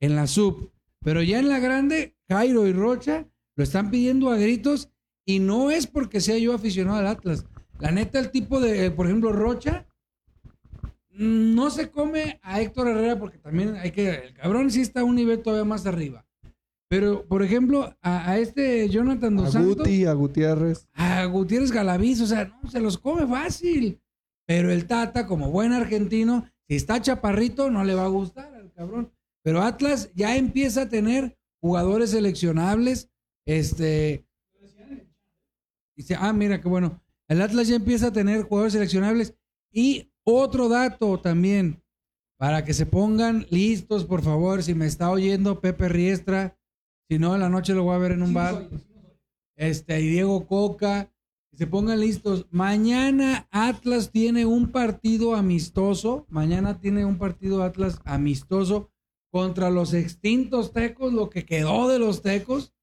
en 0.02 0.16
la 0.16 0.28
sub. 0.28 0.72
Pero 1.02 1.22
ya 1.22 1.40
en 1.40 1.50
la 1.50 1.60
grande, 1.60 2.16
Jairo 2.28 2.68
y 2.68 2.74
Rocha 2.74 3.28
lo 3.56 3.64
están 3.64 3.92
pidiendo 3.92 4.30
a 4.30 4.38
gritos 4.38 4.90
y 5.26 5.40
no 5.40 5.72
es 5.72 5.88
porque 5.88 6.22
sea 6.22 6.38
yo 6.38 6.54
aficionado 6.54 6.98
al 6.98 7.08
Atlas. 7.08 7.46
La 7.80 7.92
neta, 7.92 8.20
el 8.20 8.30
tipo 8.32 8.60
de, 8.60 8.92
por 8.92 9.06
ejemplo, 9.06 9.32
Rocha, 9.32 9.86
mm, 11.12 11.56
no 11.56 11.70
se 11.70 11.90
come 11.90 12.40
a 12.42 12.62
Héctor 12.62 12.90
Herrera 12.90 13.18
porque 13.18 13.38
también 13.38 13.76
hay 13.76 13.92
que, 13.92 14.10
el 14.10 14.34
cabrón 14.34 14.70
sí 14.70 14.82
está 14.82 15.02
a 15.02 15.06
un 15.06 15.16
nivel 15.16 15.42
todavía 15.42 15.66
más 15.66 15.86
arriba. 15.86 16.26
Pero, 16.90 17.26
por 17.28 17.44
ejemplo, 17.44 17.96
a, 18.02 18.32
a 18.32 18.40
este 18.40 18.90
Jonathan 18.90 19.38
A 19.38 19.42
Dos 19.44 19.54
Santos, 19.54 19.78
Guti, 19.78 20.06
a 20.06 20.14
Gutiérrez. 20.14 20.88
a 20.94 21.24
Gutiérrez 21.26 21.72
Galaviz, 21.72 22.20
o 22.22 22.26
sea, 22.26 22.46
no, 22.46 22.70
se 22.70 22.80
los 22.80 22.98
come 22.98 23.28
fácil. 23.28 24.02
Pero 24.48 24.72
el 24.72 24.88
Tata, 24.88 25.28
como 25.28 25.52
buen 25.52 25.72
argentino, 25.72 26.50
si 26.68 26.76
está 26.76 27.00
chaparrito, 27.00 27.70
no 27.70 27.84
le 27.84 27.94
va 27.94 28.06
a 28.06 28.10
gustar 28.10 28.54
al 28.56 28.72
cabrón. 28.72 29.12
Pero 29.44 29.62
Atlas 29.62 30.10
ya 30.16 30.36
empieza 30.36 30.84
a 30.84 30.90
tener 30.90 31.38
jugadores 31.62 32.10
seleccionables. 32.10 33.10
Este. 33.46 34.26
Dice, 35.96 36.16
ah, 36.18 36.34
mira, 36.34 36.60
qué 36.60 36.68
bueno. 36.68 37.00
El 37.30 37.42
Atlas 37.42 37.68
ya 37.68 37.76
empieza 37.76 38.08
a 38.08 38.14
tener 38.14 38.42
jugadores 38.44 38.74
seleccionables. 38.74 39.36
Y 39.72 40.12
otro 40.24 40.68
dato 40.68 41.20
también, 41.20 41.82
para 42.38 42.66
que 42.66 42.74
se 42.74 42.86
pongan 42.86 43.46
listos, 43.52 44.04
por 44.04 44.24
favor, 44.24 44.64
si 44.64 44.74
me 44.74 44.88
está 44.88 45.12
oyendo 45.12 45.62
Pepe 45.62 45.88
Riestra, 45.88 46.58
si 47.08 47.20
no, 47.20 47.36
en 47.36 47.42
la 47.42 47.50
noche 47.50 47.74
lo 47.74 47.84
voy 47.84 47.96
a 47.96 48.00
ver 48.00 48.12
en 48.14 48.24
un 48.24 48.34
bar. 48.34 48.68
Este, 49.56 50.02
y 50.02 50.10
Diego 50.10 50.48
Coca, 50.48 51.12
que 51.52 51.58
se 51.58 51.68
pongan 51.68 52.00
listos. 52.00 52.48
Mañana 52.50 53.48
Atlas 53.52 54.12
tiene 54.12 54.46
un 54.46 54.72
partido 54.72 55.36
amistoso. 55.36 56.26
Mañana 56.30 56.80
tiene 56.80 57.06
un 57.06 57.18
partido 57.18 57.64
Atlas 57.64 58.02
amistoso 58.06 58.92
contra 59.32 59.70
los 59.70 59.94
extintos 59.94 60.74
tecos, 60.74 61.14
lo 61.14 61.30
que 61.30 61.46
quedó 61.46 61.88
de 61.88 62.00
los 62.00 62.22
tecos, 62.22 62.74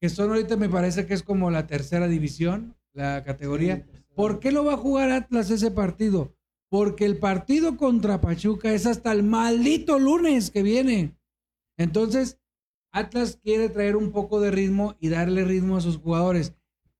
que 0.00 0.08
son 0.08 0.30
ahorita 0.30 0.56
me 0.56 0.68
parece 0.68 1.06
que 1.06 1.14
es 1.14 1.22
como 1.22 1.50
la 1.50 1.66
tercera 1.66 2.06
división, 2.08 2.76
la 2.92 3.24
categoría. 3.24 3.86
¿Por 4.14 4.40
qué 4.40 4.52
lo 4.52 4.64
va 4.64 4.74
a 4.74 4.78
jugar 4.78 5.10
Atlas 5.10 5.50
ese 5.50 5.70
partido? 5.70 6.34
Porque 6.68 7.04
el 7.04 7.18
partido 7.18 7.76
contra 7.76 8.20
Pachuca 8.20 8.72
es 8.72 8.86
hasta 8.86 9.12
el 9.12 9.22
maldito 9.22 9.98
lunes 9.98 10.50
que 10.50 10.62
viene. 10.62 11.16
Entonces, 11.76 12.38
Atlas 12.92 13.38
quiere 13.42 13.68
traer 13.68 13.96
un 13.96 14.12
poco 14.12 14.40
de 14.40 14.50
ritmo 14.50 14.96
y 15.00 15.08
darle 15.08 15.44
ritmo 15.44 15.76
a 15.76 15.80
sus 15.80 15.96
jugadores. 15.96 16.54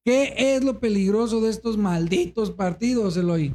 ¿Qué 0.04 0.34
es 0.36 0.64
lo 0.64 0.80
peligroso 0.80 1.40
de 1.40 1.50
estos 1.50 1.76
malditos 1.76 2.50
partidos, 2.50 3.16
Eloy? 3.16 3.54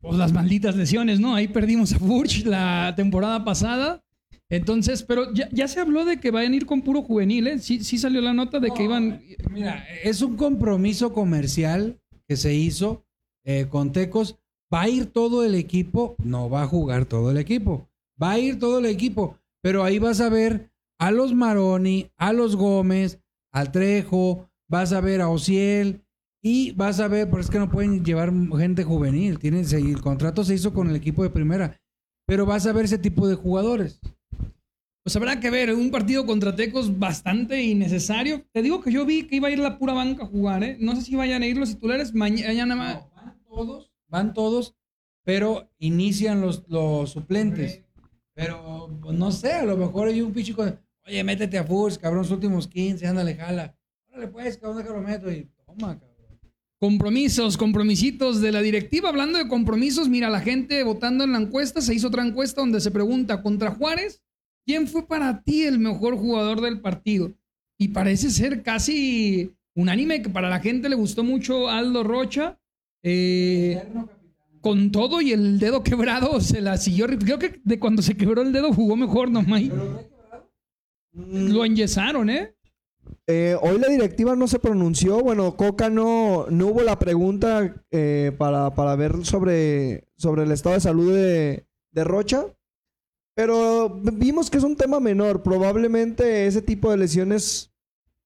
Pues 0.00 0.16
las 0.16 0.32
malditas 0.32 0.76
lesiones, 0.76 1.20
¿no? 1.20 1.34
Ahí 1.34 1.48
perdimos 1.48 1.92
a 1.92 1.98
Furch 1.98 2.44
la 2.44 2.94
temporada 2.96 3.44
pasada. 3.44 4.04
Entonces, 4.50 5.02
pero 5.02 5.32
ya, 5.32 5.68
se 5.68 5.80
habló 5.80 6.04
de 6.04 6.18
que 6.20 6.30
vayan 6.30 6.52
a 6.52 6.56
ir 6.56 6.66
con 6.66 6.80
puro 6.80 7.02
juvenil, 7.02 7.46
¿eh? 7.46 7.58
Sí, 7.58 7.84
sí 7.84 7.98
salió 7.98 8.20
la 8.20 8.32
nota 8.32 8.60
de 8.60 8.70
que 8.70 8.84
iban. 8.84 9.20
Mira, 9.50 9.84
es 10.02 10.22
un 10.22 10.36
compromiso 10.36 11.12
comercial 11.12 12.00
que 12.26 12.36
se 12.36 12.54
hizo 12.54 13.04
eh, 13.44 13.66
con 13.68 13.92
Tecos. 13.92 14.38
¿Va 14.72 14.82
a 14.82 14.88
ir 14.88 15.06
todo 15.06 15.44
el 15.44 15.54
equipo? 15.54 16.16
No 16.22 16.48
va 16.48 16.62
a 16.62 16.66
jugar 16.66 17.04
todo 17.04 17.30
el 17.30 17.38
equipo. 17.38 17.88
Va 18.20 18.32
a 18.32 18.38
ir 18.38 18.58
todo 18.58 18.78
el 18.78 18.86
equipo. 18.86 19.38
Pero 19.62 19.84
ahí 19.84 19.98
vas 19.98 20.20
a 20.20 20.28
ver 20.28 20.70
a 20.98 21.10
los 21.10 21.34
Maroni, 21.34 22.10
a 22.16 22.32
los 22.32 22.56
Gómez, 22.56 23.20
al 23.52 23.70
Trejo, 23.70 24.48
vas 24.68 24.92
a 24.92 25.00
ver 25.00 25.20
a 25.20 25.28
Ociel 25.28 26.02
y 26.42 26.72
vas 26.72 27.00
a 27.00 27.08
ver, 27.08 27.28
pero 27.28 27.40
es 27.40 27.50
que 27.50 27.58
no 27.58 27.70
pueden 27.70 28.04
llevar 28.04 28.32
gente 28.56 28.84
juvenil. 28.84 29.38
Tienen, 29.38 29.64
el 29.64 30.00
contrato 30.00 30.44
se 30.44 30.54
hizo 30.54 30.72
con 30.72 30.88
el 30.88 30.96
equipo 30.96 31.22
de 31.22 31.30
primera. 31.30 31.80
Pero 32.26 32.46
vas 32.46 32.66
a 32.66 32.72
ver 32.72 32.84
ese 32.84 32.98
tipo 32.98 33.26
de 33.26 33.34
jugadores. 33.34 34.00
Pues 35.08 35.16
habrá 35.16 35.40
que 35.40 35.48
ver, 35.48 35.72
un 35.74 35.90
partido 35.90 36.26
contra 36.26 36.54
Tecos 36.54 36.98
bastante 36.98 37.62
innecesario. 37.62 38.44
Te 38.52 38.60
digo 38.60 38.82
que 38.82 38.92
yo 38.92 39.06
vi 39.06 39.22
que 39.22 39.36
iba 39.36 39.48
a 39.48 39.50
ir 39.50 39.58
la 39.58 39.78
pura 39.78 39.94
banca 39.94 40.24
a 40.24 40.26
jugar, 40.26 40.62
¿eh? 40.62 40.76
No 40.80 40.94
sé 40.94 41.00
si 41.00 41.16
vayan 41.16 41.40
a 41.42 41.46
ir 41.46 41.56
los 41.56 41.70
titulares 41.70 42.12
mañana. 42.14 42.76
ma- 42.76 42.92
No, 42.92 43.10
van 43.16 43.38
todos, 43.48 43.90
van 44.08 44.34
todos, 44.34 44.74
pero 45.24 45.70
inician 45.78 46.42
los, 46.42 46.62
los 46.68 47.08
suplentes. 47.10 47.80
Pero 48.34 48.98
pues, 49.00 49.16
no 49.16 49.32
sé, 49.32 49.52
a 49.52 49.64
lo 49.64 49.78
mejor 49.78 50.08
hay 50.08 50.20
un 50.20 50.30
pichico 50.34 50.62
de, 50.62 50.76
oye, 51.06 51.24
métete 51.24 51.56
a 51.56 51.64
Furs, 51.64 51.96
cabrón, 51.96 52.18
los 52.20 52.30
últimos 52.30 52.68
15, 52.68 53.06
ándale, 53.06 53.34
jala. 53.34 53.74
Órale, 54.10 54.28
pues, 54.28 54.58
cabrón, 54.58 54.76
déjalo 54.82 55.00
meto 55.00 55.32
y 55.32 55.48
toma, 55.64 55.98
cabrón. 55.98 56.38
Compromisos, 56.78 57.56
compromisitos 57.56 58.42
de 58.42 58.52
la 58.52 58.60
directiva. 58.60 59.08
Hablando 59.08 59.38
de 59.38 59.48
compromisos, 59.48 60.06
mira, 60.10 60.28
la 60.28 60.40
gente 60.40 60.82
votando 60.84 61.24
en 61.24 61.32
la 61.32 61.38
encuesta, 61.40 61.80
se 61.80 61.94
hizo 61.94 62.08
otra 62.08 62.26
encuesta 62.26 62.60
donde 62.60 62.82
se 62.82 62.90
pregunta 62.90 63.40
contra 63.42 63.70
Juárez, 63.70 64.20
¿quién 64.68 64.86
fue 64.86 65.06
para 65.06 65.42
ti 65.42 65.62
el 65.62 65.78
mejor 65.78 66.18
jugador 66.18 66.60
del 66.60 66.82
partido? 66.82 67.32
Y 67.78 67.88
parece 67.88 68.28
ser 68.28 68.62
casi 68.62 69.56
unánime 69.74 70.20
que 70.20 70.28
para 70.28 70.50
la 70.50 70.60
gente 70.60 70.90
le 70.90 70.94
gustó 70.94 71.24
mucho 71.24 71.70
Aldo 71.70 72.04
Rocha. 72.04 72.58
Eh, 73.02 73.82
con 74.60 74.90
todo 74.90 75.22
y 75.22 75.32
el 75.32 75.58
dedo 75.58 75.82
quebrado 75.82 76.38
se 76.40 76.60
la 76.60 76.76
siguió. 76.76 77.06
Creo 77.06 77.38
que 77.38 77.62
de 77.64 77.78
cuando 77.78 78.02
se 78.02 78.16
quebró 78.16 78.42
el 78.42 78.52
dedo 78.52 78.74
jugó 78.74 78.94
mejor 78.94 79.30
nomás. 79.30 79.62
Lo 81.12 81.64
enyesaron, 81.64 82.28
¿eh? 82.28 82.54
Eh, 83.26 83.56
hoy 83.62 83.78
la 83.78 83.88
directiva 83.88 84.36
no 84.36 84.48
se 84.48 84.58
pronunció. 84.58 85.22
Bueno, 85.22 85.56
Coca 85.56 85.88
no, 85.88 86.46
no 86.50 86.66
hubo 86.66 86.82
la 86.82 86.98
pregunta 86.98 87.74
eh, 87.90 88.32
para, 88.36 88.74
para 88.74 88.96
ver 88.96 89.24
sobre, 89.24 90.08
sobre 90.16 90.42
el 90.42 90.52
estado 90.52 90.74
de 90.74 90.80
salud 90.80 91.14
de, 91.14 91.66
de 91.92 92.04
Rocha. 92.04 92.44
Pero 93.38 93.88
vimos 93.88 94.50
que 94.50 94.58
es 94.58 94.64
un 94.64 94.74
tema 94.74 94.98
menor. 94.98 95.44
Probablemente 95.44 96.48
ese 96.48 96.60
tipo 96.60 96.90
de 96.90 96.96
lesiones 96.96 97.72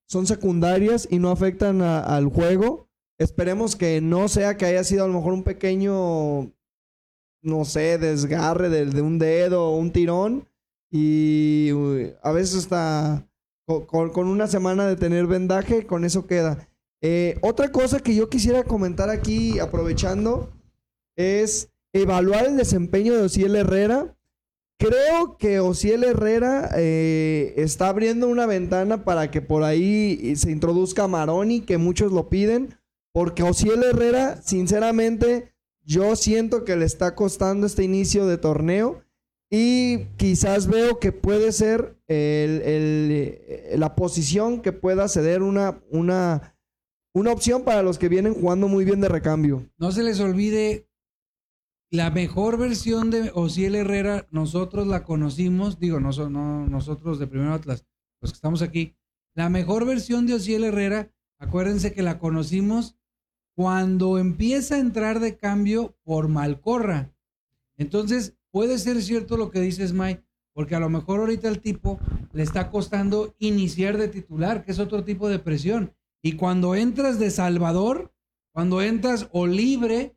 son 0.08 0.26
secundarias 0.26 1.06
y 1.10 1.18
no 1.18 1.30
afectan 1.30 1.82
al 1.82 2.28
juego. 2.28 2.88
Esperemos 3.18 3.76
que 3.76 4.00
no 4.00 4.28
sea 4.28 4.56
que 4.56 4.64
haya 4.64 4.82
sido 4.84 5.04
a 5.04 5.08
lo 5.08 5.12
mejor 5.12 5.34
un 5.34 5.42
pequeño, 5.42 6.50
no 7.42 7.64
sé, 7.66 7.98
desgarre 7.98 8.70
de, 8.70 9.02
un 9.02 9.18
dedo 9.18 9.66
o 9.68 9.76
un 9.76 9.92
tirón 9.92 10.48
Y 10.90 11.72
uy, 11.72 12.14
a 12.22 12.32
veces 12.32 12.60
hasta 12.60 13.28
co- 13.66 13.86
con, 13.86 14.28
una 14.28 14.46
semana 14.46 14.86
de 14.86 14.96
tener 14.96 15.26
vendaje, 15.26 15.86
con 15.86 16.06
eso 16.06 16.26
queda. 16.26 16.70
Eh, 17.02 17.38
otra 17.42 17.70
cosa 17.70 18.00
que 18.00 18.14
yo 18.14 18.30
quisiera 18.30 18.64
comentar 18.64 19.10
aquí, 19.10 19.58
aprovechando, 19.58 20.50
es 21.18 21.68
evaluar 21.92 22.46
el 22.46 22.56
desempeño 22.56 23.14
de 23.14 23.24
Ociel 23.24 23.56
Herrera. 23.56 24.16
Creo 24.82 25.36
que 25.38 25.60
Ociel 25.60 26.02
Herrera 26.02 26.68
eh, 26.74 27.54
está 27.56 27.88
abriendo 27.88 28.26
una 28.26 28.46
ventana 28.46 29.04
para 29.04 29.30
que 29.30 29.40
por 29.40 29.62
ahí 29.62 30.34
se 30.34 30.50
introduzca 30.50 31.06
Maroni, 31.06 31.60
que 31.60 31.78
muchos 31.78 32.10
lo 32.10 32.28
piden, 32.28 32.74
porque 33.12 33.44
Ociel 33.44 33.84
Herrera, 33.84 34.42
sinceramente, 34.42 35.52
yo 35.84 36.16
siento 36.16 36.64
que 36.64 36.74
le 36.74 36.84
está 36.84 37.14
costando 37.14 37.64
este 37.64 37.84
inicio 37.84 38.26
de 38.26 38.38
torneo 38.38 39.04
y 39.48 40.06
quizás 40.16 40.66
veo 40.66 40.98
que 40.98 41.12
puede 41.12 41.52
ser 41.52 41.96
el, 42.08 42.60
eh, 42.64 43.74
la 43.78 43.94
posición 43.94 44.62
que 44.62 44.72
pueda 44.72 45.06
ceder 45.06 45.42
una, 45.42 45.80
una, 45.90 46.56
una 47.14 47.30
opción 47.30 47.62
para 47.62 47.84
los 47.84 47.98
que 47.98 48.08
vienen 48.08 48.34
jugando 48.34 48.66
muy 48.66 48.84
bien 48.84 49.00
de 49.00 49.08
recambio. 49.08 49.64
No 49.78 49.92
se 49.92 50.02
les 50.02 50.18
olvide 50.18 50.88
la 51.92 52.10
mejor 52.10 52.56
versión 52.56 53.10
de 53.10 53.30
Ociel 53.34 53.74
Herrera, 53.74 54.26
nosotros 54.30 54.86
la 54.86 55.04
conocimos, 55.04 55.78
digo, 55.78 56.00
no, 56.00 56.10
no 56.30 56.66
nosotros 56.66 57.18
de 57.18 57.26
Primero 57.26 57.52
Atlas, 57.52 57.84
los 58.22 58.32
que 58.32 58.36
estamos 58.36 58.62
aquí. 58.62 58.96
La 59.34 59.50
mejor 59.50 59.84
versión 59.84 60.26
de 60.26 60.32
Ociel 60.32 60.64
Herrera, 60.64 61.12
acuérdense 61.38 61.92
que 61.92 62.02
la 62.02 62.18
conocimos 62.18 62.96
cuando 63.54 64.16
empieza 64.16 64.76
a 64.76 64.78
entrar 64.78 65.20
de 65.20 65.36
cambio 65.36 65.94
por 66.02 66.28
Malcorra. 66.28 67.12
Entonces, 67.76 68.38
puede 68.50 68.78
ser 68.78 69.02
cierto 69.02 69.36
lo 69.36 69.50
que 69.50 69.60
dices, 69.60 69.92
Mike, 69.92 70.24
porque 70.54 70.74
a 70.74 70.80
lo 70.80 70.88
mejor 70.88 71.20
ahorita 71.20 71.46
el 71.48 71.60
tipo 71.60 72.00
le 72.32 72.42
está 72.42 72.70
costando 72.70 73.34
iniciar 73.38 73.98
de 73.98 74.08
titular, 74.08 74.64
que 74.64 74.72
es 74.72 74.78
otro 74.78 75.04
tipo 75.04 75.28
de 75.28 75.40
presión. 75.40 75.94
Y 76.22 76.36
cuando 76.36 76.74
entras 76.74 77.18
de 77.18 77.30
Salvador, 77.30 78.14
cuando 78.50 78.80
entras 78.80 79.28
o 79.32 79.46
libre, 79.46 80.16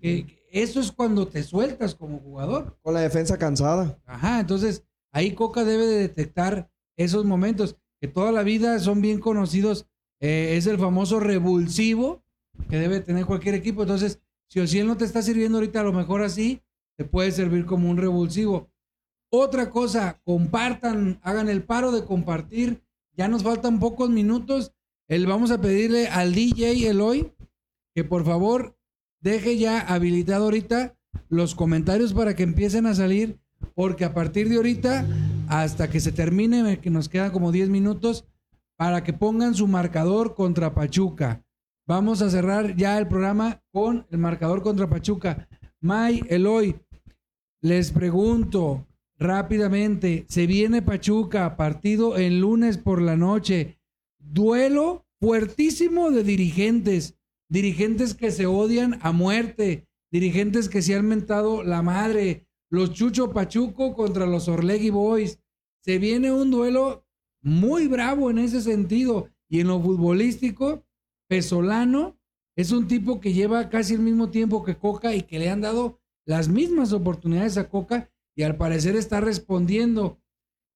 que 0.00 0.35
eso 0.50 0.80
es 0.80 0.92
cuando 0.92 1.26
te 1.28 1.42
sueltas 1.42 1.94
como 1.94 2.18
jugador. 2.18 2.78
Con 2.82 2.94
la 2.94 3.00
defensa 3.00 3.38
cansada. 3.38 3.98
Ajá, 4.06 4.40
entonces 4.40 4.84
ahí 5.12 5.32
Coca 5.32 5.64
debe 5.64 5.86
de 5.86 5.98
detectar 5.98 6.70
esos 6.96 7.24
momentos 7.24 7.76
que 8.00 8.08
toda 8.08 8.32
la 8.32 8.42
vida 8.42 8.78
son 8.78 9.00
bien 9.00 9.20
conocidos. 9.20 9.86
eh, 10.20 10.56
es 10.56 10.66
el 10.66 10.78
famoso 10.78 11.20
revulsivo 11.20 12.22
que 12.70 12.78
debe 12.78 13.00
tener 13.00 13.26
cualquier 13.26 13.54
equipo. 13.54 13.82
Entonces, 13.82 14.20
si 14.48 14.60
Ociel 14.60 14.86
no 14.86 14.96
te 14.96 15.04
está 15.04 15.22
sirviendo 15.22 15.58
ahorita, 15.58 15.80
a 15.80 15.84
lo 15.84 15.92
mejor 15.92 16.22
así, 16.22 16.62
te 16.96 17.04
puede 17.04 17.30
servir 17.32 17.66
como 17.66 17.90
un 17.90 17.98
revulsivo. 17.98 18.70
Otra 19.30 19.70
cosa, 19.70 20.20
compartan, 20.24 21.20
hagan 21.22 21.48
el 21.48 21.64
paro 21.64 21.92
de 21.92 22.04
compartir. 22.04 22.82
Ya 23.12 23.28
nos 23.28 23.42
faltan 23.42 23.78
pocos 23.80 24.08
minutos. 24.08 24.72
El, 25.08 25.26
vamos 25.26 25.50
a 25.50 25.60
pedirle 25.60 26.08
al 26.08 26.34
DJ 26.34 26.88
Eloy 26.88 27.32
que 27.94 28.04
por 28.04 28.24
favor 28.24 28.75
deje 29.26 29.58
ya 29.58 29.80
habilitado 29.80 30.44
ahorita 30.44 30.96
los 31.28 31.56
comentarios 31.56 32.14
para 32.14 32.36
que 32.36 32.44
empiecen 32.44 32.86
a 32.86 32.94
salir, 32.94 33.40
porque 33.74 34.04
a 34.04 34.14
partir 34.14 34.48
de 34.48 34.54
ahorita, 34.54 35.04
hasta 35.48 35.90
que 35.90 35.98
se 35.98 36.12
termine, 36.12 36.78
que 36.78 36.90
nos 36.90 37.08
quedan 37.08 37.32
como 37.32 37.50
10 37.50 37.68
minutos, 37.68 38.24
para 38.76 39.02
que 39.02 39.12
pongan 39.12 39.56
su 39.56 39.66
marcador 39.66 40.36
contra 40.36 40.74
Pachuca. 40.74 41.44
Vamos 41.88 42.22
a 42.22 42.30
cerrar 42.30 42.76
ya 42.76 42.98
el 42.98 43.08
programa 43.08 43.60
con 43.72 44.06
el 44.10 44.18
marcador 44.18 44.62
contra 44.62 44.88
Pachuca. 44.88 45.48
May, 45.80 46.22
Eloy, 46.28 46.76
les 47.60 47.90
pregunto 47.90 48.86
rápidamente, 49.18 50.24
se 50.28 50.46
viene 50.46 50.82
Pachuca, 50.82 51.56
partido 51.56 52.16
el 52.16 52.40
lunes 52.40 52.78
por 52.78 53.02
la 53.02 53.16
noche, 53.16 53.80
duelo 54.18 55.04
fuertísimo 55.18 56.12
de 56.12 56.22
dirigentes, 56.22 57.15
dirigentes 57.48 58.14
que 58.14 58.30
se 58.30 58.46
odian 58.46 58.98
a 59.02 59.12
muerte, 59.12 59.86
dirigentes 60.10 60.68
que 60.68 60.82
se 60.82 60.94
han 60.94 61.06
mentado 61.06 61.62
la 61.62 61.82
madre, 61.82 62.46
los 62.70 62.92
Chucho 62.92 63.32
Pachuco 63.32 63.94
contra 63.94 64.26
los 64.26 64.48
Orlegui 64.48 64.90
Boys. 64.90 65.38
Se 65.80 65.98
viene 65.98 66.32
un 66.32 66.50
duelo 66.50 67.06
muy 67.42 67.86
bravo 67.86 68.30
en 68.30 68.38
ese 68.38 68.60
sentido 68.60 69.28
y 69.48 69.60
en 69.60 69.68
lo 69.68 69.80
futbolístico, 69.80 70.84
Pesolano 71.28 72.18
es 72.56 72.72
un 72.72 72.88
tipo 72.88 73.20
que 73.20 73.32
lleva 73.32 73.68
casi 73.68 73.94
el 73.94 74.00
mismo 74.00 74.30
tiempo 74.30 74.64
que 74.64 74.76
Coca 74.76 75.14
y 75.14 75.22
que 75.22 75.38
le 75.38 75.50
han 75.50 75.60
dado 75.60 76.00
las 76.24 76.48
mismas 76.48 76.92
oportunidades 76.92 77.58
a 77.58 77.68
Coca 77.68 78.10
y 78.34 78.42
al 78.42 78.56
parecer 78.56 78.96
está 78.96 79.20
respondiendo. 79.20 80.20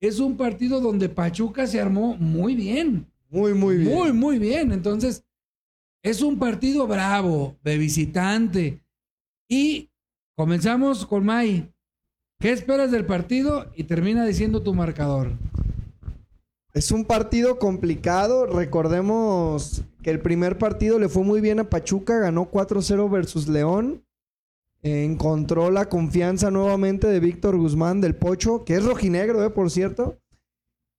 Es 0.00 0.20
un 0.20 0.36
partido 0.36 0.80
donde 0.80 1.08
Pachuca 1.08 1.66
se 1.66 1.80
armó 1.80 2.16
muy 2.16 2.54
bien. 2.54 3.06
Muy, 3.28 3.54
muy 3.54 3.76
bien. 3.78 3.94
Muy, 3.94 4.12
muy 4.12 4.38
bien. 4.38 4.72
Entonces, 4.72 5.24
es 6.02 6.22
un 6.22 6.38
partido 6.38 6.86
bravo, 6.86 7.56
de 7.62 7.78
visitante. 7.78 8.82
Y 9.48 9.90
comenzamos 10.36 11.06
con 11.06 11.24
May. 11.24 11.72
¿Qué 12.38 12.52
esperas 12.52 12.90
del 12.90 13.04
partido? 13.04 13.70
Y 13.76 13.84
termina 13.84 14.24
diciendo 14.24 14.62
tu 14.62 14.72
marcador. 14.74 15.32
Es 16.72 16.90
un 16.90 17.04
partido 17.04 17.58
complicado. 17.58 18.46
Recordemos 18.46 19.82
que 20.02 20.10
el 20.10 20.20
primer 20.20 20.56
partido 20.56 20.98
le 20.98 21.08
fue 21.08 21.24
muy 21.24 21.40
bien 21.40 21.60
a 21.60 21.68
Pachuca, 21.68 22.18
ganó 22.18 22.50
4-0 22.50 23.10
versus 23.10 23.48
León. 23.48 24.04
Encontró 24.82 25.70
la 25.70 25.90
confianza 25.90 26.50
nuevamente 26.50 27.06
de 27.08 27.20
Víctor 27.20 27.58
Guzmán 27.58 28.00
del 28.00 28.14
Pocho, 28.14 28.64
que 28.64 28.76
es 28.76 28.84
rojinegro, 28.84 29.44
eh, 29.44 29.50
por 29.50 29.70
cierto. 29.70 30.18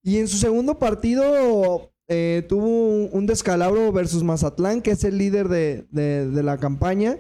Y 0.04 0.18
en 0.18 0.28
su 0.28 0.38
segundo 0.38 0.78
partido 0.78 1.92
eh, 2.14 2.46
tuvo 2.50 2.66
un, 2.66 3.10
un 3.14 3.26
descalabro 3.26 3.90
versus 3.94 4.22
Mazatlán, 4.22 4.82
que 4.82 4.92
es 4.92 5.04
el 5.06 5.18
líder 5.18 5.48
de, 5.48 5.86
de- 5.92 6.28
de 6.30 6.44
la 6.44 6.58
campaña. 6.58 7.18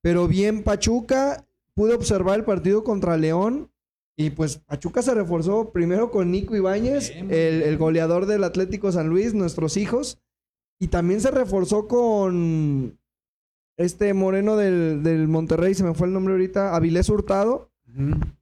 Pero 0.00 0.28
bien 0.28 0.62
Pachuca, 0.62 1.44
pude 1.74 1.92
observar 1.94 2.38
el 2.38 2.44
partido 2.44 2.84
contra 2.84 3.16
León. 3.16 3.68
Y 4.16 4.30
pues 4.30 4.58
Pachuca 4.58 5.02
se 5.02 5.14
reforzó 5.14 5.72
primero 5.72 6.10
con 6.12 6.30
Nico 6.30 6.54
Ibáñez, 6.54 7.10
el 7.30 7.76
goleador 7.78 8.26
del 8.26 8.44
Atlético 8.44 8.92
San 8.92 9.08
Luis, 9.08 9.34
nuestros 9.34 9.76
hijos. 9.76 10.18
Y 10.78 10.88
también 10.88 11.20
se 11.20 11.30
reforzó 11.30 11.88
con 11.88 12.98
este 13.78 14.12
moreno 14.14 14.56
del, 14.56 15.02
del 15.02 15.28
Monterrey, 15.28 15.74
se 15.74 15.82
me 15.82 15.94
fue 15.94 16.06
el 16.08 16.12
nombre 16.12 16.34
ahorita, 16.34 16.76
Avilés 16.76 17.08
Hurtado. 17.08 17.72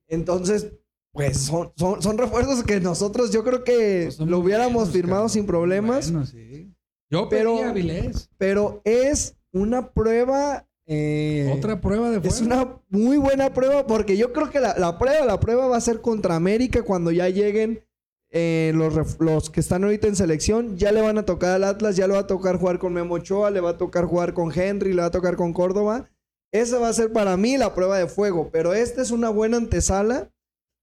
Entonces, 0.09 0.73
pues 1.13 1.39
son, 1.39 1.73
son, 1.77 2.01
son 2.03 2.19
refuerzos 2.19 2.63
que 2.63 2.81
nosotros 2.81 3.31
yo 3.33 3.43
creo 3.45 3.65
que 3.65 4.05
Pues 4.17 4.21
lo 4.21 4.39
hubiéramos 4.39 4.75
buenos, 4.75 4.93
firmado 4.93 5.15
cabrón. 5.23 5.31
sin 5.31 5.47
problemas. 5.47 6.11
Bueno, 6.13 6.27
sí. 6.27 6.73
Yo 7.11 7.29
Pero- 7.29 7.57
pedí 7.73 7.91
a. 7.91 8.11
Pero 8.39 8.81
es 8.85 9.37
una 9.53 9.91
prueba... 9.93 10.67
eh, 10.87 11.53
Otra 11.57 11.81
prueba 11.81 12.11
de 12.11 12.21
fuego. 12.21 12.35
es 12.35 12.41
una 12.41 12.77
muy 12.89 13.17
buena 13.17 13.53
prueba 13.53 13.87
porque 13.87 14.17
yo 14.17 14.33
creo 14.33 14.51
que 14.51 14.61
la, 14.61 14.79
la 14.79 14.99
prueba, 14.99 15.25
la 15.25 15.41
prueba 15.41 15.67
va 15.67 15.77
a 15.77 15.81
ser 15.81 16.01
contra 16.01 16.37
América 16.37 16.83
cuando 16.83 17.11
ya 17.11 17.29
lleguen 17.29 17.85
eh, 18.33 18.71
los, 18.77 19.19
los 19.19 19.51
que 19.51 19.59
están 19.59 19.83
ahorita 19.83 20.07
en 20.07 20.15
selección. 20.15 20.77
Ya 20.79 20.93
le 20.93 21.01
van 21.03 21.19
a 21.19 21.25
tocar 21.25 21.51
al 21.57 21.65
Atlas, 21.65 21.97
ya 21.97 22.07
le 22.07 22.15
va 22.15 22.21
a 22.21 22.27
tocar 22.29 22.59
jugar 22.59 22.79
con 22.79 22.93
Memo 22.93 23.15
Ochoa, 23.17 23.51
le 23.51 23.61
va 23.61 23.71
a 23.71 23.77
tocar 23.79 24.05
jugar 24.05 24.35
con 24.35 24.53
Henry, 24.57 24.93
le 24.93 25.03
va 25.03 25.09
a 25.09 25.11
tocar 25.11 25.35
con 25.35 25.53
Córdoba. 25.53 26.09
Esa 26.53 26.79
va 26.79 26.89
a 26.89 26.93
ser 26.93 27.13
para 27.13 27.37
mí 27.37 27.57
la 27.59 27.75
prueba 27.75 27.99
de 27.99 28.07
fuego. 28.07 28.51
Pero 28.53 28.73
esta 28.75 29.03
es 29.03 29.11
una 29.11 29.31
buena 29.31 29.57
antesala 29.57 30.31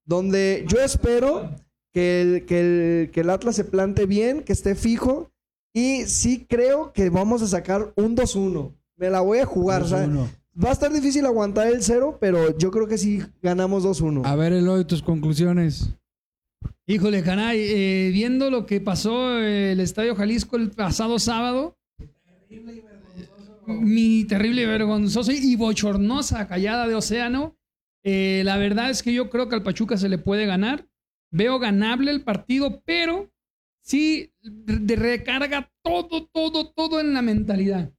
donde 0.07 0.65
yo 0.67 0.79
espero 0.79 1.51
que 1.93 2.21
el, 2.21 2.45
que 2.45 2.59
el, 2.59 3.11
que 3.11 3.21
el 3.21 3.29
Atlas 3.29 3.55
se 3.55 3.65
plante 3.65 4.05
bien, 4.07 4.41
que 4.41 4.53
esté 4.53 4.73
fijo. 4.73 5.29
Y 5.73 6.05
sí 6.05 6.47
creo 6.49 6.91
que 6.93 7.09
vamos 7.11 7.43
a 7.43 7.47
sacar 7.47 7.93
un 7.95 8.15
2-1. 8.15 8.73
Me 8.95 9.11
la 9.11 9.21
voy 9.21 9.39
a 9.39 9.45
jugar. 9.45 9.83
o 9.83 9.87
sea, 9.87 10.07
2-1. 10.07 10.27
Va 10.63 10.69
a 10.69 10.73
estar 10.73 10.91
difícil 10.91 11.23
aguantar 11.25 11.67
el 11.67 11.83
cero, 11.83 12.17
pero 12.19 12.57
yo 12.57 12.71
creo 12.71 12.87
que 12.87 12.97
sí 12.97 13.21
ganamos 13.43 13.83
2-1. 13.83 14.25
A 14.25 14.35
ver, 14.35 14.53
Eloy, 14.53 14.85
tus 14.85 15.03
conclusiones. 15.03 15.89
Híjole, 16.87 17.21
caray, 17.21 17.59
eh, 17.59 18.09
viendo 18.11 18.49
lo 18.49 18.65
que 18.65 18.79
pasó 18.79 19.37
en 19.37 19.43
el 19.43 19.79
Estadio 19.81 20.15
Jalisco 20.15 20.55
el 20.55 20.71
pasado 20.71 21.19
sábado, 21.19 21.77
mi 23.67 24.23
terrible 24.23 24.61
y 24.61 24.65
vergonzosa 24.65 25.33
y 25.33 25.55
bochornosa 25.57 26.47
callada 26.47 26.87
de 26.87 26.95
océano, 26.95 27.56
eh, 28.09 28.41
la 28.45 28.55
verdad 28.55 28.89
es 28.89 29.03
que 29.03 29.13
yo 29.13 29.29
creo 29.29 29.49
que 29.49 29.55
al 29.55 29.63
Pachuca 29.63 29.97
se 29.97 30.07
le 30.07 30.17
puede 30.17 30.45
ganar. 30.45 30.87
Veo 31.29 31.59
ganable 31.59 32.09
el 32.09 32.23
partido, 32.23 32.81
pero 32.85 33.29
sí 33.81 34.31
recarga 34.41 35.69
todo, 35.83 36.25
todo, 36.27 36.71
todo 36.71 37.01
en 37.01 37.13
la 37.13 37.21
mentalidad. 37.21 37.91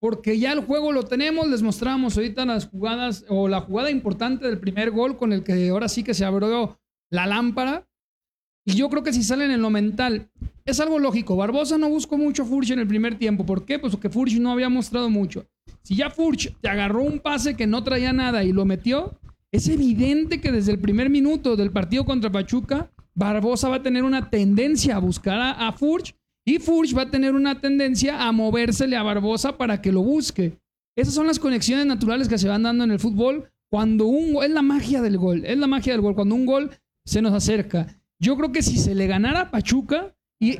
Porque 0.00 0.38
ya 0.38 0.52
el 0.52 0.60
juego 0.60 0.90
lo 0.90 1.02
tenemos, 1.02 1.48
les 1.48 1.60
mostramos 1.60 2.16
ahorita 2.16 2.46
las 2.46 2.68
jugadas 2.68 3.26
o 3.28 3.46
la 3.46 3.60
jugada 3.60 3.90
importante 3.90 4.46
del 4.46 4.58
primer 4.58 4.90
gol 4.90 5.18
con 5.18 5.34
el 5.34 5.44
que 5.44 5.68
ahora 5.68 5.90
sí 5.90 6.02
que 6.02 6.14
se 6.14 6.24
abrió 6.24 6.80
la 7.10 7.26
lámpara. 7.26 7.86
Y 8.64 8.72
yo 8.72 8.88
creo 8.88 9.02
que 9.02 9.12
si 9.12 9.22
salen 9.22 9.50
en 9.50 9.60
lo 9.60 9.68
mental, 9.68 10.30
es 10.64 10.80
algo 10.80 10.98
lógico. 10.98 11.36
Barbosa 11.36 11.76
no 11.76 11.90
buscó 11.90 12.16
mucho 12.16 12.44
a 12.44 12.46
Furch 12.46 12.70
en 12.70 12.78
el 12.78 12.88
primer 12.88 13.18
tiempo. 13.18 13.44
¿Por 13.44 13.66
qué? 13.66 13.78
Pues 13.78 13.92
porque 13.92 14.08
Furch 14.08 14.38
no 14.38 14.50
había 14.50 14.70
mostrado 14.70 15.10
mucho. 15.10 15.46
Si 15.82 15.94
ya 15.94 16.08
Furch 16.08 16.56
te 16.62 16.70
agarró 16.70 17.02
un 17.02 17.18
pase 17.18 17.54
que 17.54 17.66
no 17.66 17.84
traía 17.84 18.14
nada 18.14 18.44
y 18.44 18.52
lo 18.52 18.64
metió, 18.64 19.18
es 19.52 19.68
evidente 19.68 20.40
que 20.40 20.50
desde 20.50 20.72
el 20.72 20.78
primer 20.78 21.10
minuto 21.10 21.56
del 21.56 21.70
partido 21.70 22.06
contra 22.06 22.32
Pachuca, 22.32 22.90
Barbosa 23.14 23.68
va 23.68 23.76
a 23.76 23.82
tener 23.82 24.02
una 24.02 24.30
tendencia 24.30 24.96
a 24.96 24.98
buscar 24.98 25.38
a, 25.58 25.72
Furch 25.72 26.16
y 26.46 26.58
Furch 26.58 26.96
va 26.96 27.02
a 27.02 27.10
tener 27.10 27.34
una 27.34 27.60
tendencia 27.60 28.26
a 28.26 28.32
movérsele 28.32 28.96
a 28.96 29.02
Barbosa 29.02 29.58
para 29.58 29.82
que 29.82 29.92
lo 29.92 30.02
busque. 30.02 30.58
Esas 30.96 31.12
son 31.12 31.26
las 31.26 31.38
conexiones 31.38 31.84
naturales 31.84 32.28
que 32.28 32.38
se 32.38 32.48
van 32.48 32.62
dando 32.62 32.84
en 32.84 32.92
el 32.92 32.98
fútbol 32.98 33.50
cuando 33.70 34.06
un 34.06 34.32
gol, 34.32 34.44
es 34.44 34.50
la 34.50 34.62
magia 34.62 35.02
del 35.02 35.18
gol, 35.18 35.44
es 35.44 35.58
la 35.58 35.66
magia 35.66 35.92
del 35.92 36.00
gol, 36.00 36.14
cuando 36.14 36.34
un 36.34 36.46
gol 36.46 36.70
se 37.04 37.20
nos 37.20 37.34
acerca. 37.34 37.86
Yo 38.18 38.36
creo 38.36 38.52
que 38.52 38.62
si 38.62 38.78
se 38.78 38.94
le 38.94 39.06
ganara 39.06 39.40
a 39.40 39.50
Pachuca 39.50 40.14
y 40.40 40.58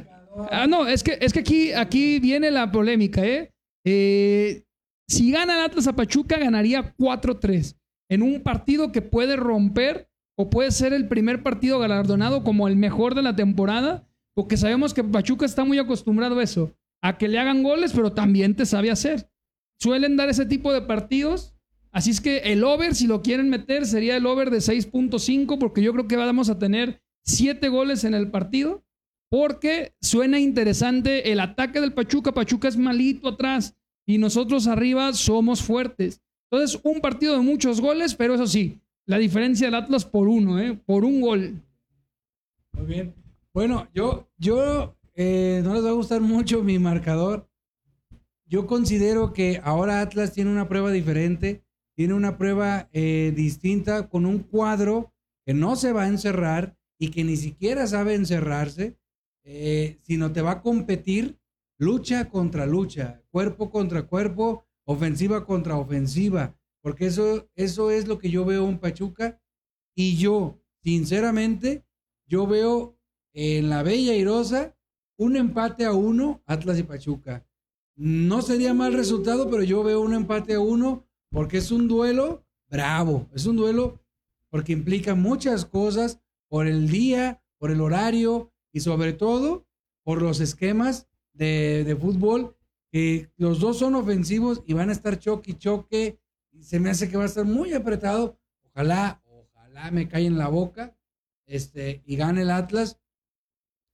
ah 0.51 0.67
no, 0.67 0.87
es 0.87 1.03
que 1.03 1.19
es 1.21 1.33
que 1.33 1.41
aquí 1.41 1.73
aquí 1.73 2.21
viene 2.21 2.51
la 2.51 2.71
polémica, 2.71 3.25
¿eh? 3.25 3.53
eh 3.87 4.65
si 5.09 5.31
gana 5.31 5.55
el 5.55 5.65
Atlas 5.65 5.89
a 5.89 5.97
Pachuca 5.97 6.39
ganaría 6.39 6.95
4-3 6.97 7.77
en 8.13 8.21
un 8.21 8.43
partido 8.43 8.93
que 8.93 9.01
puede 9.01 9.37
romper 9.37 10.11
o 10.37 10.51
puede 10.51 10.71
ser 10.71 10.93
el 10.93 11.09
primer 11.09 11.43
partido 11.43 11.79
galardonado 11.79 12.45
como 12.45 12.69
el 12.69 12.77
mejor 12.77 13.15
de 13.15 13.23
la 13.23 13.37
temporada, 13.37 14.07
porque 14.35 14.59
sabemos 14.59 14.93
que 14.93 15.03
Pachuca 15.03 15.47
está 15.47 15.65
muy 15.65 15.79
acostumbrado 15.79 16.39
a 16.39 16.43
eso, 16.43 16.77
a 17.01 17.17
que 17.17 17.27
le 17.27 17.39
hagan 17.39 17.63
goles, 17.63 17.93
pero 17.95 18.13
también 18.13 18.55
te 18.55 18.67
sabe 18.67 18.91
hacer. 18.91 19.31
Suelen 19.81 20.19
dar 20.19 20.29
ese 20.29 20.45
tipo 20.45 20.75
de 20.75 20.83
partidos. 20.83 21.55
Así 21.91 22.11
es 22.11 22.21
que 22.21 22.39
el 22.53 22.65
over, 22.65 22.95
si 22.95 23.07
lo 23.07 23.23
quieren 23.23 23.49
meter, 23.49 23.87
sería 23.87 24.19
el 24.19 24.27
over 24.27 24.51
de 24.51 24.59
6.5, 24.59 25.59
porque 25.59 25.81
yo 25.81 25.95
creo 25.95 26.07
que 26.07 26.17
vamos 26.17 26.51
a 26.51 26.59
tener 26.59 27.03
7 27.25 27.67
goles 27.71 28.05
en 28.05 28.13
el 28.13 28.31
partido, 28.31 28.85
porque 29.31 29.95
suena 30.03 30.39
interesante 30.39 31.33
el 31.33 31.41
ataque 31.41 31.81
del 31.81 31.95
Pachuca. 31.95 32.33
Pachuca 32.33 32.69
es 32.69 32.77
malito 32.77 33.29
atrás 33.29 33.75
y 34.07 34.19
nosotros 34.19 34.67
arriba 34.67 35.15
somos 35.15 35.63
fuertes. 35.63 36.21
Entonces, 36.53 36.79
un 36.85 37.01
partido 37.01 37.33
de 37.33 37.41
muchos 37.41 37.81
goles, 37.81 38.15
pero 38.15 38.35
eso 38.35 38.47
sí, 38.47 38.79
la 39.07 39.17
diferencia 39.17 39.67
del 39.67 39.75
Atlas 39.75 40.05
por 40.05 40.29
uno, 40.29 40.61
¿eh? 40.61 40.79
por 40.85 41.03
un 41.03 41.23
gol. 41.23 41.63
Muy 42.73 42.85
bien. 42.85 43.15
Bueno, 43.55 43.89
yo, 43.95 44.29
yo 44.37 44.95
eh, 45.15 45.63
no 45.65 45.73
les 45.73 45.83
va 45.83 45.89
a 45.89 45.95
gustar 45.95 46.21
mucho 46.21 46.63
mi 46.63 46.79
marcador. 46.79 47.49
Yo 48.45 48.67
considero 48.67 49.33
que 49.33 49.63
ahora 49.65 50.03
Atlas 50.03 50.35
tiene 50.35 50.51
una 50.51 50.69
prueba 50.69 50.91
diferente, 50.91 51.65
tiene 51.97 52.13
una 52.13 52.37
prueba 52.37 52.91
eh, 52.93 53.33
distinta 53.35 54.11
con 54.11 54.27
un 54.27 54.41
cuadro 54.41 55.11
que 55.47 55.55
no 55.55 55.75
se 55.75 55.95
va 55.95 56.03
a 56.03 56.09
encerrar 56.09 56.77
y 56.99 57.13
que 57.13 57.25
ni 57.25 57.39
siquiera 57.39 57.87
sabe 57.87 58.15
encerrarse, 58.15 58.99
eh, 59.45 60.01
sino 60.03 60.33
te 60.33 60.43
va 60.43 60.51
a 60.51 60.61
competir 60.61 61.39
lucha 61.79 62.29
contra 62.29 62.67
lucha, 62.67 63.23
cuerpo 63.31 63.71
contra 63.71 64.03
cuerpo, 64.03 64.67
ofensiva 64.85 65.45
contra 65.45 65.77
ofensiva, 65.77 66.55
porque 66.81 67.07
eso, 67.07 67.49
eso 67.55 67.91
es 67.91 68.07
lo 68.09 68.19
que 68.19 68.31
yo 68.31 68.45
veo 68.45 68.69
en 68.69 68.79
Pachuca 68.79 69.41
y 69.95 70.17
yo, 70.17 70.59
sinceramente, 70.83 71.85
yo 72.27 72.47
veo 72.47 72.97
en 73.33 73.69
la 73.69 73.83
Bella 73.83 74.15
Irosa 74.15 74.77
un 75.17 75.37
empate 75.37 75.85
a 75.85 75.93
uno, 75.93 76.43
Atlas 76.47 76.79
y 76.79 76.83
Pachuca. 76.83 77.47
No 77.95 78.43
sería 78.43 78.75
mal 78.75 78.95
resultado, 78.95 79.49
pero 79.51 79.63
yo 79.63 79.83
veo 79.83 80.01
un 80.01 80.15
empate 80.15 80.55
a 80.55 80.61
uno 80.61 81.07
porque 81.31 81.59
es 81.59 81.71
un 81.71 81.89
duelo 81.89 82.45
bravo, 82.69 83.29
es 83.35 83.47
un 83.47 83.57
duelo 83.57 84.01
porque 84.49 84.73
implica 84.73 85.15
muchas 85.15 85.65
cosas 85.65 86.21
por 86.49 86.67
el 86.67 86.89
día, 86.89 87.43
por 87.59 87.71
el 87.71 87.81
horario 87.81 88.51
y 88.73 88.81
sobre 88.81 89.13
todo 89.13 89.67
por 90.03 90.21
los 90.21 90.41
esquemas 90.41 91.07
de, 91.33 91.85
de 91.85 91.97
fútbol, 91.97 92.57
que 92.93 93.31
los 93.39 93.59
dos 93.59 93.79
son 93.79 93.95
ofensivos 93.95 94.63
y 94.67 94.75
van 94.75 94.91
a 94.91 94.93
estar 94.93 95.19
choque 95.19 95.53
y 95.53 95.55
choque. 95.55 96.21
Y 96.53 96.63
se 96.63 96.79
me 96.79 96.91
hace 96.91 97.09
que 97.09 97.17
va 97.17 97.23
a 97.23 97.27
estar 97.27 97.47
muy 97.47 97.73
apretado. 97.73 98.39
Ojalá, 98.65 99.23
ojalá 99.25 99.91
me 99.91 100.07
caiga 100.09 100.29
en 100.29 100.39
la 100.39 100.49
boca 100.49 100.95
este, 101.47 102.03
y 102.05 102.17
gane 102.17 102.43
el 102.43 102.51
Atlas. 102.51 103.01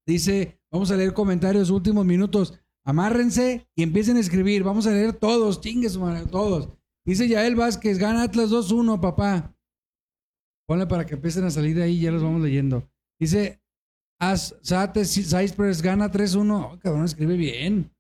Dice, 0.05 0.61
vamos 0.71 0.91
a 0.91 0.97
leer 0.97 1.15
comentarios, 1.15 1.71
últimos 1.71 2.05
minutos. 2.05 2.59
Amárrense 2.83 3.69
y 3.77 3.85
empiecen 3.85 4.17
a 4.17 4.21
escribir. 4.21 4.65
Vamos 4.65 4.87
a 4.89 4.91
leer 4.91 5.13
todos, 5.13 5.61
chingues, 5.61 5.97
todos. 6.31 6.71
Dice 7.05 7.29
Yael 7.29 7.55
Vázquez, 7.55 7.99
gana 7.99 8.25
Atlas 8.25 8.51
2-1, 8.51 9.01
papá. 9.01 9.55
Ponle 10.67 10.87
para 10.87 11.07
que 11.07 11.15
empiecen 11.15 11.45
a 11.45 11.51
salir 11.51 11.77
de 11.77 11.85
ahí, 11.85 12.01
ya 12.01 12.11
los 12.11 12.23
vamos 12.23 12.43
leyendo. 12.43 12.91
Dice, 13.19 13.63
As 14.19 14.57
Cypress 14.63 15.83
gana 15.83 16.11
3-1. 16.11 16.73
Oh, 16.73 16.79
cabrón, 16.81 17.05
escribe 17.05 17.37
bien. 17.37 17.95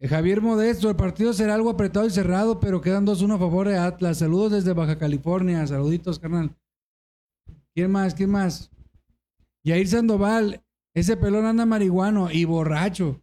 Eh, 0.00 0.06
Javier 0.06 0.40
Modesto, 0.40 0.88
el 0.88 0.96
partido 0.96 1.32
será 1.32 1.54
algo 1.54 1.70
apretado 1.70 2.06
y 2.06 2.10
cerrado, 2.10 2.60
pero 2.60 2.80
quedan 2.80 3.04
2-1 3.04 3.34
a 3.34 3.38
favor 3.38 3.68
de 3.68 3.78
Atlas. 3.78 4.18
Saludos 4.18 4.52
desde 4.52 4.72
Baja 4.72 4.96
California. 4.96 5.66
Saluditos, 5.66 6.18
carnal. 6.18 6.56
¿Quién 7.74 7.90
más? 7.90 8.14
¿Quién 8.14 8.30
más? 8.30 8.70
Yair 9.64 9.88
Sandoval, 9.88 10.64
ese 10.94 11.16
pelón 11.16 11.46
anda 11.46 11.66
marihuano 11.66 12.30
y 12.30 12.44
borracho. 12.44 13.20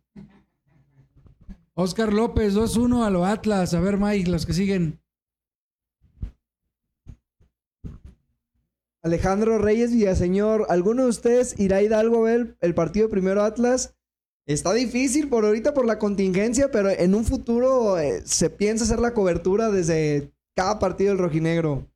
Oscar 1.73 2.13
López, 2.13 2.55
2-1 2.55 3.05
a 3.05 3.09
lo 3.09 3.25
Atlas. 3.25 3.73
A 3.73 3.79
ver, 3.79 3.97
Mike, 3.97 4.29
los 4.29 4.45
que 4.45 4.53
siguen. 4.53 5.01
Alejandro 9.01 9.59
Reyes 9.59 9.91
Villaseñor, 9.93 10.65
¿alguno 10.69 11.03
de 11.03 11.09
ustedes 11.09 11.59
irá 11.59 11.77
a 11.77 11.81
Hidalgo 11.83 12.19
a 12.19 12.29
ver 12.31 12.57
el 12.59 12.73
partido 12.73 13.09
primero 13.09 13.43
Atlas? 13.43 13.94
Está 14.45 14.73
difícil 14.73 15.27
por 15.27 15.43
ahorita 15.43 15.73
por 15.73 15.87
la 15.87 15.97
contingencia, 15.97 16.69
pero 16.69 16.89
en 16.91 17.15
un 17.15 17.25
futuro 17.25 17.97
eh, 17.97 18.21
se 18.25 18.51
piensa 18.51 18.83
hacer 18.83 18.99
la 18.99 19.13
cobertura 19.13 19.71
desde 19.71 20.31
cada 20.55 20.77
partido 20.77 21.09
del 21.09 21.17
rojinegro. 21.17 21.89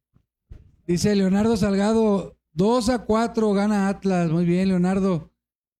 Dice 0.87 1.15
Leonardo 1.15 1.55
Salgado, 1.57 2.35
2 2.53 2.89
a 2.89 3.05
4 3.05 3.53
gana 3.53 3.87
Atlas. 3.87 4.31
Muy 4.31 4.45
bien, 4.45 4.69
Leonardo. 4.69 5.31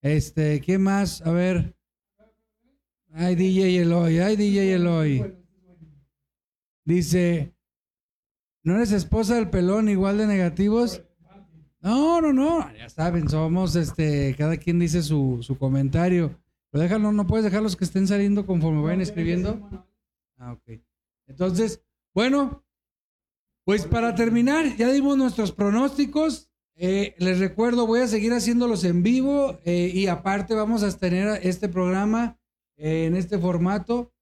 Este, 0.04 0.62
¿qué 0.62 0.78
más? 0.78 1.24
A 1.24 1.32
ver. 1.32 1.76
Ay, 3.12 3.36
DJ 3.36 3.82
Eloy, 3.82 4.20
ay, 4.20 4.36
DJ 4.36 4.76
Eloy. 4.76 5.36
Dice, 6.86 7.56
¿no 8.64 8.76
eres 8.76 8.92
esposa 8.92 9.36
del 9.36 9.50
pelón 9.50 9.90
igual 9.90 10.20
de 10.20 10.28
negativos? 10.28 11.02
No, 11.82 12.22
no, 12.22 12.32
no, 12.32 12.72
ya 12.78 12.90
saben, 12.90 13.28
somos, 13.28 13.76
este, 13.76 14.36
cada 14.38 14.58
quien 14.58 14.78
dice 14.78 15.02
su, 15.02 15.40
su 15.42 15.58
comentario. 15.58 16.38
Pero 16.72 16.84
déjalo, 16.84 17.12
no 17.12 17.26
puedes 17.28 17.44
dejar 17.46 17.62
los 17.64 17.76
que 17.76 17.86
estén 17.86 18.08
saliendo 18.08 18.46
conforme 18.46 18.82
vayan 18.82 19.02
escribiendo. 19.02 19.70
Ah, 20.38 20.54
ok. 20.54 20.80
Entonces, 21.28 21.82
bueno, 22.14 22.64
pues 23.66 23.86
para 23.86 24.16
terminar, 24.16 24.76
ya 24.78 24.90
dimos 24.92 25.18
nuestros 25.18 25.52
pronósticos. 25.52 26.50
Eh, 26.76 27.16
les 27.20 27.40
recuerdo, 27.40 27.86
voy 27.86 28.00
a 28.02 28.08
seguir 28.08 28.32
haciéndolos 28.34 28.84
en 28.86 29.04
vivo 29.04 29.60
eh, 29.66 29.92
y 29.94 30.08
aparte 30.08 30.54
vamos 30.56 30.82
a 30.84 30.98
tener 30.98 31.40
este 31.46 31.68
programa 31.70 32.40
eh, 32.78 33.06
en 33.06 33.16
este 33.16 33.38
formato. 33.38 34.14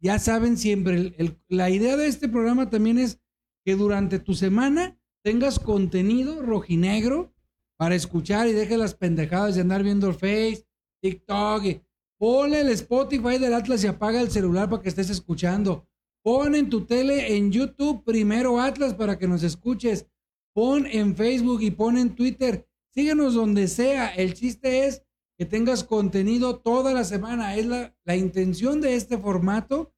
Ya 0.00 0.18
saben 0.18 0.58
siempre, 0.58 0.96
el- 0.96 1.14
el- 1.16 1.40
la 1.48 1.70
idea 1.70 1.96
de 1.96 2.06
este 2.08 2.28
programa 2.28 2.68
también 2.68 2.98
es 2.98 3.20
que 3.64 3.74
durante 3.74 4.18
tu 4.18 4.34
semana 4.34 4.98
tengas 5.22 5.58
contenido 5.58 6.42
rojinegro 6.42 7.32
para 7.78 7.94
escuchar 7.94 8.46
y 8.48 8.52
deje 8.52 8.76
las 8.76 8.94
pendejadas 8.94 9.54
de 9.54 9.62
andar 9.62 9.82
viendo 9.82 10.06
el 10.08 10.14
Face, 10.14 10.66
TikTok. 11.04 11.82
Ponle 12.18 12.60
el 12.62 12.70
Spotify 12.70 13.38
del 13.38 13.52
Atlas 13.52 13.84
y 13.84 13.86
apaga 13.86 14.22
el 14.22 14.30
celular 14.30 14.70
para 14.70 14.82
que 14.82 14.88
estés 14.88 15.10
escuchando. 15.10 15.86
Pon 16.22 16.54
en 16.54 16.70
tu 16.70 16.86
tele 16.86 17.36
en 17.36 17.52
YouTube 17.52 18.02
primero 18.04 18.58
Atlas 18.58 18.94
para 18.94 19.18
que 19.18 19.28
nos 19.28 19.42
escuches. 19.42 20.06
Pon 20.54 20.86
en 20.86 21.14
Facebook 21.14 21.60
y 21.60 21.70
pon 21.70 21.98
en 21.98 22.14
Twitter. 22.14 22.66
Síguenos 22.94 23.34
donde 23.34 23.68
sea. 23.68 24.14
El 24.14 24.32
chiste 24.32 24.86
es 24.86 25.02
que 25.36 25.44
tengas 25.44 25.84
contenido 25.84 26.60
toda 26.60 26.94
la 26.94 27.04
semana. 27.04 27.54
Es 27.56 27.66
la, 27.66 27.94
la 28.04 28.16
intención 28.16 28.80
de 28.80 28.94
este 28.94 29.18
formato 29.18 29.92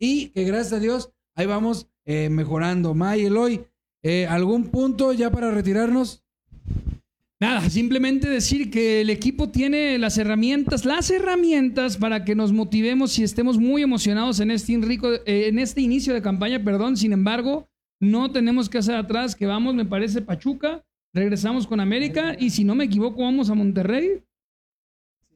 y 0.00 0.30
que 0.30 0.42
gracias 0.42 0.72
a 0.72 0.80
Dios 0.80 1.12
ahí 1.36 1.46
vamos 1.46 1.88
eh, 2.04 2.30
mejorando. 2.30 2.94
May, 2.94 3.26
Eloy, 3.26 3.64
eh, 4.02 4.26
¿algún 4.26 4.68
punto 4.68 5.12
ya 5.12 5.30
para 5.30 5.52
retirarnos? 5.52 6.24
Nada, 7.40 7.70
simplemente 7.70 8.28
decir 8.28 8.68
que 8.68 9.00
el 9.00 9.10
equipo 9.10 9.50
tiene 9.50 9.96
las 9.98 10.18
herramientas, 10.18 10.84
las 10.84 11.08
herramientas 11.08 11.96
para 11.96 12.24
que 12.24 12.34
nos 12.34 12.52
motivemos 12.52 13.16
y 13.18 13.22
estemos 13.22 13.58
muy 13.58 13.82
emocionados 13.82 14.40
en 14.40 14.50
este, 14.50 14.76
rico, 14.78 15.12
eh, 15.12 15.46
en 15.46 15.60
este 15.60 15.80
inicio 15.80 16.12
de 16.14 16.22
campaña, 16.22 16.64
perdón. 16.64 16.96
Sin 16.96 17.12
embargo, 17.12 17.68
no 18.00 18.32
tenemos 18.32 18.68
que 18.68 18.78
hacer 18.78 18.96
atrás, 18.96 19.36
que 19.36 19.46
vamos, 19.46 19.76
me 19.76 19.84
parece, 19.84 20.20
Pachuca, 20.20 20.84
regresamos 21.14 21.68
con 21.68 21.78
América 21.78 22.36
y 22.36 22.50
si 22.50 22.64
no 22.64 22.74
me 22.74 22.84
equivoco, 22.84 23.22
vamos 23.22 23.50
a 23.50 23.54
Monterrey. 23.54 24.20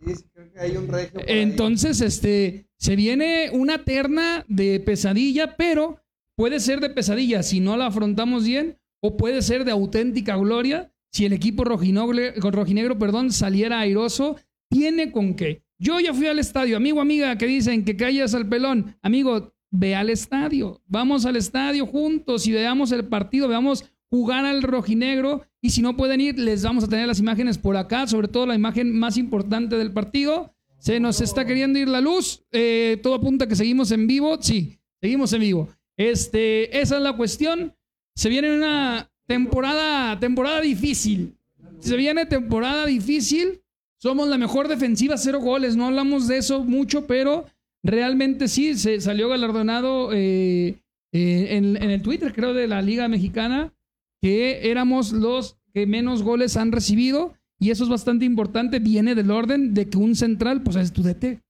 Sí, 0.04 0.14
creo 0.34 0.52
que 0.52 0.58
hay 0.58 0.76
un 0.76 0.88
regio. 0.88 1.12
por 1.12 1.30
ahí. 1.30 1.38
Entonces, 1.38 2.00
este, 2.00 2.66
se 2.78 2.96
viene 2.96 3.50
una 3.52 3.84
terna 3.84 4.44
de 4.48 4.80
pesadilla, 4.80 5.56
pero 5.56 6.00
puede 6.34 6.58
ser 6.58 6.80
de 6.80 6.90
pesadilla 6.90 7.44
si 7.44 7.60
no 7.60 7.76
la 7.76 7.86
afrontamos 7.86 8.44
bien, 8.44 8.76
o 9.00 9.16
puede 9.16 9.40
ser 9.40 9.64
de 9.64 9.70
auténtica 9.70 10.36
gloria 10.36 10.91
si 11.12 11.26
el 11.26 11.34
equipo 11.34 11.64
rojinegro 11.64 12.98
perdón, 12.98 13.32
saliera 13.32 13.80
airoso. 13.80 14.36
Tiene 14.70 15.12
con 15.12 15.34
qué. 15.34 15.62
Yo 15.78 16.00
ya 16.00 16.14
fui 16.14 16.26
al 16.26 16.38
estadio, 16.38 16.76
amigo, 16.76 17.00
amiga, 17.00 17.36
que 17.36 17.46
dicen 17.46 17.84
que 17.84 17.96
callas 17.96 18.34
al 18.34 18.48
pelón. 18.48 18.96
Amigo, 19.02 19.52
ve 19.70 19.94
al 19.94 20.08
estadio. 20.08 20.80
Vamos 20.86 21.26
al 21.26 21.36
estadio 21.36 21.86
juntos 21.86 22.46
y 22.46 22.52
veamos 22.52 22.92
el 22.92 23.04
partido, 23.04 23.48
veamos 23.48 23.84
jugar 24.08 24.46
al 24.46 24.62
rojinegro. 24.62 25.42
Y 25.60 25.70
si 25.70 25.82
no 25.82 25.96
pueden 25.96 26.20
ir, 26.20 26.38
les 26.38 26.62
vamos 26.62 26.84
a 26.84 26.88
tener 26.88 27.06
las 27.06 27.18
imágenes 27.18 27.58
por 27.58 27.76
acá, 27.76 28.06
sobre 28.06 28.28
todo 28.28 28.46
la 28.46 28.54
imagen 28.54 28.98
más 28.98 29.18
importante 29.18 29.76
del 29.76 29.92
partido. 29.92 30.54
Se 30.78 30.98
nos 30.98 31.20
está 31.20 31.44
queriendo 31.44 31.78
ir 31.78 31.88
la 31.88 32.00
luz. 32.00 32.44
Eh, 32.52 32.98
todo 33.02 33.14
apunta 33.14 33.46
que 33.46 33.54
seguimos 33.54 33.90
en 33.90 34.06
vivo. 34.06 34.38
Sí, 34.40 34.78
seguimos 35.00 35.32
en 35.34 35.40
vivo. 35.40 35.68
Este, 35.96 36.80
esa 36.80 36.96
es 36.96 37.02
la 37.02 37.16
cuestión. 37.16 37.76
Se 38.14 38.30
viene 38.30 38.54
una 38.54 39.11
temporada, 39.32 40.20
temporada 40.20 40.60
difícil. 40.60 41.34
Se 41.78 41.96
viene 41.96 42.26
temporada 42.26 42.84
difícil. 42.84 43.62
Somos 43.98 44.28
la 44.28 44.36
mejor 44.36 44.68
defensiva, 44.68 45.16
cero 45.16 45.40
goles. 45.40 45.74
No 45.74 45.86
hablamos 45.86 46.28
de 46.28 46.36
eso 46.36 46.64
mucho, 46.64 47.06
pero 47.06 47.46
realmente 47.82 48.46
sí, 48.46 48.74
se 48.74 49.00
salió 49.00 49.30
galardonado 49.30 50.12
eh, 50.12 50.82
eh, 51.12 51.46
en, 51.56 51.76
en 51.82 51.90
el 51.90 52.02
Twitter, 52.02 52.34
creo, 52.34 52.52
de 52.52 52.66
la 52.66 52.82
Liga 52.82 53.08
Mexicana, 53.08 53.72
que 54.20 54.70
éramos 54.70 55.12
los 55.12 55.56
que 55.72 55.86
menos 55.86 56.22
goles 56.22 56.58
han 56.58 56.70
recibido. 56.70 57.32
Y 57.58 57.70
eso 57.70 57.84
es 57.84 57.90
bastante 57.90 58.26
importante. 58.26 58.80
Viene 58.80 59.14
del 59.14 59.30
orden 59.30 59.72
de 59.72 59.88
que 59.88 59.96
un 59.96 60.14
central, 60.14 60.62
pues 60.62 60.76
es 60.76 60.92
tu 60.92 61.02
DT. 61.02 61.40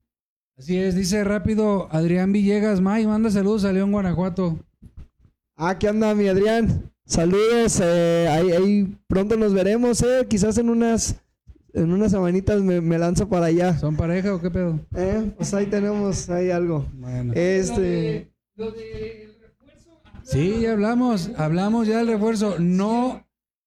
Así 0.56 0.76
es, 0.76 0.94
dice 0.94 1.24
rápido 1.24 1.88
Adrián 1.90 2.30
Villegas, 2.30 2.80
May, 2.80 3.06
manda 3.06 3.30
saludos 3.30 3.64
a 3.64 3.72
León, 3.72 3.90
Guanajuato. 3.90 4.60
Ah, 5.56 5.78
¿qué 5.78 5.88
onda, 5.88 6.14
mi 6.14 6.28
Adrián? 6.28 6.91
Saludos, 7.04 7.80
eh, 7.82 8.28
ahí, 8.30 8.52
ahí 8.52 8.96
pronto 9.06 9.36
nos 9.36 9.52
veremos, 9.52 10.02
eh, 10.02 10.26
quizás 10.28 10.56
en 10.58 10.70
unas, 10.70 11.16
en 11.74 11.92
unas 11.92 12.12
semanitas 12.12 12.62
me, 12.62 12.80
me 12.80 12.98
lanzo 12.98 13.28
para 13.28 13.46
allá. 13.46 13.76
¿Son 13.78 13.96
pareja 13.96 14.34
o 14.34 14.40
qué 14.40 14.50
pedo? 14.50 14.80
Eh, 14.96 15.32
pues 15.36 15.52
ahí 15.52 15.66
tenemos, 15.66 16.30
ahí 16.30 16.50
algo. 16.50 16.86
Bueno. 16.94 17.32
Este, 17.34 18.32
Lo 18.56 18.70
de 18.70 19.36
refuerzo. 19.40 19.90
Sí, 20.22 20.60
ya 20.62 20.72
hablamos, 20.72 21.30
hablamos 21.36 21.86
ya 21.88 21.98
del 21.98 22.06
refuerzo. 22.08 22.56
No, 22.60 23.26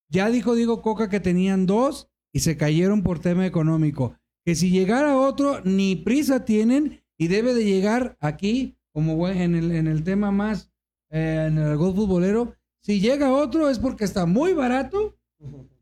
ya 0.09 0.29
dijo 0.29 0.55
Diego 0.55 0.81
Coca 0.81 1.09
que 1.09 1.19
tenían 1.19 1.65
dos 1.65 2.09
y 2.33 2.39
se 2.39 2.57
cayeron 2.57 3.03
por 3.03 3.19
tema 3.19 3.45
económico. 3.45 4.15
Que 4.45 4.55
si 4.55 4.69
llegara 4.69 5.17
otro, 5.17 5.59
ni 5.63 5.95
prisa 5.97 6.45
tienen 6.45 7.03
y 7.17 7.27
debe 7.27 7.53
de 7.53 7.65
llegar 7.65 8.17
aquí, 8.21 8.77
como 8.93 9.15
buen- 9.17 9.37
en 9.41 9.55
el, 9.55 9.71
en 9.71 9.87
el 9.87 10.03
tema 10.03 10.31
más, 10.31 10.71
eh, 11.11 11.45
en 11.49 11.57
el 11.57 11.75
gol 11.77 11.93
futbolero. 11.95 12.55
Si 12.85 12.99
llega 12.99 13.33
otro 13.33 13.67
es 13.67 13.79
porque 13.79 14.03
está 14.05 14.27
muy 14.27 14.53
barato 14.53 15.17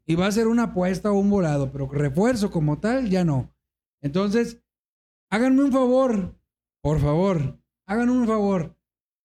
y 0.06 0.16
va 0.16 0.28
a 0.28 0.32
ser 0.32 0.47
una 0.47 0.64
apuesta 0.64 1.12
o 1.12 1.20
un 1.20 1.30
volado, 1.30 1.70
pero 1.70 1.89
refuerzo 1.89 2.49
como 2.49 2.80
tal, 2.80 3.10
ya 3.10 3.26
no. 3.26 3.54
Entonces, 4.01 4.64
háganme 5.30 5.66
un 5.66 5.74
favor, 5.74 6.39
por 6.82 7.01
favor, 7.01 7.60
háganme 7.88 8.14
un 8.14 8.26
favor. 8.26 8.78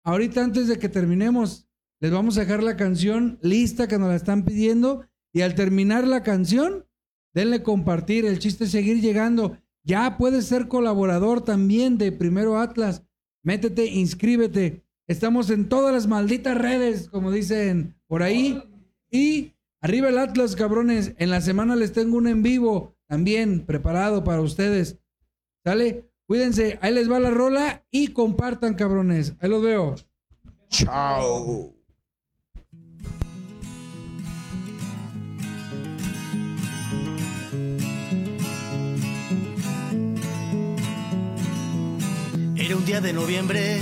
Ahorita 0.02 0.42
antes 0.42 0.66
de 0.66 0.80
que 0.80 0.88
terminemos, 0.88 1.68
les 2.00 2.10
vamos 2.10 2.36
a 2.36 2.40
dejar 2.40 2.64
la 2.64 2.76
canción 2.76 3.38
lista 3.42 3.86
que 3.86 3.96
nos 3.96 4.08
la 4.08 4.16
están 4.16 4.44
pidiendo 4.44 5.06
y 5.32 5.42
al 5.42 5.54
terminar 5.54 6.04
la 6.04 6.24
canción, 6.24 6.84
denle 7.32 7.62
compartir. 7.62 8.26
El 8.26 8.40
chiste 8.40 8.64
es 8.64 8.72
seguir 8.72 9.00
llegando. 9.00 9.56
Ya 9.84 10.18
puedes 10.18 10.46
ser 10.46 10.66
colaborador 10.66 11.44
también 11.44 11.96
de 11.96 12.10
Primero 12.10 12.58
Atlas. 12.58 13.04
Métete, 13.44 13.86
inscríbete. 13.86 14.84
Estamos 15.08 15.48
en 15.48 15.70
todas 15.70 15.94
las 15.94 16.06
malditas 16.06 16.56
redes, 16.58 17.08
como 17.08 17.32
dicen 17.32 17.96
por 18.06 18.22
ahí. 18.22 18.62
Y 19.10 19.54
arriba 19.80 20.10
el 20.10 20.18
Atlas, 20.18 20.54
cabrones. 20.54 21.14
En 21.16 21.30
la 21.30 21.40
semana 21.40 21.76
les 21.76 21.94
tengo 21.94 22.18
un 22.18 22.28
en 22.28 22.42
vivo 22.42 22.94
también 23.06 23.64
preparado 23.64 24.22
para 24.22 24.42
ustedes. 24.42 24.98
¿Sale? 25.64 26.10
Cuídense. 26.26 26.78
Ahí 26.82 26.92
les 26.92 27.10
va 27.10 27.18
la 27.20 27.30
rola 27.30 27.86
y 27.90 28.08
compartan, 28.08 28.74
cabrones. 28.74 29.34
Ahí 29.40 29.48
los 29.48 29.62
veo. 29.62 29.94
chao. 30.68 31.74
Era 42.56 42.76
un 42.76 42.84
día 42.84 43.00
de 43.00 43.14
noviembre 43.14 43.80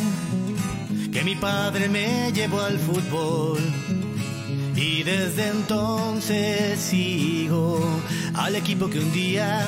que 1.16 1.24
mi 1.24 1.34
padre 1.34 1.88
me 1.88 2.30
llevó 2.30 2.60
al 2.60 2.78
fútbol. 2.78 3.58
Y 4.74 5.02
desde 5.02 5.48
entonces 5.48 6.78
sigo 6.78 7.80
al 8.34 8.54
equipo 8.54 8.90
que 8.90 8.98
un 8.98 9.10
día, 9.14 9.66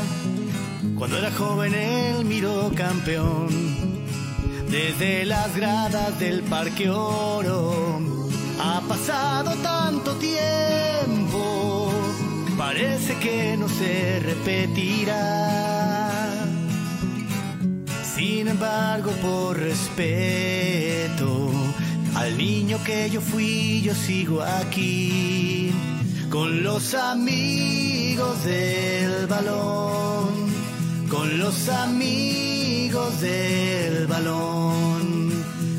cuando 0.98 1.16
era 1.16 1.30
joven, 1.32 1.74
él 1.74 2.26
miró 2.26 2.70
campeón. 2.74 3.48
Desde 4.68 5.24
las 5.24 5.56
gradas 5.56 6.20
del 6.20 6.42
Parque 6.42 6.90
Oro 6.90 7.98
ha 8.60 8.82
pasado 8.86 9.54
tanto 9.62 10.16
tiempo, 10.16 11.90
parece 12.58 13.14
que 13.20 13.56
no 13.56 13.70
se 13.70 14.20
repetirá. 14.20 15.78
Sin 18.18 18.48
embargo, 18.48 19.12
por 19.22 19.56
respeto 19.56 21.52
al 22.16 22.36
niño 22.36 22.82
que 22.84 23.08
yo 23.10 23.20
fui, 23.20 23.80
yo 23.80 23.94
sigo 23.94 24.42
aquí 24.42 25.70
con 26.28 26.64
los 26.64 26.94
amigos 26.94 28.44
del 28.44 29.28
balón, 29.28 30.50
con 31.08 31.38
los 31.38 31.68
amigos 31.68 33.20
del 33.20 34.08
balón, 34.08 35.30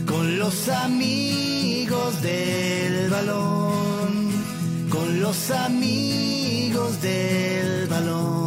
con 0.07 0.39
los 0.39 0.69
amigos 0.69 2.21
del 2.21 3.09
balón, 3.09 4.29
con 4.89 5.19
los 5.19 5.51
amigos 5.51 7.01
del 7.01 7.87
balón. 7.87 8.38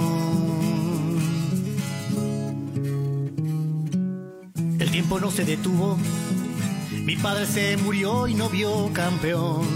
No 5.20 5.30
se 5.30 5.44
detuvo. 5.44 5.98
Mi 7.04 7.16
padre 7.16 7.46
se 7.46 7.76
murió 7.76 8.28
y 8.28 8.34
no 8.34 8.48
vio 8.48 8.90
campeón. 8.92 9.66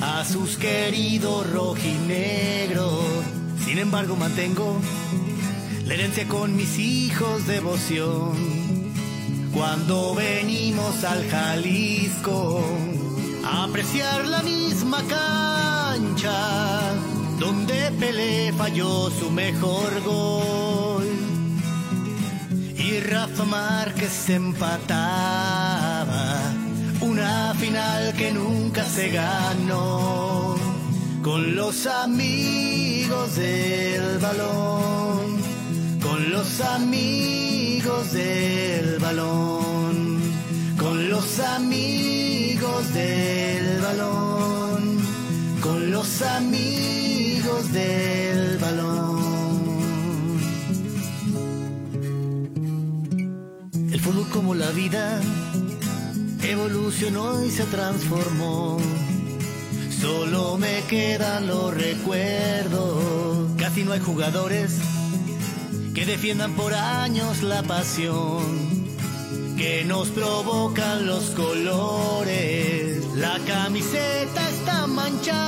A 0.00 0.24
sus 0.24 0.56
queridos 0.56 1.50
rojinegros. 1.50 3.04
Sin 3.64 3.78
embargo, 3.78 4.16
mantengo 4.16 4.80
la 5.86 5.94
herencia 5.94 6.26
con 6.28 6.56
mis 6.56 6.78
hijos 6.78 7.46
devoción. 7.46 8.32
Cuando 9.52 10.14
venimos 10.14 11.04
al 11.04 11.28
Jalisco 11.28 12.62
a 13.44 13.64
apreciar 13.64 14.26
la 14.26 14.42
misma 14.42 15.02
cancha 15.08 16.80
donde 17.38 17.90
Pelé 17.98 18.52
falló 18.52 19.10
su 19.10 19.30
mejor 19.30 20.02
gol 20.04 21.27
y 22.88 23.00
Rafa 23.00 23.44
Márquez 23.44 24.28
empataba. 24.30 25.72
Una 27.00 27.54
final 27.54 28.14
que 28.14 28.32
nunca 28.32 28.84
se 28.84 29.10
ganó. 29.10 30.56
Con 31.22 31.54
los 31.54 31.86
amigos 31.86 33.36
del 33.36 34.18
balón, 34.18 35.36
con 36.00 36.30
los 36.30 36.60
amigos 36.60 38.12
del 38.12 38.98
balón, 38.98 40.20
con 40.78 41.10
los 41.10 41.40
amigos 41.40 42.94
del 42.94 43.80
balón, 43.80 44.98
con 45.60 45.90
los 45.90 46.22
amigos 46.22 47.72
del 47.72 48.58
balón. 48.58 49.07
Como 54.38 54.54
la 54.54 54.70
vida 54.70 55.20
evolucionó 56.44 57.44
y 57.44 57.50
se 57.50 57.64
transformó. 57.64 58.78
Solo 60.00 60.56
me 60.56 60.80
quedan 60.88 61.48
los 61.48 61.74
recuerdos. 61.74 63.50
Casi 63.56 63.82
no 63.82 63.94
hay 63.94 63.98
jugadores 63.98 64.78
que 65.92 66.06
defiendan 66.06 66.54
por 66.54 66.72
años 66.72 67.42
la 67.42 67.64
pasión 67.64 68.44
que 69.56 69.84
nos 69.84 70.06
provocan 70.10 71.04
los 71.04 71.30
colores. 71.30 73.04
La 73.16 73.40
camiseta 73.44 74.50
está 74.50 74.86
manchada, 74.86 75.40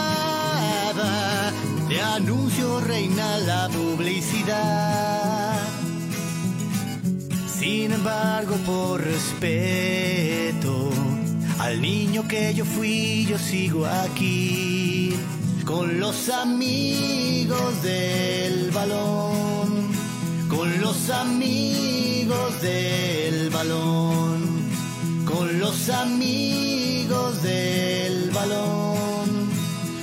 de 1.89 2.03
anuncio 2.03 2.81
reina 2.81 3.39
la 3.39 3.69
publicidad. 3.69 5.60
Sin 7.61 7.93
embargo, 7.93 8.57
por 8.65 9.03
respeto 9.05 10.91
al 11.59 11.79
niño 11.83 12.27
que 12.27 12.55
yo 12.55 12.65
fui, 12.65 13.27
yo 13.29 13.39
sigo 13.39 13.85
aquí 13.85 15.15
con 15.67 16.01
los 16.01 16.31
amigos 16.31 17.83
del 17.83 18.71
balón, 18.71 19.91
con 20.49 20.81
los 20.81 21.11
amigos 21.11 22.63
del 22.63 23.51
balón, 23.51 24.41
con 25.27 25.61
los 25.61 25.91
amigos 25.91 27.43
del 27.43 28.31
balón, 28.31 29.51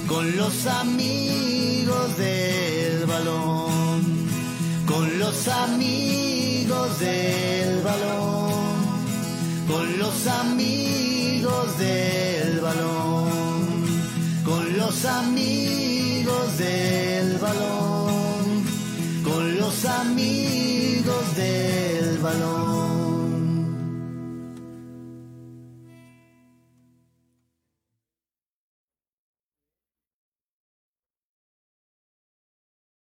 con 0.07 0.37
los 0.37 0.67
amigos 0.67 2.17
del 2.19 3.05
balón, 3.07 4.27
con 4.85 5.17
los 5.17 5.47
amigos 5.47 6.26
del 6.95 7.81
balón, 7.81 8.87
con 9.67 9.99
los 9.99 10.27
amigos 10.27 11.77
del 11.77 12.59
balón, 12.61 13.85
con 14.45 14.77
los 14.77 15.05
amigos 15.05 16.57
del 16.57 17.37
balón, 17.37 18.63
con 19.23 19.57
los 19.57 19.85
amigos. 19.85 20.46